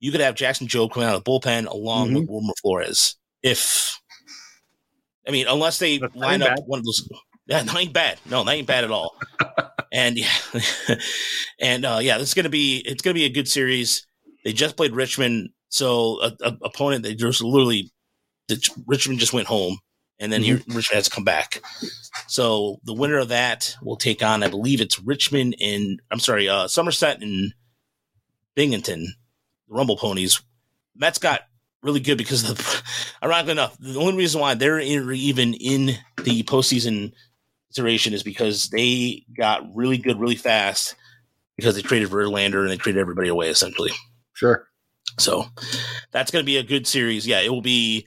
you 0.00 0.12
could 0.12 0.20
have 0.20 0.34
Jackson 0.34 0.66
Jobe 0.66 0.92
coming 0.92 1.08
out 1.08 1.16
of 1.16 1.24
the 1.24 1.30
bullpen 1.30 1.66
along 1.66 2.08
mm-hmm. 2.08 2.16
with 2.16 2.28
Wilmer 2.28 2.52
Flores. 2.60 3.16
If 3.42 3.98
I 5.26 5.30
mean, 5.30 5.46
unless 5.48 5.78
they 5.78 5.98
That's 5.98 6.14
line 6.14 6.42
up 6.42 6.56
bad. 6.56 6.64
one 6.66 6.80
of 6.80 6.84
those. 6.84 7.08
Yeah, 7.46 7.62
that 7.62 7.76
ain't 7.76 7.92
bad. 7.92 8.18
No, 8.26 8.44
that 8.44 8.52
ain't 8.52 8.66
bad 8.66 8.84
at 8.84 8.90
all. 8.90 9.16
and 9.92 10.16
yeah, 10.16 10.28
and 11.60 11.84
uh, 11.84 11.98
yeah, 12.02 12.18
this 12.18 12.28
is 12.28 12.34
gonna 12.34 12.48
be 12.48 12.82
it's 12.84 13.02
gonna 13.02 13.14
be 13.14 13.24
a 13.24 13.30
good 13.30 13.48
series. 13.48 14.06
They 14.44 14.52
just 14.52 14.76
played 14.76 14.94
Richmond, 14.94 15.50
so 15.68 16.20
a, 16.22 16.32
a 16.42 16.56
opponent 16.62 17.02
they 17.02 17.14
just 17.14 17.42
literally 17.42 17.90
Richmond 18.86 19.20
just 19.20 19.32
went 19.32 19.48
home 19.48 19.78
and 20.18 20.32
then 20.32 20.42
mm-hmm. 20.42 20.74
Richmond 20.74 20.96
has 20.96 21.04
to 21.04 21.10
come 21.10 21.24
back. 21.24 21.62
So 22.28 22.80
the 22.84 22.94
winner 22.94 23.18
of 23.18 23.28
that 23.28 23.74
will 23.82 23.96
take 23.96 24.22
on, 24.22 24.42
I 24.42 24.48
believe 24.48 24.80
it's 24.80 25.00
Richmond 25.00 25.56
and 25.60 26.00
I'm 26.10 26.20
sorry, 26.20 26.48
uh, 26.48 26.68
Somerset 26.68 27.22
and 27.22 27.54
Binghamton, 28.54 29.14
the 29.68 29.74
Rumble 29.74 29.96
Ponies. 29.96 30.40
Mets 30.96 31.18
got 31.18 31.42
really 31.82 32.00
good 32.00 32.18
because 32.18 32.48
of 32.48 32.56
the, 32.56 32.82
ironically 33.22 33.52
enough, 33.52 33.76
the 33.78 33.98
only 33.98 34.16
reason 34.16 34.40
why 34.40 34.54
they're 34.54 34.78
in, 34.78 35.10
even 35.12 35.54
in 35.54 35.96
the 36.22 36.42
postseason 36.44 37.12
iteration 37.72 38.14
is 38.14 38.22
because 38.22 38.68
they 38.68 39.24
got 39.36 39.74
really 39.74 39.98
good 39.98 40.20
really 40.20 40.36
fast 40.36 40.94
because 41.56 41.74
they 41.74 41.82
traded 41.82 42.08
Verlander 42.08 42.62
and 42.62 42.70
they 42.70 42.76
traded 42.76 43.00
everybody 43.00 43.28
away 43.28 43.48
essentially. 43.48 43.90
Sure. 44.32 44.68
So 45.18 45.46
that's 46.10 46.30
going 46.30 46.42
to 46.42 46.46
be 46.46 46.56
a 46.56 46.62
good 46.62 46.86
series. 46.86 47.26
Yeah, 47.26 47.40
it 47.40 47.50
will 47.50 47.62
be. 47.62 48.06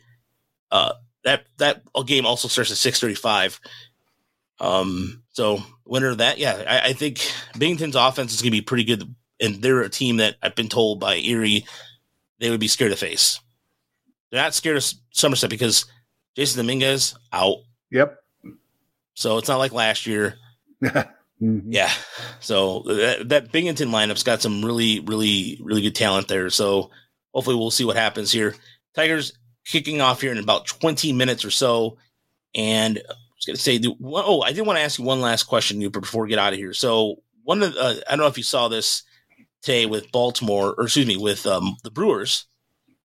Uh, 0.72 0.93
that 1.24 1.45
that 1.57 1.84
game 2.05 2.26
also 2.26 2.47
starts 2.47 2.72
at 2.72 2.78
six 2.78 2.99
thirty 2.99 3.15
five. 3.15 3.59
Um, 4.59 5.24
so 5.30 5.61
winner 5.86 6.09
of 6.09 6.18
that, 6.18 6.39
yeah, 6.39 6.63
I, 6.68 6.89
I 6.89 6.93
think 6.93 7.20
Binghamton's 7.57 7.95
offense 7.95 8.34
is 8.34 8.41
going 8.41 8.51
to 8.51 8.57
be 8.57 8.61
pretty 8.61 8.84
good, 8.84 9.13
and 9.39 9.61
they're 9.61 9.82
a 9.82 9.89
team 9.89 10.18
that 10.18 10.36
I've 10.41 10.55
been 10.55 10.70
told 10.70 10.99
by 10.99 11.18
Erie 11.18 11.65
they 12.39 12.49
would 12.49 12.59
be 12.59 12.68
scared 12.68 12.91
to 12.91 12.97
face. 12.97 13.39
They're 14.32 14.41
not 14.41 14.53
scared 14.53 14.78
of 14.78 14.86
Somerset 15.11 15.49
because 15.49 15.86
Jasson 16.38 16.57
Dominguez 16.57 17.15
out. 17.32 17.57
Yep. 17.91 18.18
So 19.13 19.38
it's 19.38 19.47
not 19.47 19.57
like 19.57 19.72
last 19.72 20.05
year. 20.05 20.36
mm-hmm. 20.84 21.72
Yeah. 21.72 21.91
So 22.39 22.84
that, 22.88 23.30
that 23.30 23.51
Binghamton 23.51 23.89
lineup's 23.89 24.24
got 24.24 24.41
some 24.41 24.63
really, 24.63 24.99
really, 24.99 25.59
really 25.63 25.82
good 25.82 25.95
talent 25.95 26.28
there. 26.28 26.49
So 26.49 26.91
hopefully 27.34 27.55
we'll 27.55 27.72
see 27.72 27.86
what 27.86 27.95
happens 27.95 28.32
here. 28.32 28.55
Tigers 28.93 29.34
kicking 29.68 30.01
off 30.01 30.22
here 30.22 30.32
in 30.32 30.38
about 30.38 30.65
20 30.65 31.13
minutes 31.13 31.43
or 31.43 31.51
so. 31.51 31.97
And 32.55 32.97
I 32.97 33.13
was 33.36 33.45
going 33.45 33.55
to 33.55 33.61
say, 33.61 33.80
oh, 34.03 34.41
I 34.41 34.53
did 34.53 34.65
want 34.65 34.78
to 34.78 34.84
ask 34.84 34.97
you 34.97 35.05
one 35.05 35.22
last 35.22 35.43
question, 35.43 35.82
you 35.82 35.89
before 35.89 36.24
we 36.24 36.30
get 36.30 36.39
out 36.39 36.53
of 36.53 36.59
here. 36.59 36.74
So 36.74 37.22
one 37.43 37.61
of 37.61 37.74
the, 37.74 37.80
uh, 37.80 37.95
I 38.07 38.11
don't 38.11 38.20
know 38.20 38.28
if 38.28 38.38
you 38.38 38.43
saw 38.43 38.68
this 38.68 39.03
today 39.61 39.86
with 39.86 40.11
Baltimore, 40.11 40.74
or 40.78 40.86
excuse 40.86 41.05
me, 41.05 41.18
with 41.18 41.45
um, 41.45 41.76
the 41.84 41.91
Brewers 41.91 42.45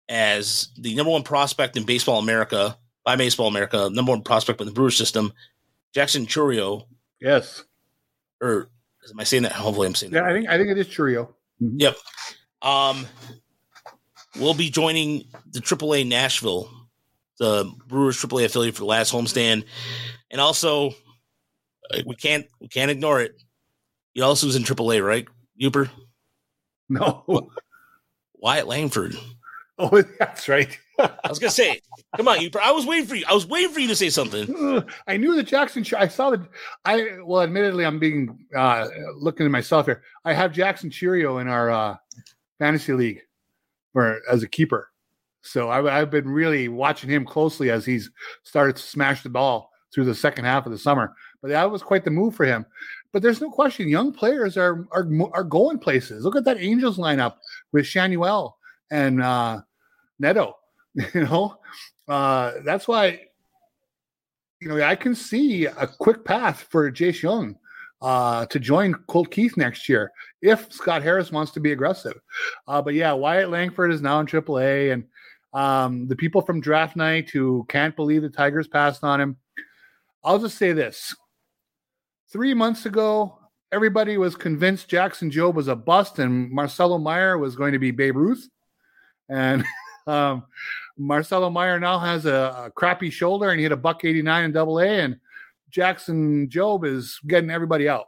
as 0.08 0.70
the 0.78 0.94
number 0.96 1.12
one 1.12 1.24
prospect 1.24 1.78
in 1.78 1.84
Baseball 1.84 2.20
America 2.20 2.78
by 3.04 3.16
Baseball 3.16 3.48
America, 3.48 3.90
number 3.92 4.12
one 4.12 4.22
prospect 4.22 4.62
in 4.62 4.68
the 4.68 4.74
Brewer 4.74 4.92
system, 4.92 5.34
Jackson 5.94 6.26
Chourio. 6.26 6.86
Yes. 7.20 7.64
Or 8.42 8.70
am 9.10 9.20
I 9.20 9.24
saying 9.24 9.44
that? 9.44 9.54
Hopefully, 9.54 9.88
I'm 9.88 9.96
saying 9.96 10.14
yeah, 10.14 10.22
that. 10.22 10.30
I 10.30 10.34
think 10.34 10.50
I 10.50 10.58
think 10.58 10.70
it 10.70 10.78
is 10.78 10.88
Chourio. 10.88 11.30
Mm-hmm. 11.62 11.80
Yep. 11.80 11.96
Um, 12.62 13.08
will 14.40 14.54
be 14.54 14.70
joining 14.70 15.26
the 15.52 15.60
AAA 15.60 16.08
Nashville. 16.08 16.70
the 17.40 17.72
Brewers 17.88 18.18
AAA 18.22 18.46
affiliate 18.46 18.76
for 18.76 18.82
the 18.82 18.86
last 18.86 19.12
homestand, 19.12 19.64
and 20.30 20.40
also 20.40 20.90
uh, 21.94 22.02
we 22.06 22.16
can't 22.16 22.46
we 22.60 22.68
can't 22.68 22.92
ignore 22.92 23.20
it. 23.22 23.42
He 24.14 24.22
also 24.22 24.46
was 24.48 24.56
in 24.56 24.64
AAA, 24.64 25.06
right, 25.06 25.28
Yooper? 25.62 25.90
No. 26.90 27.50
Wyatt 28.36 28.68
Langford. 28.68 29.16
Oh, 29.78 30.02
that's 30.20 30.48
right. 30.50 30.78
I 31.00 31.30
was 31.30 31.40
gonna 31.40 31.50
say, 31.50 31.80
come 32.16 32.28
on, 32.28 32.38
Yooper. 32.40 32.60
I 32.62 32.72
was 32.72 32.86
waiting 32.86 33.08
for 33.08 33.16
you. 33.16 33.26
I 33.28 33.34
was 33.34 33.48
waiting 33.48 33.72
for 33.72 33.80
you 33.80 33.88
to 33.88 33.96
say 33.96 34.10
something. 34.10 34.84
I 35.08 35.18
knew 35.18 35.36
the 35.36 35.42
Jackson. 35.44 35.84
I 35.98 36.08
saw 36.08 36.30
the. 36.30 36.48
I 36.86 37.18
well, 37.24 37.42
admittedly, 37.42 37.86
I'm 37.86 37.98
being 37.98 38.46
uh 38.56 38.88
looking 39.16 39.46
at 39.46 39.52
myself 39.52 39.88
here. 39.88 40.04
I 40.26 40.34
have 40.34 40.52
Jackson 40.54 40.90
Chourio 40.92 41.42
in 41.42 41.48
our 41.48 41.72
uh 41.72 41.96
fantasy 42.60 42.94
league, 42.94 43.22
for 43.94 44.20
as 44.30 44.44
a 44.44 44.48
keeper. 44.48 44.90
So 45.42 45.70
I, 45.70 46.00
I've 46.00 46.12
been 46.12 46.30
really 46.30 46.68
watching 46.68 47.10
him 47.10 47.26
closely 47.26 47.72
as 47.72 47.86
he's 47.86 48.12
started 48.44 48.76
to 48.76 48.82
smash 48.82 49.24
the 49.24 49.30
ball 49.30 49.72
through 49.94 50.06
the 50.06 50.16
second 50.16 50.46
half 50.46 50.66
of 50.66 50.72
the 50.72 50.78
summer. 50.78 51.14
But 51.42 51.50
that 51.50 51.70
was 51.70 51.82
quite 51.82 52.06
the 52.06 52.12
move 52.12 52.36
for 52.36 52.46
him. 52.46 52.66
But 53.12 53.22
there's 53.22 53.42
no 53.42 53.50
question, 53.50 53.90
young 53.90 54.14
players 54.14 54.56
are 54.56 54.88
are 54.92 55.08
are 55.34 55.44
going 55.44 55.80
places. 55.80 56.24
Look 56.24 56.36
at 56.36 56.46
that 56.46 56.62
Angels 56.62 56.98
lineup 56.98 57.36
with 57.72 57.86
Schanuel 57.86 58.54
and 58.90 59.22
uh, 59.22 59.62
Neto. 60.20 60.58
You 61.14 61.24
know, 61.24 61.58
uh, 62.08 62.54
that's 62.64 62.88
why. 62.88 63.28
You 64.60 64.68
know, 64.68 64.84
I 64.84 64.96
can 64.96 65.16
see 65.16 65.66
a 65.66 65.88
quick 65.88 66.24
path 66.24 66.68
for 66.70 66.92
Jace 66.92 67.24
Jung 67.24 67.58
uh, 68.02 68.46
to 68.46 68.60
join 68.60 68.94
Colt 69.08 69.32
Keith 69.32 69.58
next 69.58 69.90
year 69.90 70.12
if 70.42 70.72
Scott 70.72 71.04
Harris 71.04 71.32
wants 71.32 71.52
to 71.54 71.60
be 71.60 71.72
aggressive. 71.72 72.20
Uh, 72.68 72.82
but 72.82 72.94
yeah, 72.94 73.14
Wyatt 73.14 73.50
Langford 73.50 73.92
is 73.92 74.02
now 74.02 74.20
in 74.20 74.26
AAA, 74.26 74.94
and 74.94 75.04
um, 75.54 76.08
the 76.08 76.16
people 76.16 76.42
from 76.42 76.62
draft 76.62 76.96
night 76.96 77.30
who 77.30 77.66
can't 77.70 77.96
believe 77.96 78.22
the 78.22 78.30
Tigers 78.30 78.68
passed 78.68 79.04
on 79.04 79.22
him. 79.22 79.38
I'll 80.24 80.40
just 80.40 80.58
say 80.58 80.72
this: 80.74 81.16
three 82.32 82.54
months 82.54 82.86
ago, 82.86 83.38
everybody 83.72 84.18
was 84.18 84.36
convinced 84.36 84.90
Jackson 84.90 85.30
Jobe 85.30 85.56
was 85.56 85.68
a 85.68 85.76
bust 85.76 86.20
and 86.20 86.52
Marcelo 86.52 86.98
Mayer 86.98 87.38
was 87.38 87.56
going 87.56 87.74
to 87.74 87.80
be 87.80 87.92
Babe 87.92 88.16
Ruth, 88.16 88.48
and 89.30 89.64
um, 90.08 90.44
Marcelo 90.98 91.50
Mayer 91.50 91.80
now 91.80 92.00
has 92.00 92.26
a, 92.26 92.66
a, 92.66 92.72
crappy 92.72 93.10
shoulder 93.10 93.50
and 93.50 93.60
he 93.60 93.64
hit 93.64 93.72
a 93.72 93.78
buck 93.78 94.04
89 94.04 94.44
in 94.46 94.52
double 94.52 94.80
A 94.80 94.88
and 94.88 95.18
Jackson 95.70 96.48
Jobe 96.50 96.86
is 96.86 97.20
getting 97.28 97.50
everybody 97.50 97.88
out. 97.88 98.08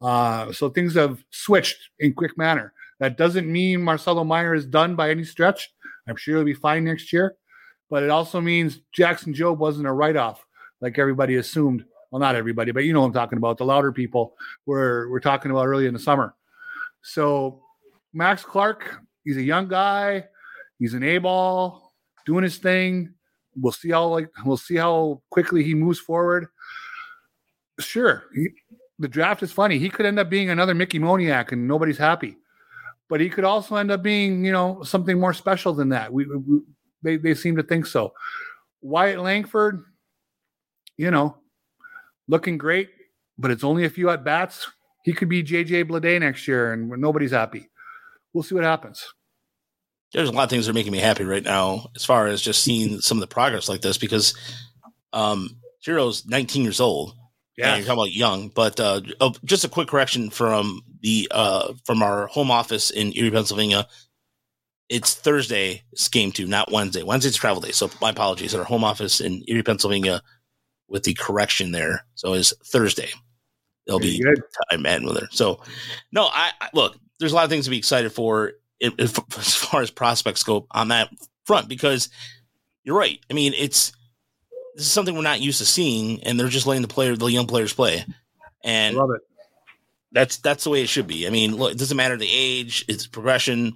Uh, 0.00 0.52
so 0.52 0.68
things 0.68 0.94
have 0.94 1.22
switched 1.30 1.90
in 1.98 2.14
quick 2.14 2.36
manner. 2.38 2.72
That 2.98 3.16
doesn't 3.16 3.50
mean 3.50 3.82
Marcelo 3.82 4.24
Mayer 4.24 4.54
is 4.54 4.66
done 4.66 4.94
by 4.94 5.10
any 5.10 5.24
stretch. 5.24 5.72
I'm 6.08 6.16
sure 6.16 6.36
he'll 6.36 6.44
be 6.44 6.54
fine 6.54 6.84
next 6.84 7.12
year. 7.12 7.36
But 7.88 8.02
it 8.02 8.10
also 8.10 8.40
means 8.40 8.80
Jackson 8.92 9.34
Jobe 9.34 9.58
wasn't 9.58 9.88
a 9.88 9.92
write 9.92 10.16
off 10.16 10.44
like 10.80 10.98
everybody 10.98 11.36
assumed. 11.36 11.84
Well, 12.10 12.20
not 12.20 12.36
everybody, 12.36 12.72
but 12.72 12.84
you 12.84 12.92
know 12.92 13.04
I'm 13.04 13.12
talking 13.12 13.38
about. 13.38 13.58
The 13.58 13.64
louder 13.64 13.92
people 13.92 14.36
were, 14.66 15.08
were 15.08 15.20
talking 15.20 15.50
about 15.50 15.66
early 15.66 15.86
in 15.86 15.94
the 15.94 16.00
summer. 16.00 16.34
So 17.02 17.62
Max 18.12 18.44
Clark, 18.44 19.00
he's 19.24 19.36
a 19.36 19.42
young 19.42 19.68
guy. 19.68 20.24
He's 20.78 20.94
an 20.94 21.02
A 21.02 21.18
ball 21.18 21.92
doing 22.26 22.42
his 22.42 22.58
thing. 22.58 23.14
We'll 23.56 23.72
see 23.72 23.90
how 23.90 24.06
like 24.06 24.28
we'll 24.44 24.56
see 24.56 24.76
how 24.76 25.22
quickly 25.30 25.62
he 25.62 25.74
moves 25.74 25.98
forward. 25.98 26.46
Sure, 27.78 28.24
he, 28.34 28.48
the 29.00 29.08
draft 29.08 29.42
is 29.42 29.50
funny. 29.50 29.78
He 29.78 29.90
could 29.90 30.06
end 30.06 30.18
up 30.18 30.30
being 30.30 30.50
another 30.50 30.74
Mickey 30.74 31.00
Moniak, 31.00 31.50
and 31.50 31.66
nobody's 31.66 31.98
happy. 31.98 32.36
But 33.08 33.20
he 33.20 33.28
could 33.28 33.44
also 33.44 33.74
end 33.74 33.90
up 33.90 34.02
being, 34.02 34.44
you 34.44 34.52
know, 34.52 34.84
something 34.84 35.18
more 35.18 35.34
special 35.34 35.74
than 35.74 35.88
that. 35.88 36.12
We, 36.12 36.26
we 36.26 36.60
they 37.02 37.16
they 37.16 37.34
seem 37.34 37.56
to 37.56 37.64
think 37.64 37.86
so. 37.86 38.12
Wyatt 38.80 39.20
Langford, 39.20 39.84
you 40.96 41.10
know, 41.10 41.36
looking 42.28 42.56
great, 42.56 42.90
but 43.36 43.50
it's 43.50 43.64
only 43.64 43.84
a 43.84 43.90
few 43.90 44.10
at 44.10 44.22
bats. 44.22 44.70
He 45.04 45.12
could 45.12 45.28
be 45.28 45.42
JJ 45.42 45.88
Bleday 45.88 46.20
next 46.20 46.46
year, 46.46 46.72
and 46.72 46.88
nobody's 46.88 47.32
happy. 47.32 47.68
We'll 48.32 48.44
see 48.44 48.54
what 48.54 48.64
happens 48.64 49.12
there's 50.12 50.28
a 50.28 50.32
lot 50.32 50.44
of 50.44 50.50
things 50.50 50.66
that 50.66 50.72
are 50.72 50.74
making 50.74 50.92
me 50.92 50.98
happy 50.98 51.24
right 51.24 51.44
now 51.44 51.88
as 51.94 52.04
far 52.04 52.26
as 52.26 52.42
just 52.42 52.62
seeing 52.62 53.00
some 53.00 53.16
of 53.18 53.20
the 53.20 53.26
progress 53.26 53.68
like 53.68 53.80
this 53.80 53.98
because 53.98 54.34
um 55.12 55.56
Chourio's 55.80 56.26
19 56.26 56.62
years 56.62 56.80
old. 56.80 57.14
Yeah, 57.60 57.76
you're 57.76 57.84
talking 57.84 57.98
about 57.98 58.12
young, 58.12 58.48
but 58.48 58.80
uh, 58.80 59.00
oh, 59.20 59.34
just 59.44 59.64
a 59.64 59.68
quick 59.68 59.88
correction 59.88 60.30
from 60.30 60.82
the 61.02 61.28
uh, 61.30 61.74
from 61.84 62.02
our 62.02 62.26
home 62.28 62.50
office 62.50 62.90
in 62.90 63.16
Erie, 63.16 63.30
Pennsylvania. 63.30 63.86
It's 64.88 65.14
Thursday. 65.14 65.82
It's 65.92 66.08
game 66.08 66.32
two, 66.32 66.46
not 66.46 66.72
Wednesday. 66.72 67.02
Wednesday's 67.02 67.36
travel 67.36 67.60
day, 67.60 67.70
so 67.70 67.90
my 68.00 68.10
apologies. 68.10 68.54
At 68.54 68.60
our 68.60 68.66
home 68.66 68.82
office 68.82 69.20
in 69.20 69.44
Erie, 69.46 69.62
Pennsylvania, 69.62 70.22
with 70.88 71.04
the 71.04 71.14
correction 71.14 71.72
there, 71.72 72.04
so 72.14 72.32
it's 72.32 72.52
Thursday. 72.66 73.10
There'll 73.86 74.00
be 74.00 74.22
good. 74.22 74.42
time 74.70 74.86
and 74.86 75.04
with 75.04 75.18
her. 75.18 75.28
So, 75.30 75.62
no, 76.12 76.24
I, 76.24 76.50
I 76.60 76.68
look. 76.74 76.96
There's 77.18 77.32
a 77.32 77.34
lot 77.34 77.44
of 77.44 77.50
things 77.50 77.64
to 77.66 77.70
be 77.70 77.78
excited 77.78 78.12
for 78.12 78.52
it, 78.78 78.94
it, 78.98 79.18
as 79.38 79.54
far 79.54 79.82
as 79.82 79.90
prospects 79.90 80.42
go 80.42 80.66
on 80.70 80.88
that 80.88 81.10
front 81.44 81.68
because 81.68 82.08
you're 82.84 82.96
right. 82.96 83.18
I 83.30 83.34
mean, 83.34 83.52
it's 83.56 83.92
this 84.80 84.86
is 84.86 84.92
something 84.92 85.14
we're 85.14 85.20
not 85.20 85.42
used 85.42 85.58
to 85.58 85.66
seeing, 85.66 86.22
and 86.22 86.40
they're 86.40 86.48
just 86.48 86.66
letting 86.66 86.80
the 86.80 86.88
player, 86.88 87.14
the 87.14 87.26
young 87.26 87.46
players 87.46 87.74
play, 87.74 88.02
and 88.64 88.96
love 88.96 89.10
it. 89.10 89.20
That's 90.10 90.38
that's 90.38 90.64
the 90.64 90.70
way 90.70 90.80
it 90.80 90.88
should 90.88 91.06
be. 91.06 91.26
I 91.26 91.30
mean, 91.30 91.54
look, 91.54 91.72
it 91.72 91.78
doesn't 91.78 91.98
matter 91.98 92.16
the 92.16 92.32
age, 92.32 92.86
it's 92.88 93.06
progression, 93.06 93.74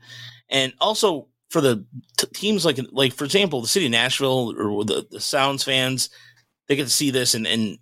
and 0.48 0.72
also 0.80 1.28
for 1.50 1.60
the 1.60 1.84
t- 2.16 2.26
teams 2.32 2.64
like 2.64 2.78
like 2.90 3.12
for 3.12 3.26
example, 3.26 3.60
the 3.60 3.68
city 3.68 3.84
of 3.84 3.92
Nashville 3.92 4.54
or 4.58 4.82
the, 4.82 5.06
the 5.10 5.20
Sounds 5.20 5.62
fans, 5.62 6.08
they 6.68 6.76
get 6.76 6.84
to 6.84 6.90
see 6.90 7.10
this 7.10 7.34
and 7.34 7.46
and 7.46 7.76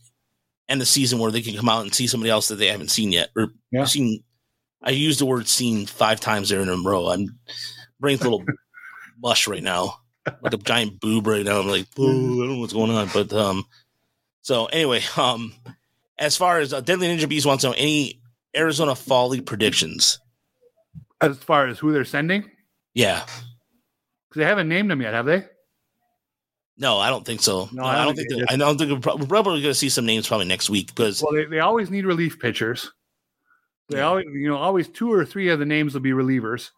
end 0.68 0.80
the 0.80 0.86
season 0.86 1.20
where 1.20 1.30
they 1.30 1.42
can 1.42 1.54
come 1.54 1.68
out 1.68 1.82
and 1.82 1.94
see 1.94 2.08
somebody 2.08 2.30
else 2.30 2.48
that 2.48 2.56
they 2.56 2.66
haven't 2.66 2.90
seen 2.90 3.12
yet 3.12 3.30
or 3.36 3.52
yeah. 3.70 3.84
seen 3.84 4.24
I 4.82 4.90
used 4.90 5.20
the 5.20 5.26
word 5.26 5.46
"seen" 5.46 5.86
five 5.86 6.18
times 6.18 6.48
there 6.48 6.60
in 6.60 6.68
a 6.68 6.76
row. 6.76 7.06
I'm 7.06 7.38
brain's 8.00 8.20
a 8.22 8.24
little 8.24 8.44
mush 9.22 9.46
right 9.46 9.62
now, 9.62 10.00
like 10.42 10.54
a 10.54 10.58
giant 10.58 11.00
boob 11.00 11.26
right 11.26 11.44
now. 11.44 11.60
I'm 11.60 11.68
like, 11.68 11.86
I 11.98 12.02
don't 12.02 12.48
know 12.48 12.58
what's 12.58 12.72
going 12.72 12.90
on. 12.90 13.08
But 13.12 13.32
um, 13.32 13.64
so 14.42 14.66
anyway, 14.66 15.02
um, 15.16 15.54
as 16.18 16.36
far 16.36 16.58
as 16.58 16.72
uh, 16.72 16.80
Deadly 16.80 17.08
Ninja 17.08 17.28
Beast 17.28 17.46
wants 17.46 17.62
to 17.62 17.68
know 17.68 17.74
any 17.76 18.20
Arizona 18.56 18.94
Fall 18.94 19.28
League 19.28 19.46
predictions. 19.46 20.18
As 21.20 21.38
far 21.38 21.68
as 21.68 21.78
who 21.78 21.92
they're 21.92 22.04
sending, 22.04 22.50
yeah, 22.94 23.24
because 24.28 24.40
they 24.40 24.44
haven't 24.44 24.68
named 24.68 24.90
them 24.90 25.00
yet, 25.00 25.14
have 25.14 25.26
they? 25.26 25.44
No, 26.78 26.98
I 26.98 27.10
don't 27.10 27.24
think 27.24 27.40
so. 27.40 27.68
No, 27.70 27.82
no 27.82 27.88
I 27.88 28.04
don't 28.04 28.16
think. 28.16 28.50
I 28.50 28.56
don't 28.56 28.76
think 28.76 28.90
we're 28.90 28.98
probably, 28.98 29.26
probably 29.28 29.62
going 29.62 29.70
to 29.70 29.74
see 29.74 29.88
some 29.88 30.04
names 30.04 30.26
probably 30.26 30.46
next 30.46 30.68
week 30.68 30.88
because 30.88 31.22
well, 31.22 31.32
they, 31.32 31.44
they 31.44 31.60
always 31.60 31.90
need 31.90 32.04
relief 32.04 32.40
pitchers. 32.40 32.90
They 33.88 33.98
yeah. 33.98 34.04
always, 34.04 34.26
you 34.32 34.48
know, 34.48 34.56
always 34.56 34.88
two 34.88 35.12
or 35.12 35.24
three 35.24 35.48
of 35.50 35.58
the 35.58 35.66
names 35.66 35.94
will 35.94 36.00
be 36.00 36.10
relievers. 36.10 36.70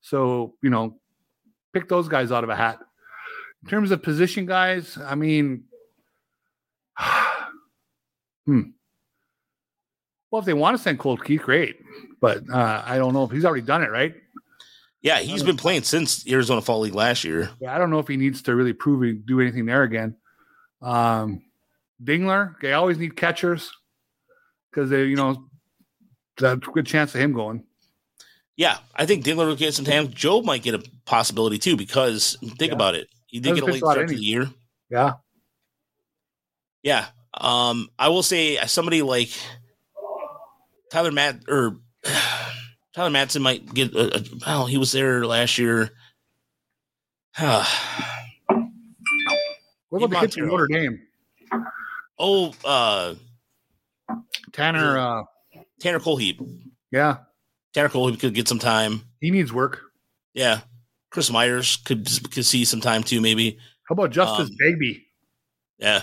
So, 0.00 0.54
you 0.62 0.70
know, 0.70 0.98
pick 1.72 1.88
those 1.88 2.08
guys 2.08 2.32
out 2.32 2.44
of 2.44 2.50
a 2.50 2.56
hat. 2.56 2.78
In 3.62 3.68
terms 3.68 3.90
of 3.90 4.02
position 4.02 4.46
guys, 4.46 4.98
I 4.98 5.14
mean, 5.14 5.64
hmm. 8.46 8.62
Well, 10.30 10.40
if 10.40 10.46
they 10.46 10.54
want 10.54 10.76
to 10.76 10.82
send 10.82 10.98
Colt 10.98 11.22
Keith, 11.24 11.42
great. 11.42 11.76
But 12.20 12.48
uh, 12.50 12.82
I 12.86 12.96
don't 12.96 13.12
know 13.12 13.24
if 13.24 13.30
he's 13.30 13.44
already 13.44 13.62
done 13.62 13.82
it, 13.82 13.90
right? 13.90 14.14
Yeah, 15.02 15.18
he's 15.18 15.42
been 15.42 15.56
playing 15.56 15.82
since 15.82 16.26
Arizona 16.28 16.62
Fall 16.62 16.80
League 16.80 16.94
last 16.94 17.24
year. 17.24 17.50
Yeah, 17.60 17.74
I 17.74 17.78
don't 17.78 17.90
know 17.90 17.98
if 17.98 18.06
he 18.06 18.16
needs 18.16 18.42
to 18.42 18.54
really 18.54 18.72
prove 18.72 19.02
he 19.02 19.12
do 19.12 19.40
anything 19.40 19.66
there 19.66 19.82
again. 19.82 20.16
Um, 20.80 21.42
Dingler, 22.02 22.54
they 22.60 22.72
always 22.72 22.98
need 22.98 23.16
catchers 23.16 23.70
because 24.70 24.90
they, 24.90 25.04
you 25.04 25.16
know, 25.16 25.48
a 26.40 26.56
good 26.56 26.86
chance 26.86 27.14
of 27.14 27.20
him 27.20 27.32
going. 27.32 27.64
Yeah, 28.56 28.78
I 28.94 29.06
think 29.06 29.24
Dingler 29.24 29.46
will 29.46 29.56
get 29.56 29.74
some 29.74 29.84
time. 29.84 30.10
Joe 30.10 30.42
might 30.42 30.62
get 30.62 30.74
a 30.74 30.82
possibility 31.04 31.58
too 31.58 31.76
because 31.76 32.36
think 32.40 32.70
yeah. 32.70 32.74
about 32.74 32.94
it. 32.94 33.08
He 33.26 33.40
did 33.40 33.54
get 33.54 33.64
a 33.64 33.66
late 33.66 33.78
start 33.78 34.08
to 34.08 34.14
the 34.14 34.22
year. 34.22 34.50
Yeah. 34.90 35.14
Yeah. 36.82 37.06
Um, 37.34 37.88
I 37.98 38.08
will 38.08 38.22
say 38.22 38.58
uh, 38.58 38.66
somebody 38.66 39.00
like 39.00 39.30
Tyler 40.90 41.12
Matt 41.12 41.40
or 41.48 41.78
Tyler 42.94 43.10
Mattison 43.10 43.42
might 43.42 43.72
get. 43.72 43.94
A, 43.94 44.18
a, 44.18 44.22
well, 44.46 44.66
he 44.66 44.76
was 44.76 44.92
there 44.92 45.24
last 45.24 45.56
year. 45.56 45.90
what 47.38 47.62
about 49.90 50.10
the 50.10 50.16
kid 50.20 50.34
from 50.34 50.48
Notre 50.48 50.66
Dame? 50.66 51.00
Oh, 52.18 52.52
uh, 52.64 53.14
Tanner. 54.52 54.98
Uh, 54.98 55.22
Tanner 55.80 56.00
Kohlhepp. 56.00 56.38
Yeah. 56.90 57.16
Tanner 57.72 57.88
Kohlhepp 57.88 58.20
could 58.20 58.34
get 58.34 58.48
some 58.48 58.58
time. 58.58 59.02
He 59.20 59.30
needs 59.30 59.52
work. 59.52 59.80
Yeah. 60.34 60.60
Chris 61.10 61.30
Myers 61.30 61.76
could 61.84 62.08
could 62.30 62.44
see 62.44 62.64
some 62.64 62.80
time 62.80 63.02
too, 63.02 63.20
maybe. 63.20 63.58
How 63.88 63.94
about 63.94 64.10
Justice 64.10 64.48
um, 64.48 64.56
Bigbie? 64.60 65.02
Yeah. 65.78 66.02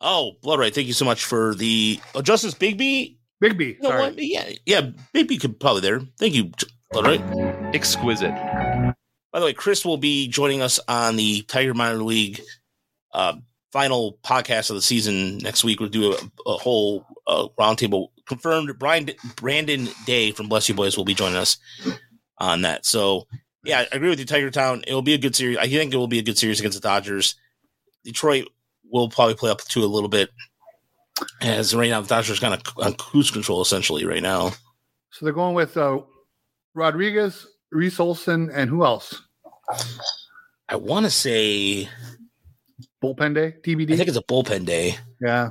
Oh, 0.00 0.32
Blood 0.42 0.58
Right. 0.58 0.74
Thank 0.74 0.86
you 0.86 0.92
so 0.92 1.04
much 1.04 1.24
for 1.24 1.54
the 1.54 2.00
oh, 2.14 2.22
Justice 2.22 2.54
Bigbie. 2.54 3.16
Bigbie. 3.42 3.76
You 3.82 3.88
know 3.88 4.12
Yeah, 4.16 4.50
yeah. 4.64 4.90
Bigbie 5.14 5.40
could 5.40 5.60
probably 5.60 5.82
there. 5.82 6.00
Thank 6.18 6.34
you, 6.34 6.52
Blood 6.92 7.06
Right. 7.06 7.74
Exquisite. 7.74 8.34
By 9.32 9.40
the 9.40 9.46
way, 9.46 9.52
Chris 9.52 9.84
will 9.84 9.96
be 9.96 10.28
joining 10.28 10.62
us 10.62 10.78
on 10.86 11.16
the 11.16 11.42
Tiger 11.42 11.74
Minor 11.74 12.02
League 12.02 12.40
uh, 13.12 13.34
final 13.72 14.18
podcast 14.24 14.70
of 14.70 14.76
the 14.76 14.82
season 14.82 15.38
next 15.38 15.64
week. 15.64 15.80
We'll 15.80 15.88
do 15.88 16.12
a, 16.12 16.16
a 16.46 16.56
whole 16.56 17.04
uh, 17.26 17.48
roundtable. 17.58 18.08
Confirmed. 18.26 18.78
Brian 18.78 19.10
Brandon 19.36 19.88
Day 20.06 20.32
from 20.32 20.48
Bless 20.48 20.68
You 20.68 20.74
Boys 20.74 20.96
will 20.96 21.04
be 21.04 21.14
joining 21.14 21.36
us 21.36 21.58
on 22.38 22.62
that. 22.62 22.86
So 22.86 23.26
yeah, 23.64 23.80
I 23.80 23.96
agree 23.96 24.10
with 24.10 24.18
you, 24.18 24.26
Tiger 24.26 24.50
Town. 24.50 24.84
It 24.86 24.94
will 24.94 25.02
be 25.02 25.14
a 25.14 25.18
good 25.18 25.34
series. 25.34 25.56
I 25.58 25.68
think 25.68 25.92
it 25.92 25.96
will 25.96 26.08
be 26.08 26.18
a 26.18 26.22
good 26.22 26.38
series 26.38 26.60
against 26.60 26.80
the 26.80 26.86
Dodgers. 26.86 27.34
Detroit 28.04 28.48
will 28.90 29.08
probably 29.08 29.34
play 29.34 29.50
up 29.50 29.62
to 29.62 29.82
a 29.82 29.86
little 29.86 30.08
bit. 30.08 30.30
As 31.40 31.74
right 31.74 31.90
now, 31.90 32.00
the 32.00 32.08
Dodgers 32.08 32.40
kind 32.40 32.54
of 32.54 32.62
on 32.78 32.94
cruise 32.94 33.30
control 33.30 33.62
essentially 33.62 34.04
right 34.04 34.22
now. 34.22 34.50
So 35.10 35.24
they're 35.24 35.32
going 35.32 35.54
with 35.54 35.76
uh, 35.76 36.00
Rodriguez, 36.74 37.46
Reese 37.70 38.00
Olson, 38.00 38.50
and 38.52 38.68
who 38.68 38.84
else? 38.84 39.22
I 40.68 40.76
want 40.76 41.06
to 41.06 41.10
say 41.10 41.88
bullpen 43.02 43.34
day, 43.34 43.54
TBD. 43.62 43.92
I 43.92 43.96
think 43.96 44.08
it's 44.08 44.18
a 44.18 44.22
bullpen 44.22 44.66
day. 44.66 44.96
Yeah. 45.20 45.50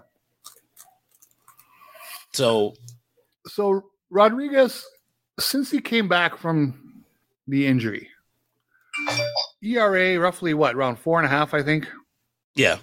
So, 2.33 2.73
so 3.47 3.89
Rodriguez, 4.09 4.85
since 5.39 5.69
he 5.69 5.79
came 5.79 6.07
back 6.07 6.37
from 6.37 7.03
the 7.47 7.67
injury, 7.67 8.09
ERA 9.63 10.19
roughly 10.19 10.53
what 10.53 10.75
around 10.75 10.97
four 10.97 11.19
and 11.19 11.25
a 11.25 11.29
half, 11.29 11.53
I 11.53 11.63
think. 11.63 11.87
Yeah. 12.55 12.77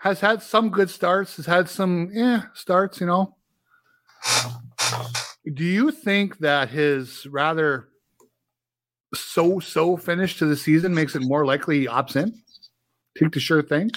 Has 0.00 0.20
had 0.20 0.42
some 0.42 0.68
good 0.68 0.90
starts. 0.90 1.36
Has 1.36 1.46
had 1.46 1.68
some 1.68 2.10
yeah 2.12 2.42
starts. 2.52 3.00
You 3.00 3.06
know. 3.06 3.36
Do 5.54 5.64
you 5.64 5.90
think 5.90 6.38
that 6.38 6.68
his 6.68 7.26
rather 7.26 7.88
so 9.14 9.60
so 9.60 9.96
finish 9.96 10.38
to 10.38 10.46
the 10.46 10.56
season 10.56 10.94
makes 10.94 11.14
it 11.14 11.22
more 11.22 11.46
likely 11.46 11.80
he 11.80 11.86
opts 11.86 12.16
in? 12.16 12.34
Take 13.18 13.32
the 13.32 13.40
sure 13.40 13.62
thing. 13.62 13.90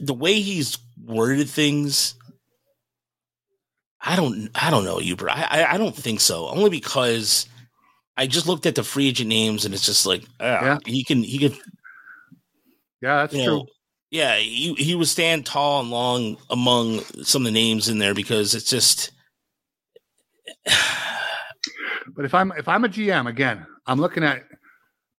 The 0.00 0.14
way 0.14 0.40
he's 0.40 0.78
worded 1.02 1.48
things, 1.48 2.14
I 4.00 4.16
don't, 4.16 4.50
I 4.54 4.70
don't 4.70 4.84
know, 4.84 4.98
Yooper. 4.98 5.28
I, 5.28 5.62
I, 5.62 5.74
I, 5.74 5.78
don't 5.78 5.94
think 5.94 6.20
so. 6.20 6.48
Only 6.48 6.70
because 6.70 7.46
I 8.16 8.26
just 8.26 8.46
looked 8.46 8.66
at 8.66 8.74
the 8.74 8.82
free 8.82 9.08
agent 9.08 9.28
names 9.28 9.64
and 9.64 9.74
it's 9.74 9.86
just 9.86 10.06
like, 10.06 10.22
uh, 10.40 10.44
yeah, 10.44 10.78
he 10.84 11.04
can, 11.04 11.22
he 11.22 11.38
can. 11.38 11.52
Yeah, 13.02 13.16
that's 13.16 13.34
true. 13.34 13.44
Know, 13.44 13.66
yeah, 14.10 14.36
he 14.36 14.74
he 14.74 14.94
would 14.94 15.08
stand 15.08 15.44
tall 15.46 15.80
and 15.80 15.90
long 15.90 16.36
among 16.48 17.00
some 17.22 17.42
of 17.42 17.46
the 17.46 17.50
names 17.52 17.88
in 17.88 17.98
there 17.98 18.14
because 18.14 18.54
it's 18.54 18.70
just. 18.70 19.10
but 20.64 22.24
if 22.24 22.32
I'm 22.32 22.52
if 22.52 22.68
I'm 22.68 22.84
a 22.84 22.88
GM 22.88 23.28
again, 23.28 23.66
I'm 23.86 24.00
looking 24.00 24.22
at 24.22 24.44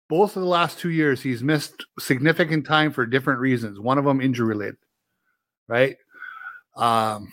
both 0.09 0.37
of 0.37 0.43
the 0.43 0.49
last 0.49 0.79
two 0.79 0.91
years, 0.91 1.23
he's 1.23 1.43
missed 1.43 1.85
significant 1.99 2.67
time 2.67 2.93
for 2.93 3.07
different 3.07 3.41
reasons. 3.41 3.81
One 3.81 3.99
of 3.99 4.05
them 4.05 4.21
injury 4.21 4.47
related, 4.47 4.77
right? 5.69 5.97
Um, 6.77 7.33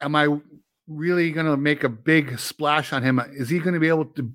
am 0.00 0.16
I 0.16 0.28
really 0.88 1.30
going 1.30 1.46
to 1.46 1.56
make 1.56 1.84
a 1.84 1.88
big 1.88 2.38
splash 2.38 2.92
on 2.92 3.02
him? 3.02 3.20
Is 3.32 3.48
he 3.48 3.58
going 3.58 3.74
to 3.74 3.80
be 3.80 3.88
able 3.88 4.06
to? 4.06 4.32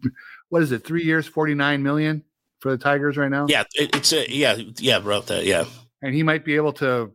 What 0.50 0.62
is 0.62 0.72
it? 0.72 0.86
Three 0.86 1.04
years, 1.04 1.28
forty 1.28 1.54
nine 1.54 1.84
million 1.84 2.24
for 2.60 2.72
the 2.72 2.78
Tigers 2.78 3.18
right 3.18 3.32
now. 3.32 3.48
Yeah, 3.50 3.64
it's 3.74 4.14
a 4.14 4.30
yeah, 4.32 4.58
yeah, 4.78 5.00
wrote 5.04 5.28
that. 5.28 5.46
Yeah, 5.46 5.66
and 6.02 6.14
he 6.14 6.24
might 6.24 6.46
be 6.46 6.56
able 6.56 6.74
to 6.74 7.12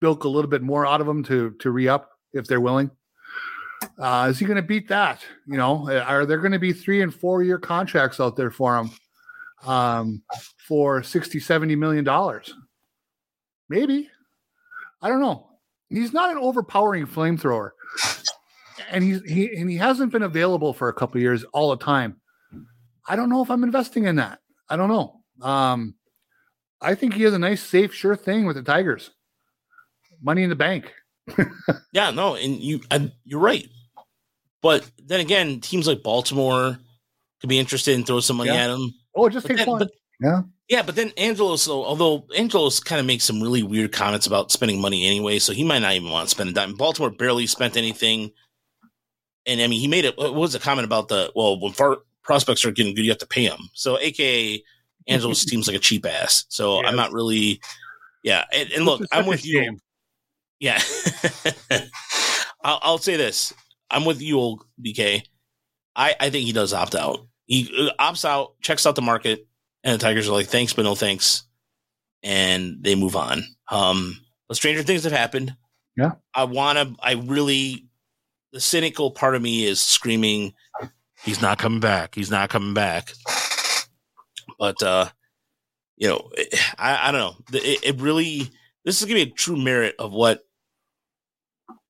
bilk 0.00 0.24
a 0.24 0.28
little 0.28 0.50
bit 0.50 0.62
more 0.62 0.86
out 0.86 1.00
of 1.00 1.06
them 1.06 1.22
to 1.24 1.52
to 1.60 1.70
re 1.70 1.88
up 1.88 2.10
if 2.32 2.46
they're 2.46 2.60
willing. 2.60 2.90
Uh, 3.98 4.28
is 4.30 4.38
he 4.38 4.44
going 4.44 4.56
to 4.56 4.62
beat 4.62 4.88
that? 4.88 5.24
You 5.46 5.56
know, 5.56 5.90
are 5.90 6.26
there 6.26 6.38
going 6.38 6.52
to 6.52 6.58
be 6.58 6.72
three 6.72 7.00
and 7.00 7.14
four 7.14 7.42
year 7.42 7.58
contracts 7.58 8.20
out 8.20 8.36
there 8.36 8.50
for 8.50 8.76
him? 8.76 8.90
Um, 9.66 10.22
for 10.66 11.02
60, 11.02 11.40
70 11.40 11.76
million 11.76 12.04
dollars. 12.04 12.54
Maybe. 13.68 14.10
I 15.02 15.08
don't 15.08 15.20
know. 15.20 15.48
He's 15.88 16.12
not 16.12 16.30
an 16.30 16.38
overpowering 16.38 17.06
flamethrower. 17.06 17.70
And 18.90 19.04
he's 19.04 19.22
he 19.22 19.54
and 19.54 19.70
he 19.70 19.76
hasn't 19.76 20.10
been 20.10 20.22
available 20.22 20.72
for 20.72 20.88
a 20.88 20.92
couple 20.92 21.20
years 21.20 21.44
all 21.52 21.70
the 21.70 21.84
time. 21.84 22.20
I 23.08 23.14
don't 23.14 23.28
know 23.28 23.42
if 23.42 23.50
I'm 23.50 23.62
investing 23.62 24.04
in 24.04 24.16
that. 24.16 24.40
I 24.68 24.76
don't 24.76 24.88
know. 24.88 25.20
Um, 25.42 25.94
I 26.80 26.94
think 26.94 27.14
he 27.14 27.22
has 27.24 27.34
a 27.34 27.38
nice, 27.38 27.62
safe, 27.62 27.94
sure 27.94 28.16
thing 28.16 28.46
with 28.46 28.56
the 28.56 28.62
Tigers. 28.62 29.10
Money 30.22 30.42
in 30.42 30.50
the 30.50 30.56
bank. 30.56 30.92
yeah, 31.92 32.10
no, 32.10 32.34
and 32.34 32.56
you 32.56 32.80
I, 32.90 33.10
you're 33.24 33.40
right. 33.40 33.68
But 34.62 34.88
then 35.04 35.20
again, 35.20 35.60
teams 35.60 35.86
like 35.86 36.02
Baltimore 36.02 36.78
could 37.40 37.48
be 37.48 37.58
interested 37.58 37.94
in 37.94 38.04
throwing 38.04 38.22
some 38.22 38.36
money 38.36 38.50
yeah. 38.50 38.64
at 38.64 38.70
him. 38.70 38.92
Oh, 39.14 39.28
just 39.28 39.46
take 39.46 39.66
one. 39.66 39.78
But, 39.78 39.90
yeah. 40.20 40.42
Yeah, 40.68 40.82
but 40.82 40.94
then 40.94 41.12
Angelos, 41.16 41.62
so 41.62 41.84
although 41.84 42.26
Angelos 42.36 42.78
kind 42.78 43.00
of 43.00 43.06
makes 43.06 43.24
some 43.24 43.42
really 43.42 43.64
weird 43.64 43.90
comments 43.90 44.28
about 44.28 44.52
spending 44.52 44.80
money 44.80 45.04
anyway, 45.04 45.40
so 45.40 45.52
he 45.52 45.64
might 45.64 45.80
not 45.80 45.94
even 45.94 46.10
want 46.10 46.28
to 46.28 46.30
spend 46.30 46.50
a 46.50 46.52
dime. 46.52 46.74
Baltimore 46.74 47.10
barely 47.10 47.48
spent 47.48 47.76
anything, 47.76 48.30
and 49.46 49.60
I 49.60 49.66
mean, 49.66 49.80
he 49.80 49.88
made 49.88 50.04
it. 50.04 50.16
What 50.16 50.34
was 50.34 50.54
a 50.54 50.60
comment 50.60 50.84
about 50.84 51.08
the 51.08 51.32
well, 51.34 51.58
when 51.58 51.72
far, 51.72 51.98
prospects 52.22 52.64
are 52.64 52.70
getting 52.70 52.94
good, 52.94 53.04
you 53.04 53.10
have 53.10 53.18
to 53.18 53.26
pay 53.26 53.48
them. 53.48 53.68
So, 53.72 53.98
AKA 53.98 54.62
Angelos 55.08 55.42
seems 55.42 55.66
like 55.66 55.76
a 55.76 55.80
cheap 55.80 56.06
ass. 56.06 56.44
So 56.48 56.80
yeah, 56.80 56.88
I'm 56.88 56.96
not 56.96 57.12
really. 57.12 57.60
Yeah, 58.22 58.44
and, 58.52 58.70
and 58.70 58.84
look, 58.84 59.02
I'm 59.10 59.26
with 59.26 59.44
you. 59.44 59.76
Yeah, 60.60 60.80
I'll, 62.62 62.78
I'll 62.82 62.98
say 62.98 63.16
this: 63.16 63.52
I'm 63.90 64.04
with 64.04 64.22
you, 64.22 64.38
old 64.38 64.64
BK. 64.80 65.22
I 65.96 66.14
I 66.20 66.30
think 66.30 66.46
he 66.46 66.52
does 66.52 66.72
opt 66.72 66.94
out. 66.94 67.26
He 67.50 67.68
uh, 67.76 67.90
opts 68.00 68.24
out, 68.24 68.52
checks 68.60 68.86
out 68.86 68.94
the 68.94 69.02
market, 69.02 69.48
and 69.82 69.92
the 69.92 69.98
Tigers 70.02 70.28
are 70.28 70.32
like, 70.32 70.46
thanks, 70.46 70.72
but 70.72 70.82
no 70.82 70.94
thanks. 70.94 71.42
And 72.22 72.78
they 72.80 72.94
move 72.94 73.16
on. 73.16 73.42
Um, 73.68 74.16
but 74.46 74.56
stranger 74.56 74.84
things 74.84 75.02
have 75.02 75.12
happened. 75.12 75.56
Yeah. 75.96 76.12
I 76.32 76.44
want 76.44 76.78
to, 76.78 76.94
I 77.02 77.14
really, 77.14 77.88
the 78.52 78.60
cynical 78.60 79.10
part 79.10 79.34
of 79.34 79.42
me 79.42 79.64
is 79.64 79.80
screaming, 79.80 80.54
he's 81.24 81.42
not 81.42 81.58
coming 81.58 81.80
back. 81.80 82.14
He's 82.14 82.30
not 82.30 82.50
coming 82.50 82.72
back. 82.72 83.12
But, 84.56 84.80
uh, 84.80 85.08
you 85.96 86.06
know, 86.06 86.30
I, 86.78 87.08
I 87.08 87.10
don't 87.10 87.20
know. 87.20 87.58
It, 87.58 87.80
it 87.82 88.00
really, 88.00 88.48
this 88.84 89.02
is 89.02 89.08
going 89.08 89.18
to 89.18 89.26
be 89.26 89.32
a 89.32 89.34
true 89.34 89.56
merit 89.56 89.96
of 89.98 90.12
what 90.12 90.46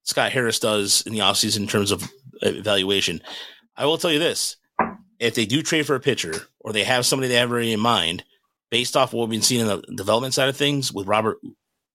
Scott 0.04 0.32
Harris 0.32 0.58
does 0.58 1.02
in 1.02 1.12
the 1.12 1.18
offseason 1.18 1.58
in 1.58 1.66
terms 1.66 1.90
of 1.90 2.10
evaluation. 2.40 3.20
I 3.76 3.84
will 3.84 3.98
tell 3.98 4.10
you 4.10 4.18
this 4.18 4.56
if 5.20 5.34
they 5.34 5.46
do 5.46 5.62
trade 5.62 5.86
for 5.86 5.94
a 5.94 6.00
pitcher 6.00 6.34
or 6.58 6.72
they 6.72 6.84
have 6.84 7.06
somebody 7.06 7.28
they 7.28 7.36
have 7.36 7.50
already 7.50 7.72
in 7.72 7.80
mind, 7.80 8.24
based 8.70 8.96
off 8.96 9.12
what 9.12 9.28
we've 9.28 9.38
been 9.38 9.42
seeing 9.42 9.60
in 9.60 9.66
the 9.66 9.82
development 9.94 10.34
side 10.34 10.48
of 10.48 10.56
things 10.56 10.92
with 10.92 11.06
Robert 11.06 11.38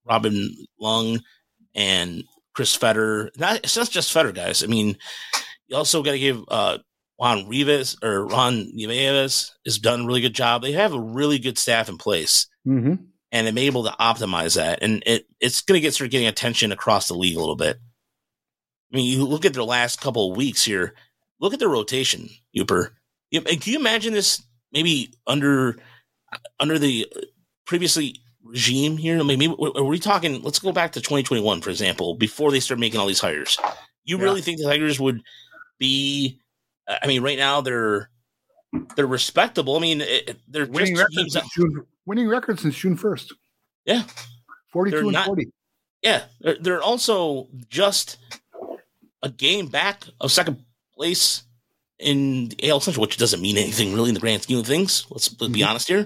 Robin 0.06 0.56
Lund 0.80 1.24
and 1.74 2.24
Chris 2.54 2.76
Fetter, 2.76 3.32
not 3.38 3.58
it's 3.58 3.76
not 3.76 3.90
just 3.90 4.14
Fetter 4.14 4.32
guys. 4.32 4.64
I 4.64 4.68
mean, 4.68 4.98
you 5.68 5.76
also 5.76 6.04
got 6.04 6.12
to 6.12 6.20
give 6.20 6.44
uh, 6.48 6.78
Juan 7.18 7.48
Rivas 7.50 7.98
or 8.04 8.28
Ron 8.28 8.70
Nieves 8.74 9.56
has 9.66 9.80
done 9.80 10.02
a 10.02 10.06
really 10.06 10.22
good 10.22 10.36
job. 10.36 10.62
They 10.62 10.74
have 10.74 10.94
a 10.94 11.00
really 11.00 11.40
good 11.40 11.58
staff 11.58 11.90
in 11.90 11.98
place. 11.98 12.48
Mm-hmm. 12.68 12.96
And 13.32 13.48
I'm 13.48 13.58
able 13.58 13.84
to 13.84 13.96
optimize 14.00 14.56
that, 14.56 14.80
and 14.82 15.04
it 15.06 15.26
it's 15.42 15.62
going 15.62 15.78
to 15.78 15.82
get 15.82 15.94
start 15.94 16.12
getting 16.12 16.28
attention 16.28 16.72
across 16.72 17.10
the 17.10 17.16
league 17.16 17.36
a 17.36 17.40
little 17.40 17.58
bit. 17.58 17.78
I 18.94 18.96
mean, 18.96 19.12
you 19.12 19.26
look 19.26 19.44
at 19.44 19.54
their 19.54 19.64
last 19.64 20.00
couple 20.00 20.32
of 20.32 20.38
weeks 20.38 20.64
here. 20.64 20.94
Look 21.42 21.52
at 21.54 21.60
their 21.60 21.68
rotation, 21.68 22.30
Yooper. 22.56 22.92
Can 23.32 23.60
you 23.64 23.80
imagine 23.80 24.14
this 24.14 24.42
maybe 24.72 25.14
under 25.28 25.78
under 26.60 26.80
the 26.80 27.12
previously 27.66 28.22
regime 28.44 28.98
here? 28.98 29.20
I 29.20 29.24
mean, 29.24 29.40
maybe 29.40 29.56
are 29.60 29.84
we 29.84 30.00
talking? 30.00 30.42
Let's 30.42 30.60
go 30.60 30.72
back 30.72 30.92
to 30.94 31.02
2021, 31.02 31.62
for 31.62 31.70
example, 31.70 32.16
before 32.16 32.52
they 32.52 32.60
start 32.60 32.80
making 32.80 33.00
all 33.00 33.08
these 33.08 33.20
hires. 33.20 33.58
You 34.04 34.18
yeah. 34.18 34.24
really 34.24 34.42
think 34.42 34.60
the 34.60 34.66
Tigers 34.66 35.00
would 35.00 35.22
be? 35.80 36.40
I 36.88 37.08
mean, 37.08 37.24
right 37.24 37.38
now 37.38 37.62
they're 37.62 38.10
they're 38.96 39.08
respectable. 39.08 39.76
I 39.76 39.80
mean, 39.80 40.04
they're 40.48 40.68
winning 40.68 40.96
records, 40.96 41.34
since 41.34 41.54
June, 41.54 41.86
winning 42.06 42.28
records 42.28 42.62
since 42.62 42.76
June 42.76 42.96
first. 42.96 43.34
Yeah, 43.86 44.04
forty-two 44.72 44.98
they're 44.98 45.04
and 45.06 45.14
not, 45.14 45.28
forty. 45.28 45.52
Yeah, 46.02 46.24
they're, 46.42 46.58
they're 46.60 46.84
also 46.84 47.48
just 47.70 48.18
a 49.24 49.30
game 49.30 49.68
back 49.68 50.04
of 50.22 50.32
second 50.32 50.64
place 50.96 51.44
in 52.00 52.50
the 52.50 52.70
AL 52.70 52.82
Central, 52.82 53.02
which 53.02 53.18
doesn't 53.18 53.41
mean 53.41 53.58
anything 53.58 53.93
really 53.93 54.10
in 54.10 54.16
the 54.16 54.22
grand 54.22 54.43
scheme 54.43 54.60
of 54.60 54.68
things. 54.68 55.06
Let's, 55.10 55.30
let's 55.39 55.54
be 55.54 55.60
mm-hmm. 55.60 55.70
honest 55.70 55.88
here. 55.88 56.06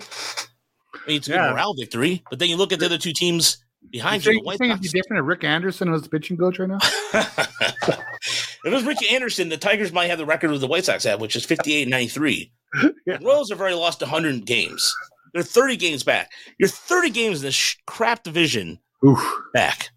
I 0.94 1.08
mean, 1.08 1.18
it's 1.18 1.28
a 1.28 1.32
yeah. 1.32 1.48
good 1.48 1.54
morale 1.54 1.74
victory, 1.78 2.24
but 2.30 2.40
then 2.40 2.50
you 2.50 2.58
look 2.58 2.72
at 2.72 2.80
the 2.80 2.86
other 2.86 2.98
two 2.98 3.14
teams 3.14 3.58
behind 3.92 4.26
you. 4.26 4.34
you 4.34 4.40
the 4.40 4.46
White 4.46 4.60
think 4.60 4.72
it'd 4.72 4.82
be 4.82 4.90
different 4.90 5.22
if 5.22 5.28
Rick 5.28 5.44
Anderson 5.44 5.92
was 5.92 6.04
the 6.04 6.10
pitching 6.10 6.38
coach 6.38 6.60
right 6.60 6.70
now? 6.70 6.78
if 7.14 8.66
it 8.66 8.72
was 8.72 8.84
Rick 8.84 9.12
Anderson, 9.12 9.50
the 9.50 9.58
Tigers 9.58 9.92
might 9.92 10.08
have 10.08 10.18
the 10.18 10.26
record 10.26 10.52
of 10.52 10.62
the 10.62 10.68
White 10.68 10.86
Sox 10.86 11.04
have, 11.04 11.22
which 11.22 11.36
is 11.36 11.46
58 11.46 11.88
93. 11.88 12.52
yeah. 13.06 13.18
The 13.18 13.26
Royals 13.26 13.50
have 13.50 13.60
already 13.60 13.76
lost 13.76 14.02
100 14.02 14.46
games. 14.46 14.94
They're 15.34 15.44
30 15.44 15.78
games 15.78 16.04
back. 16.04 16.32
You're 16.58 16.70
30 16.70 17.10
games 17.12 17.40
in 17.40 17.48
this 17.48 17.56
sh- 17.56 17.76
crap 17.86 18.24
division 18.24 18.80
Oof. 19.06 19.20
back. 19.54 19.90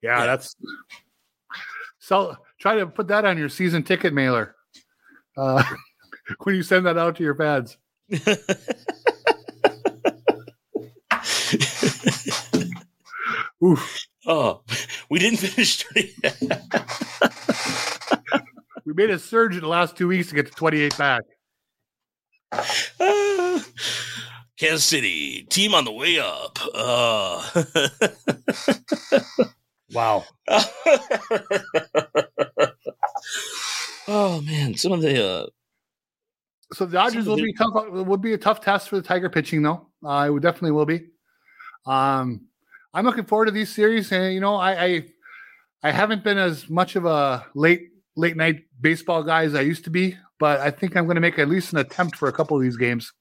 Yeah, 0.00 0.20
yeah, 0.20 0.26
that's 0.26 0.54
so 1.98 2.36
try 2.58 2.76
to 2.76 2.86
put 2.86 3.08
that 3.08 3.24
on 3.24 3.38
your 3.38 3.48
season 3.48 3.82
ticket 3.82 4.12
mailer. 4.12 4.54
Uh, 5.36 5.62
when 6.42 6.54
you 6.54 6.62
send 6.62 6.86
that 6.86 6.98
out 6.98 7.16
to 7.16 7.22
your 7.22 7.34
fans. 7.34 7.76
Oof. 13.64 14.06
oh, 14.26 14.62
we 15.10 15.18
didn't 15.18 15.38
finish. 15.38 15.84
We 18.84 18.94
made 18.94 19.10
a 19.10 19.18
surge 19.18 19.54
in 19.54 19.60
the 19.60 19.68
last 19.68 19.98
two 19.98 20.08
weeks 20.08 20.30
to 20.30 20.34
get 20.34 20.46
to 20.46 20.52
28 20.52 20.96
back. 20.96 21.22
Ah. 22.50 22.64
Kansas 24.58 24.82
City 24.82 25.42
team 25.50 25.74
on 25.74 25.84
the 25.84 25.92
way 25.92 26.18
up. 26.18 26.58
Uh. 26.74 27.42
Wow. 29.92 30.24
Oh 34.08 34.40
man, 34.44 34.76
some 34.76 34.92
of 34.92 35.00
the 35.00 35.24
uh, 35.24 35.46
So 36.72 36.86
the 36.86 36.92
Dodgers 36.92 37.26
will 37.26 37.36
be 37.36 37.52
tough. 37.54 37.72
Would 37.90 38.22
be 38.22 38.34
a 38.34 38.38
tough 38.38 38.60
test 38.60 38.88
for 38.88 38.96
the 38.96 39.02
Tiger 39.02 39.28
pitching, 39.30 39.62
though. 39.62 39.88
Uh, 40.04 40.26
it 40.28 40.30
would 40.30 40.42
definitely 40.42 40.72
will 40.72 40.86
be. 40.86 41.06
Um, 41.86 42.46
I'm 42.94 43.04
looking 43.04 43.24
forward 43.24 43.46
to 43.46 43.50
these 43.50 43.74
series, 43.74 44.12
and 44.12 44.32
you 44.34 44.40
know, 44.40 44.56
I, 44.56 44.84
I 44.84 45.04
I 45.82 45.90
haven't 45.92 46.24
been 46.24 46.38
as 46.38 46.68
much 46.68 46.96
of 46.96 47.04
a 47.04 47.46
late 47.54 47.88
late 48.16 48.36
night 48.36 48.64
baseball 48.80 49.22
guy 49.22 49.44
as 49.44 49.54
I 49.54 49.60
used 49.60 49.84
to 49.84 49.90
be, 49.90 50.16
but 50.38 50.60
I 50.60 50.70
think 50.70 50.96
I'm 50.96 51.04
going 51.04 51.14
to 51.14 51.20
make 51.20 51.38
at 51.38 51.48
least 51.48 51.72
an 51.72 51.78
attempt 51.78 52.16
for 52.16 52.28
a 52.28 52.32
couple 52.32 52.56
of 52.56 52.62
these 52.62 52.76
games 52.76 53.12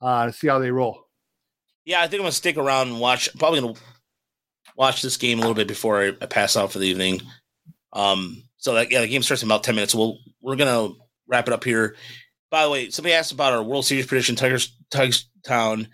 uh, 0.00 0.26
to 0.26 0.32
see 0.32 0.46
how 0.48 0.58
they 0.58 0.70
roll. 0.70 1.06
yeah, 1.84 2.00
I 2.00 2.06
think 2.06 2.20
I'm 2.20 2.24
gonna 2.24 2.32
stick 2.32 2.56
around 2.56 2.88
and 2.88 3.00
watch. 3.00 3.28
Probably 3.38 3.60
gonna 3.60 3.74
watch 4.76 5.02
this 5.02 5.16
game 5.16 5.38
a 5.38 5.42
little 5.42 5.54
bit 5.54 5.68
before 5.68 6.00
I, 6.02 6.08
I 6.20 6.26
pass 6.26 6.56
out 6.56 6.72
for 6.72 6.78
the 6.78 6.86
evening. 6.86 7.20
Um, 7.92 8.42
so 8.64 8.72
that 8.72 8.90
yeah, 8.90 9.02
the 9.02 9.08
game 9.08 9.22
starts 9.22 9.42
in 9.42 9.48
about 9.48 9.62
ten 9.62 9.74
minutes. 9.74 9.94
We'll 9.94 10.20
we're 10.40 10.56
gonna 10.56 10.88
wrap 11.28 11.46
it 11.48 11.52
up 11.52 11.64
here. 11.64 11.96
By 12.50 12.64
the 12.64 12.70
way, 12.70 12.88
somebody 12.88 13.12
asked 13.12 13.30
about 13.30 13.52
our 13.52 13.62
World 13.62 13.84
Series 13.84 14.06
prediction. 14.06 14.36
Tigers, 14.36 14.74
Tigers 14.90 15.28
Town, 15.44 15.88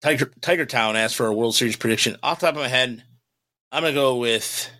Tiger 0.00 0.30
Tiger 0.40 0.64
Town 0.64 0.94
asked 0.94 1.16
for 1.16 1.26
a 1.26 1.34
World 1.34 1.56
Series 1.56 1.74
prediction. 1.74 2.16
Off 2.22 2.38
the 2.38 2.46
top 2.46 2.54
of 2.54 2.60
my 2.60 2.68
head, 2.68 3.02
I'm 3.72 3.82
gonna 3.82 3.94
go 3.94 4.14
with 4.18 4.70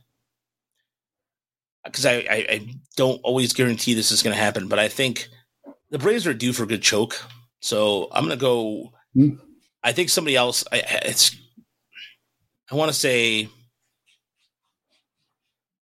because 1.85 2.07
I, 2.07 2.19
I 2.19 2.47
I 2.49 2.69
don't 2.97 3.21
always 3.25 3.53
guarantee 3.53 3.95
this 3.95 4.13
is 4.13 4.23
gonna 4.23 4.37
happen, 4.37 4.69
but 4.69 4.79
I 4.79 4.87
think 4.87 5.27
the 5.91 5.99
Braves 5.99 6.25
are 6.25 6.35
due 6.35 6.53
for 6.53 6.63
a 6.63 6.69
good 6.69 6.83
choke. 6.83 7.21
So 7.61 8.07
I'm 8.13 8.23
gonna 8.23 8.37
go. 8.37 8.93
Hmm. 9.13 9.31
I 9.83 9.91
think 9.91 10.09
somebody 10.09 10.37
else. 10.37 10.63
I 10.71 10.85
it's. 11.03 11.35
I 12.71 12.77
want 12.77 12.93
to 12.93 12.97
say. 12.97 13.49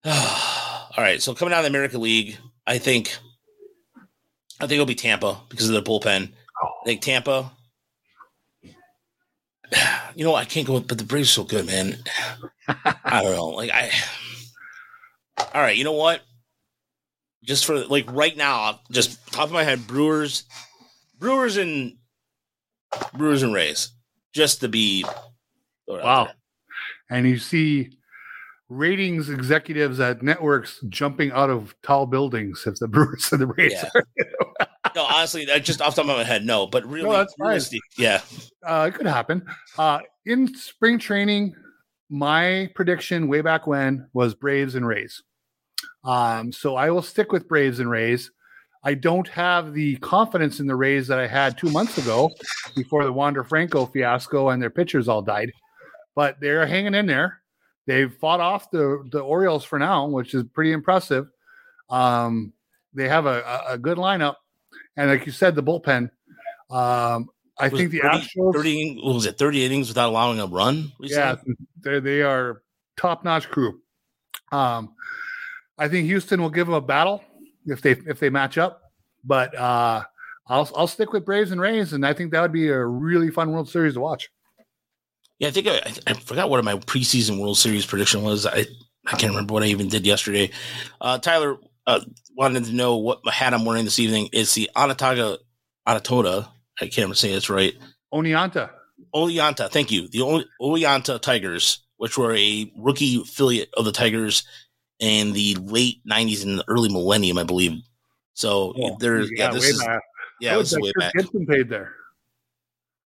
all 0.96 1.02
right, 1.04 1.20
so 1.20 1.34
coming 1.34 1.52
out 1.52 1.58
of 1.58 1.64
the 1.64 1.70
American 1.70 2.00
League, 2.00 2.36
I 2.66 2.78
think. 2.78 3.16
I 4.60 4.66
think 4.66 4.74
it'll 4.74 4.86
be 4.86 4.94
Tampa 4.94 5.40
because 5.48 5.68
of 5.68 5.72
their 5.72 5.82
bullpen. 5.82 6.30
I 6.62 6.84
think 6.84 7.00
Tampa. 7.00 7.50
You 10.16 10.24
know, 10.24 10.36
I 10.36 10.44
can't 10.44 10.64
go, 10.64 10.74
with, 10.74 10.86
but 10.86 10.98
the 10.98 11.02
Braves 11.02 11.30
are 11.30 11.42
so 11.42 11.42
good, 11.42 11.66
man. 11.66 11.96
I 12.68 13.20
don't 13.20 13.34
know. 13.34 13.48
Like 13.48 13.72
I. 13.72 13.90
All 15.52 15.60
right, 15.60 15.76
you 15.76 15.82
know 15.82 15.94
what? 15.94 16.22
Just 17.42 17.64
for 17.64 17.84
like 17.86 18.04
right 18.12 18.36
now, 18.36 18.78
just 18.92 19.18
top 19.32 19.46
of 19.46 19.52
my 19.52 19.64
head, 19.64 19.88
Brewers, 19.88 20.44
Brewers 21.18 21.56
and 21.56 21.96
Brewers 23.12 23.42
and 23.42 23.52
Rays, 23.52 23.90
just 24.32 24.60
to 24.60 24.68
be. 24.68 25.02
throw 25.86 25.96
it 25.96 26.04
out 26.04 26.28
Wow. 26.28 26.32
And 27.10 27.26
you 27.26 27.38
see 27.38 27.90
ratings 28.68 29.28
executives 29.28 30.00
at 30.00 30.22
networks 30.22 30.80
jumping 30.88 31.30
out 31.32 31.50
of 31.50 31.74
tall 31.82 32.06
buildings 32.06 32.64
if 32.66 32.76
the 32.78 32.88
Brewers 32.88 33.30
and 33.32 33.40
the 33.40 33.46
Rays 33.46 33.72
Yeah. 33.72 33.90
are. 33.94 34.04
No, 34.94 35.02
honestly, 35.04 35.44
that 35.46 35.64
just 35.64 35.80
off 35.82 35.96
the 35.96 36.02
top 36.02 36.10
of 36.10 36.16
my 36.16 36.24
head, 36.24 36.44
no. 36.44 36.66
But 36.66 36.84
really, 36.86 37.10
that's 37.10 37.34
fine. 37.34 37.48
realistic- 37.48 37.80
yeah, 37.98 38.20
Uh, 38.66 38.88
it 38.92 38.94
could 38.96 39.06
happen. 39.06 39.44
Uh, 39.76 39.98
in 40.24 40.54
spring 40.54 40.98
training, 40.98 41.54
my 42.10 42.70
prediction 42.74 43.26
way 43.28 43.40
back 43.40 43.66
when 43.66 44.08
was 44.12 44.34
Braves 44.34 44.74
and 44.76 44.86
Rays. 44.86 45.22
Um, 46.04 46.52
so 46.52 46.76
I 46.76 46.90
will 46.90 47.02
stick 47.02 47.32
with 47.32 47.48
Braves 47.48 47.80
and 47.80 47.90
Rays. 47.90 48.30
I 48.84 48.94
don't 48.94 49.26
have 49.28 49.72
the 49.72 49.96
confidence 49.96 50.60
in 50.60 50.66
the 50.66 50.76
Rays 50.76 51.08
that 51.08 51.18
I 51.18 51.26
had 51.26 51.56
two 51.58 51.70
months 51.70 51.96
ago 51.98 52.30
before 52.76 53.04
the 53.04 53.12
Wander 53.12 53.42
Franco 53.42 53.86
fiasco 53.86 54.50
and 54.50 54.62
their 54.62 54.70
pitchers 54.70 55.08
all 55.08 55.22
died, 55.22 55.50
but 56.14 56.36
they're 56.40 56.66
hanging 56.66 56.94
in 56.94 57.06
there. 57.06 57.40
They've 57.86 58.12
fought 58.12 58.40
off 58.40 58.70
the, 58.70 59.06
the 59.12 59.20
Orioles 59.20 59.64
for 59.64 59.78
now, 59.78 60.06
which 60.06 60.34
is 60.34 60.44
pretty 60.44 60.72
impressive. 60.72 61.26
Um, 61.90 62.52
they 62.94 63.08
have 63.08 63.26
a, 63.26 63.62
a- 63.68 63.78
good 63.78 63.98
lineup. 63.98 64.36
And 64.96 65.10
like 65.10 65.26
you 65.26 65.32
said, 65.32 65.54
the 65.54 65.62
bullpen. 65.62 66.10
Um, 66.70 67.28
I 67.58 67.68
think 67.68 67.90
the 67.90 68.00
30 68.00 68.18
Astros. 68.18 68.54
30 68.54 69.00
what 69.02 69.14
was 69.14 69.26
it 69.26 69.38
30 69.38 69.64
innings 69.64 69.88
without 69.88 70.08
allowing 70.08 70.40
a 70.40 70.46
run 70.46 70.90
Yeah, 71.00 71.36
they 71.82 72.00
they 72.00 72.22
are 72.22 72.62
top 72.96 73.24
notch 73.24 73.48
crew. 73.48 73.80
Um, 74.50 74.94
I 75.78 75.88
think 75.88 76.06
Houston 76.06 76.40
will 76.40 76.50
give 76.50 76.66
them 76.66 76.74
a 76.74 76.80
battle 76.80 77.22
if 77.66 77.80
they 77.80 77.92
if 77.92 78.18
they 78.18 78.30
match 78.30 78.58
up, 78.58 78.80
but 79.24 79.54
uh, 79.56 80.02
I'll 80.48 80.68
I'll 80.76 80.86
stick 80.86 81.12
with 81.12 81.24
Braves 81.24 81.52
and 81.52 81.60
Rays, 81.60 81.92
and 81.92 82.04
I 82.04 82.12
think 82.12 82.32
that 82.32 82.40
would 82.40 82.52
be 82.52 82.68
a 82.68 82.84
really 82.84 83.30
fun 83.30 83.52
World 83.52 83.68
Series 83.68 83.94
to 83.94 84.00
watch. 84.00 84.30
Yeah 85.38 85.48
i 85.48 85.50
think 85.50 85.66
I, 85.66 85.80
I 86.06 86.14
forgot 86.14 86.50
what 86.50 86.64
my 86.64 86.74
preseason 86.74 87.40
world 87.40 87.58
series 87.58 87.86
prediction 87.86 88.22
was 88.22 88.46
i 88.46 88.66
i 89.06 89.16
can't 89.16 89.32
remember 89.32 89.54
what 89.54 89.62
i 89.62 89.66
even 89.66 89.88
did 89.88 90.06
yesterday 90.06 90.50
uh 91.00 91.18
tyler 91.18 91.56
uh 91.86 92.00
wanted 92.36 92.64
to 92.64 92.72
know 92.72 92.96
what 92.96 93.20
hat 93.28 93.54
i'm 93.54 93.64
wearing 93.64 93.84
this 93.84 93.98
evening 93.98 94.28
it's 94.32 94.54
the 94.54 94.70
onondaga 94.74 95.38
onatoda 95.86 96.48
i 96.80 96.84
can't 96.84 96.98
remember 96.98 97.14
saying 97.14 97.34
this 97.34 97.50
right 97.50 97.74
Oneonta, 98.14 98.70
Oleanta, 99.14 99.68
thank 99.70 99.90
you. 99.90 100.08
The 100.08 100.46
Oleanta 100.60 101.20
Tigers, 101.20 101.80
which 101.96 102.16
were 102.16 102.34
a 102.34 102.72
rookie 102.78 103.20
affiliate 103.22 103.70
of 103.76 103.84
the 103.84 103.92
Tigers 103.92 104.44
in 105.00 105.32
the 105.32 105.56
late 105.56 105.98
'90s 106.08 106.44
and 106.44 106.60
the 106.60 106.64
early 106.68 106.88
millennium, 106.88 107.38
I 107.38 107.42
believe. 107.42 107.82
So 108.34 108.72
there's 109.00 109.30
yeah, 109.32 109.50
this 109.50 109.62
way 109.64 109.68
is 109.70 109.82
back. 109.82 110.02
yeah, 110.40 110.56
this 110.58 110.72
is 110.72 110.78
way 110.78 110.92
back. 110.98 111.12
Gibson 111.14 111.44
paid 111.46 111.68
there. 111.68 111.92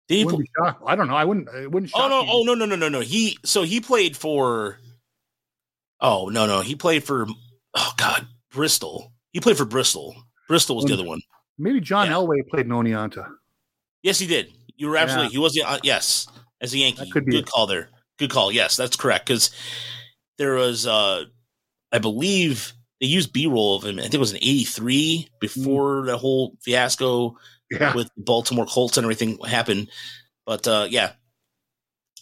Did 0.08 0.30
he 0.30 0.50
shocked. 0.58 0.84
I 0.86 0.96
don't 0.96 1.08
know. 1.08 1.16
I 1.16 1.26
wouldn't. 1.26 1.50
It 1.50 1.72
wouldn't. 1.72 1.92
Oh 1.94 2.08
no! 2.08 2.24
me. 2.24 2.30
Oh 2.32 2.44
no! 2.44 2.54
No! 2.54 2.66
No! 2.66 2.76
No! 2.76 2.90
No! 2.90 3.00
He 3.02 3.38
so 3.44 3.64
he 3.64 3.82
played 3.82 4.16
for. 4.16 4.78
Oh 6.00 6.30
no! 6.30 6.46
No! 6.46 6.62
He 6.62 6.76
played 6.76 7.04
for. 7.04 7.28
Oh 7.74 7.92
God! 7.98 8.26
Bristol. 8.52 9.12
He 9.34 9.40
played 9.40 9.58
for 9.58 9.66
Bristol. 9.66 10.16
Bristol 10.48 10.78
was 10.78 10.86
the 10.86 10.94
other 10.94 11.04
one. 11.06 11.22
Maybe 11.58 11.82
John 11.82 12.08
Yeah. 12.08 12.14
Elway 12.14 12.48
played 12.48 12.66
in 12.68 12.72
Oneonta. 12.72 13.28
Yes, 14.02 14.20
he 14.20 14.28
did. 14.28 14.54
You 14.78 14.88
were 14.88 14.98
absolutely. 14.98 15.26
Yeah. 15.28 15.32
He 15.32 15.38
was 15.40 15.54
the 15.54 15.64
uh, 15.64 15.80
yes 15.84 16.28
as 16.62 16.74
a 16.74 16.78
Yankee. 16.78 17.10
Could 17.10 17.26
be 17.26 17.32
Good 17.34 17.40
it. 17.42 17.50
call 17.50 17.68
there. 17.68 17.90
Good 18.18 18.30
call. 18.30 18.52
Yes, 18.52 18.78
that's 18.78 18.96
correct. 18.96 19.28
Because 19.28 19.52
there 20.38 20.54
was, 20.56 20.88
uh 20.88 21.26
I 21.92 22.00
believe 22.00 22.74
they 23.02 23.08
used 23.08 23.34
B 23.34 23.48
roll 23.48 23.76
of 23.76 23.84
him. 23.84 24.00
I 24.00 24.04
think 24.04 24.16
it 24.16 24.20
was 24.20 24.32
an 24.32 24.38
'83 24.42 25.28
before 25.40 26.06
the 26.06 26.18
whole 26.18 26.56
fiasco 26.62 27.36
Yeah. 27.70 27.94
with 27.96 28.10
Baltimore 28.16 28.66
Colts 28.66 28.98
and 28.98 29.06
everything 29.06 29.38
happened. 29.40 29.90
But 30.46 30.68
uh, 30.68 30.88
yeah, 30.90 31.14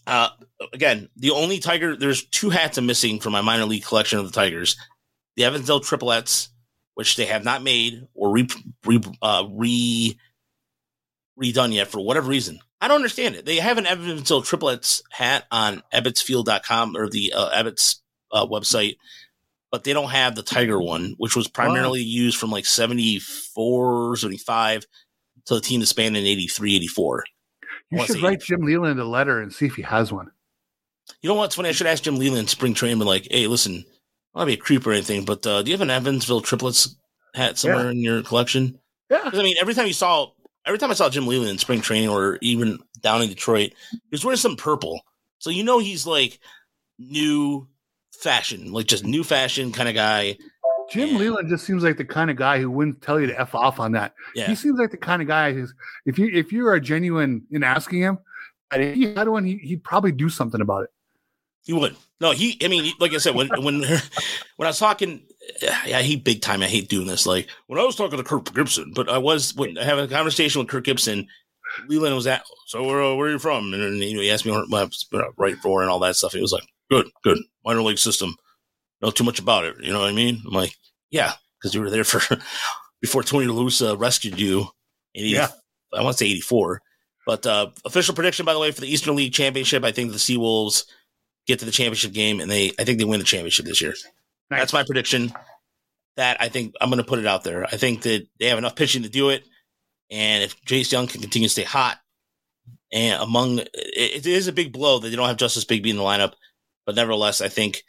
uh, 0.07 0.29
again, 0.73 1.09
the 1.15 1.31
only 1.31 1.59
Tiger. 1.59 1.95
There's 1.95 2.25
two 2.25 2.49
hats 2.49 2.77
I'm 2.77 2.85
missing 2.85 3.19
from 3.19 3.33
my 3.33 3.41
minor 3.41 3.65
league 3.65 3.83
collection 3.83 4.19
of 4.19 4.25
the 4.25 4.31
Tigers: 4.31 4.77
the 5.35 5.45
Evansville 5.45 5.79
Triplets, 5.79 6.49
which 6.95 7.15
they 7.15 7.25
have 7.25 7.43
not 7.43 7.63
made 7.63 8.07
or 8.13 8.31
re, 8.31 8.47
re, 8.85 9.01
uh, 9.21 9.45
re 9.49 10.19
redone 11.41 11.73
yet 11.73 11.87
for 11.87 11.99
whatever 11.99 12.29
reason. 12.29 12.59
I 12.81 12.87
don't 12.87 12.97
understand 12.97 13.35
it. 13.35 13.45
They 13.45 13.57
have 13.57 13.77
an 13.77 13.85
Evansville 13.85 14.43
Triplets 14.43 15.01
hat 15.11 15.45
on 15.51 15.81
Ebbetsfield.com 15.93 16.95
or 16.95 17.09
the 17.09 17.33
uh, 17.35 17.49
Ebbets 17.49 17.97
uh, 18.31 18.45
website, 18.45 18.97
but 19.71 19.83
they 19.83 19.93
don't 19.93 20.11
have 20.11 20.35
the 20.35 20.43
Tiger 20.43 20.79
one, 20.79 21.15
which 21.17 21.35
was 21.35 21.47
primarily 21.47 22.01
used 22.01 22.37
from 22.37 22.51
like 22.51 22.65
74, 22.65 24.17
75 24.17 24.85
to 25.45 25.55
the 25.55 25.61
team 25.61 25.79
disbanded 25.79 26.23
in 26.23 26.27
83, 26.27 26.75
84. 26.75 27.23
You 27.91 28.05
should 28.05 28.21
write 28.21 28.41
Jim 28.41 28.61
Leyland 28.61 28.99
a 28.99 29.05
letter 29.05 29.41
and 29.41 29.53
see 29.53 29.65
if 29.65 29.75
he 29.75 29.83
has 29.83 30.11
one. 30.11 30.31
You 31.21 31.29
know 31.29 31.35
what's 31.35 31.55
funny? 31.55 31.69
I 31.69 31.71
should 31.71 31.87
ask 31.87 32.03
Jim 32.03 32.17
Leyland 32.17 32.49
spring 32.49 32.73
training, 32.73 32.97
but 32.97 33.05
like, 33.05 33.27
hey, 33.29 33.47
listen, 33.47 33.85
I'll 34.33 34.41
not 34.41 34.47
be 34.47 34.53
a 34.53 34.57
creep 34.57 34.85
or 34.85 34.91
anything, 34.91 35.23
but 35.23 35.45
uh, 35.45 35.61
do 35.61 35.69
you 35.69 35.75
have 35.75 35.81
an 35.81 35.91
Evansville 35.91 36.41
Triplets 36.41 36.95
hat 37.33 37.57
somewhere 37.57 37.91
in 37.91 37.99
your 37.99 38.23
collection? 38.23 38.79
Yeah. 39.09 39.29
I 39.31 39.43
mean, 39.43 39.55
every 39.61 39.75
time 39.75 39.87
you 39.87 39.93
saw, 39.93 40.31
every 40.65 40.79
time 40.79 40.89
I 40.91 40.95
saw 40.95 41.09
Jim 41.09 41.27
Leyland 41.27 41.51
in 41.51 41.57
spring 41.57 41.81
training 41.81 42.09
or 42.09 42.39
even 42.41 42.79
down 43.01 43.21
in 43.21 43.29
Detroit, 43.29 43.73
he 43.91 43.99
was 44.11 44.25
wearing 44.25 44.37
some 44.37 44.55
purple. 44.55 45.01
So 45.37 45.51
you 45.51 45.63
know 45.63 45.79
he's 45.79 46.07
like 46.07 46.39
new 46.97 47.67
fashion, 48.11 48.71
like 48.71 48.87
just 48.87 49.05
new 49.05 49.23
fashion 49.23 49.71
kind 49.71 49.87
of 49.87 49.95
guy. 49.95 50.37
Jim 50.91 51.09
Yeah. 51.09 51.17
Leyland 51.17 51.49
just 51.49 51.65
seems 51.65 51.83
like 51.83 51.97
the 51.97 52.05
kind 52.05 52.29
of 52.29 52.37
guy 52.37 52.59
who 52.59 52.69
wouldn't 52.69 53.01
tell 53.01 53.19
you 53.19 53.27
to 53.27 53.39
f 53.39 53.55
off 53.55 53.79
on 53.79 53.91
that. 53.93 54.13
Yeah. 54.35 54.47
He 54.47 54.55
seems 54.55 54.79
like 54.79 54.91
the 54.91 54.97
kind 54.97 55.21
of 55.21 55.27
guy 55.27 55.53
who's 55.53 55.73
if 56.05 56.19
you 56.19 56.27
if 56.27 56.51
you 56.51 56.67
are 56.67 56.79
genuine 56.79 57.43
in 57.51 57.63
asking 57.63 58.01
him, 58.01 58.19
and 58.71 58.83
if 58.83 58.95
he 58.95 59.13
had 59.13 59.27
one, 59.27 59.45
he, 59.45 59.57
he'd 59.57 59.83
probably 59.83 60.11
do 60.11 60.29
something 60.29 60.61
about 60.61 60.83
it. 60.83 60.89
He 61.63 61.73
would. 61.73 61.95
No, 62.21 62.31
he. 62.31 62.59
I 62.63 62.67
mean, 62.67 62.93
like 62.99 63.13
I 63.13 63.17
said, 63.17 63.35
when 63.35 63.49
when 63.63 63.81
when 64.57 64.67
I 64.67 64.67
was 64.67 64.79
talking, 64.79 65.23
I 65.63 66.03
hate 66.03 66.23
big 66.23 66.41
time. 66.41 66.61
I 66.61 66.67
hate 66.67 66.89
doing 66.89 67.07
this. 67.07 67.25
Like 67.25 67.49
when 67.67 67.79
I 67.79 67.83
was 67.83 67.95
talking 67.95 68.17
to 68.17 68.23
Kirk 68.23 68.53
Gibson, 68.53 68.91
but 68.93 69.09
I 69.09 69.17
was 69.17 69.55
when 69.55 69.77
I 69.77 69.83
have 69.83 69.97
a 69.97 70.07
conversation 70.07 70.59
with 70.59 70.69
Kirk 70.69 70.83
Gibson. 70.83 71.27
Leyland 71.89 72.15
was 72.15 72.27
at. 72.27 72.43
So 72.67 72.83
where, 72.85 73.15
where 73.15 73.27
are 73.27 73.31
you 73.31 73.39
from? 73.39 73.73
And 73.73 73.83
then, 73.83 73.95
you 73.95 74.15
know, 74.15 74.21
he 74.21 74.31
asked 74.31 74.45
me 74.45 74.51
what 74.51 74.71
I 74.71 74.83
was 74.83 75.05
right 75.37 75.57
for 75.57 75.81
and 75.81 75.89
all 75.89 75.99
that 75.99 76.15
stuff. 76.15 76.31
He 76.31 76.39
was 76.39 76.53
like, 76.53 76.63
"Good, 76.89 77.07
good, 77.23 77.37
minor 77.65 77.81
league 77.81 77.97
system. 77.97 78.35
Know 79.05 79.11
too 79.11 79.23
much 79.23 79.39
about 79.39 79.65
it. 79.65 79.75
You 79.81 79.93
know 79.93 79.99
what 79.99 80.09
I 80.09 80.13
mean?" 80.13 80.41
I'm 80.45 80.53
like, 80.53 80.75
"Yeah, 81.11 81.33
because 81.59 81.75
you 81.75 81.81
were 81.81 81.89
there 81.89 82.03
for 82.03 82.37
before 83.01 83.23
Tony 83.23 83.45
LaRussa 83.45 83.99
rescued 83.99 84.39
you." 84.39 84.67
yeah, 85.13 85.47
I 85.93 86.01
want 86.01 86.17
to 86.17 86.25
say 86.25 86.31
84. 86.31 86.81
But 87.25 87.45
uh, 87.45 87.67
official 87.85 88.13
prediction, 88.13 88.45
by 88.45 88.53
the 88.53 88.59
way, 88.59 88.71
for 88.71 88.81
the 88.81 88.91
Eastern 88.91 89.15
League 89.15 89.33
Championship, 89.33 89.83
I 89.83 89.91
think 89.91 90.11
the 90.11 90.17
Seawolves 90.17 90.85
get 91.47 91.59
to 91.59 91.65
the 91.65 91.71
championship 91.71 92.13
game, 92.13 92.39
and 92.39 92.49
they 92.49 92.71
I 92.79 92.83
think 92.83 92.99
they 92.99 93.05
win 93.05 93.19
the 93.19 93.25
championship 93.25 93.65
this 93.65 93.81
year. 93.81 93.93
Nice. 94.49 94.59
That's 94.59 94.73
my 94.73 94.83
prediction. 94.83 95.33
That 96.17 96.37
I 96.39 96.49
think 96.49 96.73
I'm 96.79 96.89
going 96.89 97.01
to 97.01 97.07
put 97.07 97.19
it 97.19 97.27
out 97.27 97.43
there. 97.43 97.65
I 97.65 97.77
think 97.77 98.03
that 98.03 98.27
they 98.39 98.47
have 98.47 98.57
enough 98.57 98.75
pitching 98.75 99.03
to 99.03 99.09
do 99.09 99.29
it, 99.29 99.43
and 100.09 100.43
if 100.43 100.59
Jace 100.65 100.91
Jung 100.91 101.07
can 101.07 101.21
continue 101.21 101.47
to 101.47 101.51
stay 101.51 101.63
hot, 101.63 101.99
and 102.91 103.21
among 103.21 103.59
it, 103.59 103.69
it 103.73 104.25
is 104.27 104.47
a 104.47 104.53
big 104.53 104.71
blow 104.71 104.99
that 104.99 105.09
they 105.09 105.15
don't 105.15 105.27
have 105.27 105.37
Justice 105.37 105.65
Bigbie 105.65 105.89
in 105.89 105.97
the 105.97 106.03
lineup, 106.03 106.33
but 106.85 106.95
nevertheless, 106.95 107.41
I 107.41 107.49
think 107.49 107.83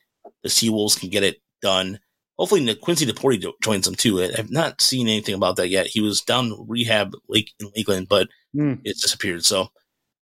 the 0.47 0.51
Seawolves 0.53 0.99
can 0.99 1.11
get 1.11 1.22
it 1.22 1.36
done. 1.62 1.99
Hopefully, 2.38 2.74
Quincy 2.76 3.07
Deporte 3.07 3.44
joins 3.62 3.86
them 3.86 3.94
too. 3.94 4.22
I've 4.22 4.51
not 4.51 4.82
seen 4.82 5.09
anything 5.09 5.34
about 5.34 5.57
that 5.57 5.68
yet. 5.68 5.86
He 5.86 6.01
was 6.01 6.20
down 6.20 6.55
rehab 6.68 7.14
Lake 7.28 7.53
in 7.59 7.70
Lakeland, 7.74 8.09
but 8.09 8.28
mm. 8.55 8.78
it 8.84 8.99
disappeared. 9.01 9.44
So, 9.44 9.68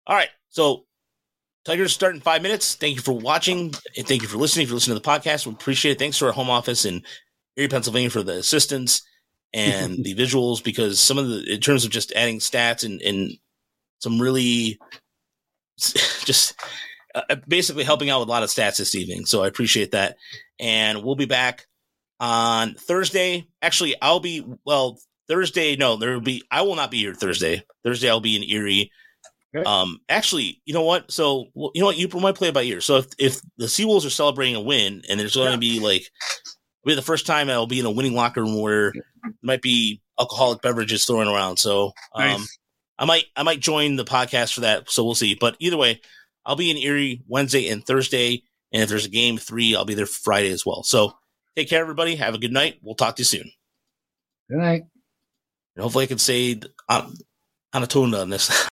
all 0.07 0.15
right. 0.15 0.29
So 0.49 0.85
Tigers 1.65 1.93
start 1.93 2.13
in 2.13 2.21
five 2.21 2.41
minutes. 2.41 2.75
Thank 2.75 2.95
you 2.95 3.01
for 3.01 3.13
watching 3.13 3.73
and 3.97 4.07
thank 4.07 4.21
you 4.21 4.27
for 4.27 4.37
listening. 4.37 4.63
If 4.63 4.69
you're 4.69 4.75
listening 4.75 4.97
to 4.97 5.03
the 5.03 5.09
podcast, 5.09 5.47
we 5.47 5.53
appreciate 5.53 5.93
it. 5.93 5.99
Thanks 5.99 6.19
to 6.19 6.25
our 6.25 6.31
home 6.31 6.49
office 6.49 6.85
in 6.85 7.01
Erie, 7.55 7.69
Pennsylvania 7.69 8.09
for 8.09 8.21
the 8.21 8.33
assistance 8.33 9.01
and 9.53 9.95
the 10.03 10.13
visuals 10.13 10.63
because 10.63 10.99
some 10.99 11.17
of 11.17 11.29
the, 11.29 11.53
in 11.53 11.61
terms 11.61 11.85
of 11.85 11.91
just 11.91 12.11
adding 12.13 12.39
stats 12.39 12.83
and, 12.83 13.01
and 13.01 13.31
some 13.99 14.21
really 14.21 14.77
just 15.77 16.53
uh, 17.15 17.21
uh, 17.29 17.35
basically 17.47 17.83
helping 17.83 18.09
out 18.09 18.19
with 18.19 18.29
a 18.29 18.31
lot 18.31 18.43
of 18.43 18.49
stats 18.49 18.77
this 18.77 18.95
evening. 18.95 19.25
So 19.25 19.43
I 19.43 19.47
appreciate 19.47 19.91
that. 19.91 20.17
And 20.59 21.03
we'll 21.03 21.15
be 21.15 21.25
back 21.25 21.65
on 22.19 22.75
Thursday. 22.75 23.47
Actually, 23.61 23.95
I'll 24.01 24.19
be, 24.19 24.45
well, 24.65 24.99
Thursday, 25.27 25.75
no, 25.75 25.95
there 25.95 26.13
will 26.13 26.21
be, 26.21 26.43
I 26.51 26.61
will 26.61 26.75
not 26.75 26.91
be 26.91 26.99
here 26.99 27.13
Thursday. 27.13 27.63
Thursday, 27.83 28.09
I'll 28.09 28.19
be 28.19 28.35
in 28.35 28.43
Erie 28.43 28.91
Okay. 29.55 29.69
Um, 29.69 29.99
actually, 30.09 30.61
you 30.65 30.73
know 30.73 30.81
what? 30.81 31.11
So, 31.11 31.45
well, 31.53 31.71
you 31.75 31.81
know 31.81 31.87
what? 31.87 31.97
You 31.97 32.07
might 32.19 32.35
play 32.35 32.47
it 32.47 32.53
by 32.53 32.63
ear. 32.63 32.81
So, 32.81 32.97
if, 32.97 33.07
if 33.19 33.41
the 33.57 33.65
Seawolves 33.65 34.05
are 34.05 34.09
celebrating 34.09 34.55
a 34.55 34.61
win 34.61 35.03
and 35.07 35.19
there's 35.19 35.35
going 35.35 35.51
to 35.51 35.59
be 35.59 35.79
like, 35.79 36.03
be 36.85 36.95
the 36.95 37.01
first 37.01 37.27
time 37.27 37.49
I'll 37.49 37.67
be 37.67 37.79
in 37.79 37.85
a 37.85 37.91
winning 37.91 38.13
locker 38.13 38.41
room 38.41 38.59
where 38.59 38.91
there 38.91 39.33
might 39.41 39.61
be 39.61 40.01
alcoholic 40.19 40.61
beverages 40.61 41.05
thrown 41.05 41.27
around. 41.27 41.57
So, 41.57 41.91
um, 42.15 42.25
nice. 42.25 42.59
I 42.97 43.05
might, 43.05 43.25
I 43.35 43.43
might 43.43 43.59
join 43.59 43.95
the 43.95 44.05
podcast 44.05 44.53
for 44.53 44.61
that. 44.61 44.89
So 44.89 45.03
we'll 45.03 45.15
see. 45.15 45.35
But 45.35 45.55
either 45.59 45.77
way, 45.77 46.01
I'll 46.45 46.55
be 46.55 46.71
in 46.71 46.77
Erie 46.77 47.21
Wednesday 47.27 47.69
and 47.69 47.85
Thursday. 47.85 48.43
And 48.71 48.81
if 48.81 48.89
there's 48.89 49.05
a 49.05 49.09
game 49.09 49.37
three, 49.37 49.75
I'll 49.75 49.85
be 49.85 49.93
there 49.93 50.05
Friday 50.05 50.51
as 50.51 50.65
well. 50.65 50.83
So 50.83 51.13
take 51.55 51.69
care, 51.69 51.81
everybody. 51.81 52.15
Have 52.15 52.33
a 52.33 52.39
good 52.39 52.51
night. 52.51 52.79
We'll 52.81 52.95
talk 52.95 53.15
to 53.15 53.21
you 53.21 53.25
soon. 53.25 53.51
Good 54.49 54.59
night. 54.59 54.83
And 55.75 55.83
hopefully 55.83 56.03
I 56.03 56.07
can 56.07 56.17
say 56.19 56.59
uh, 56.89 57.03
on, 57.05 57.15
on 57.73 57.83
a 57.83 57.87
tone 57.87 58.13
on 58.13 58.29
this. 58.29 58.69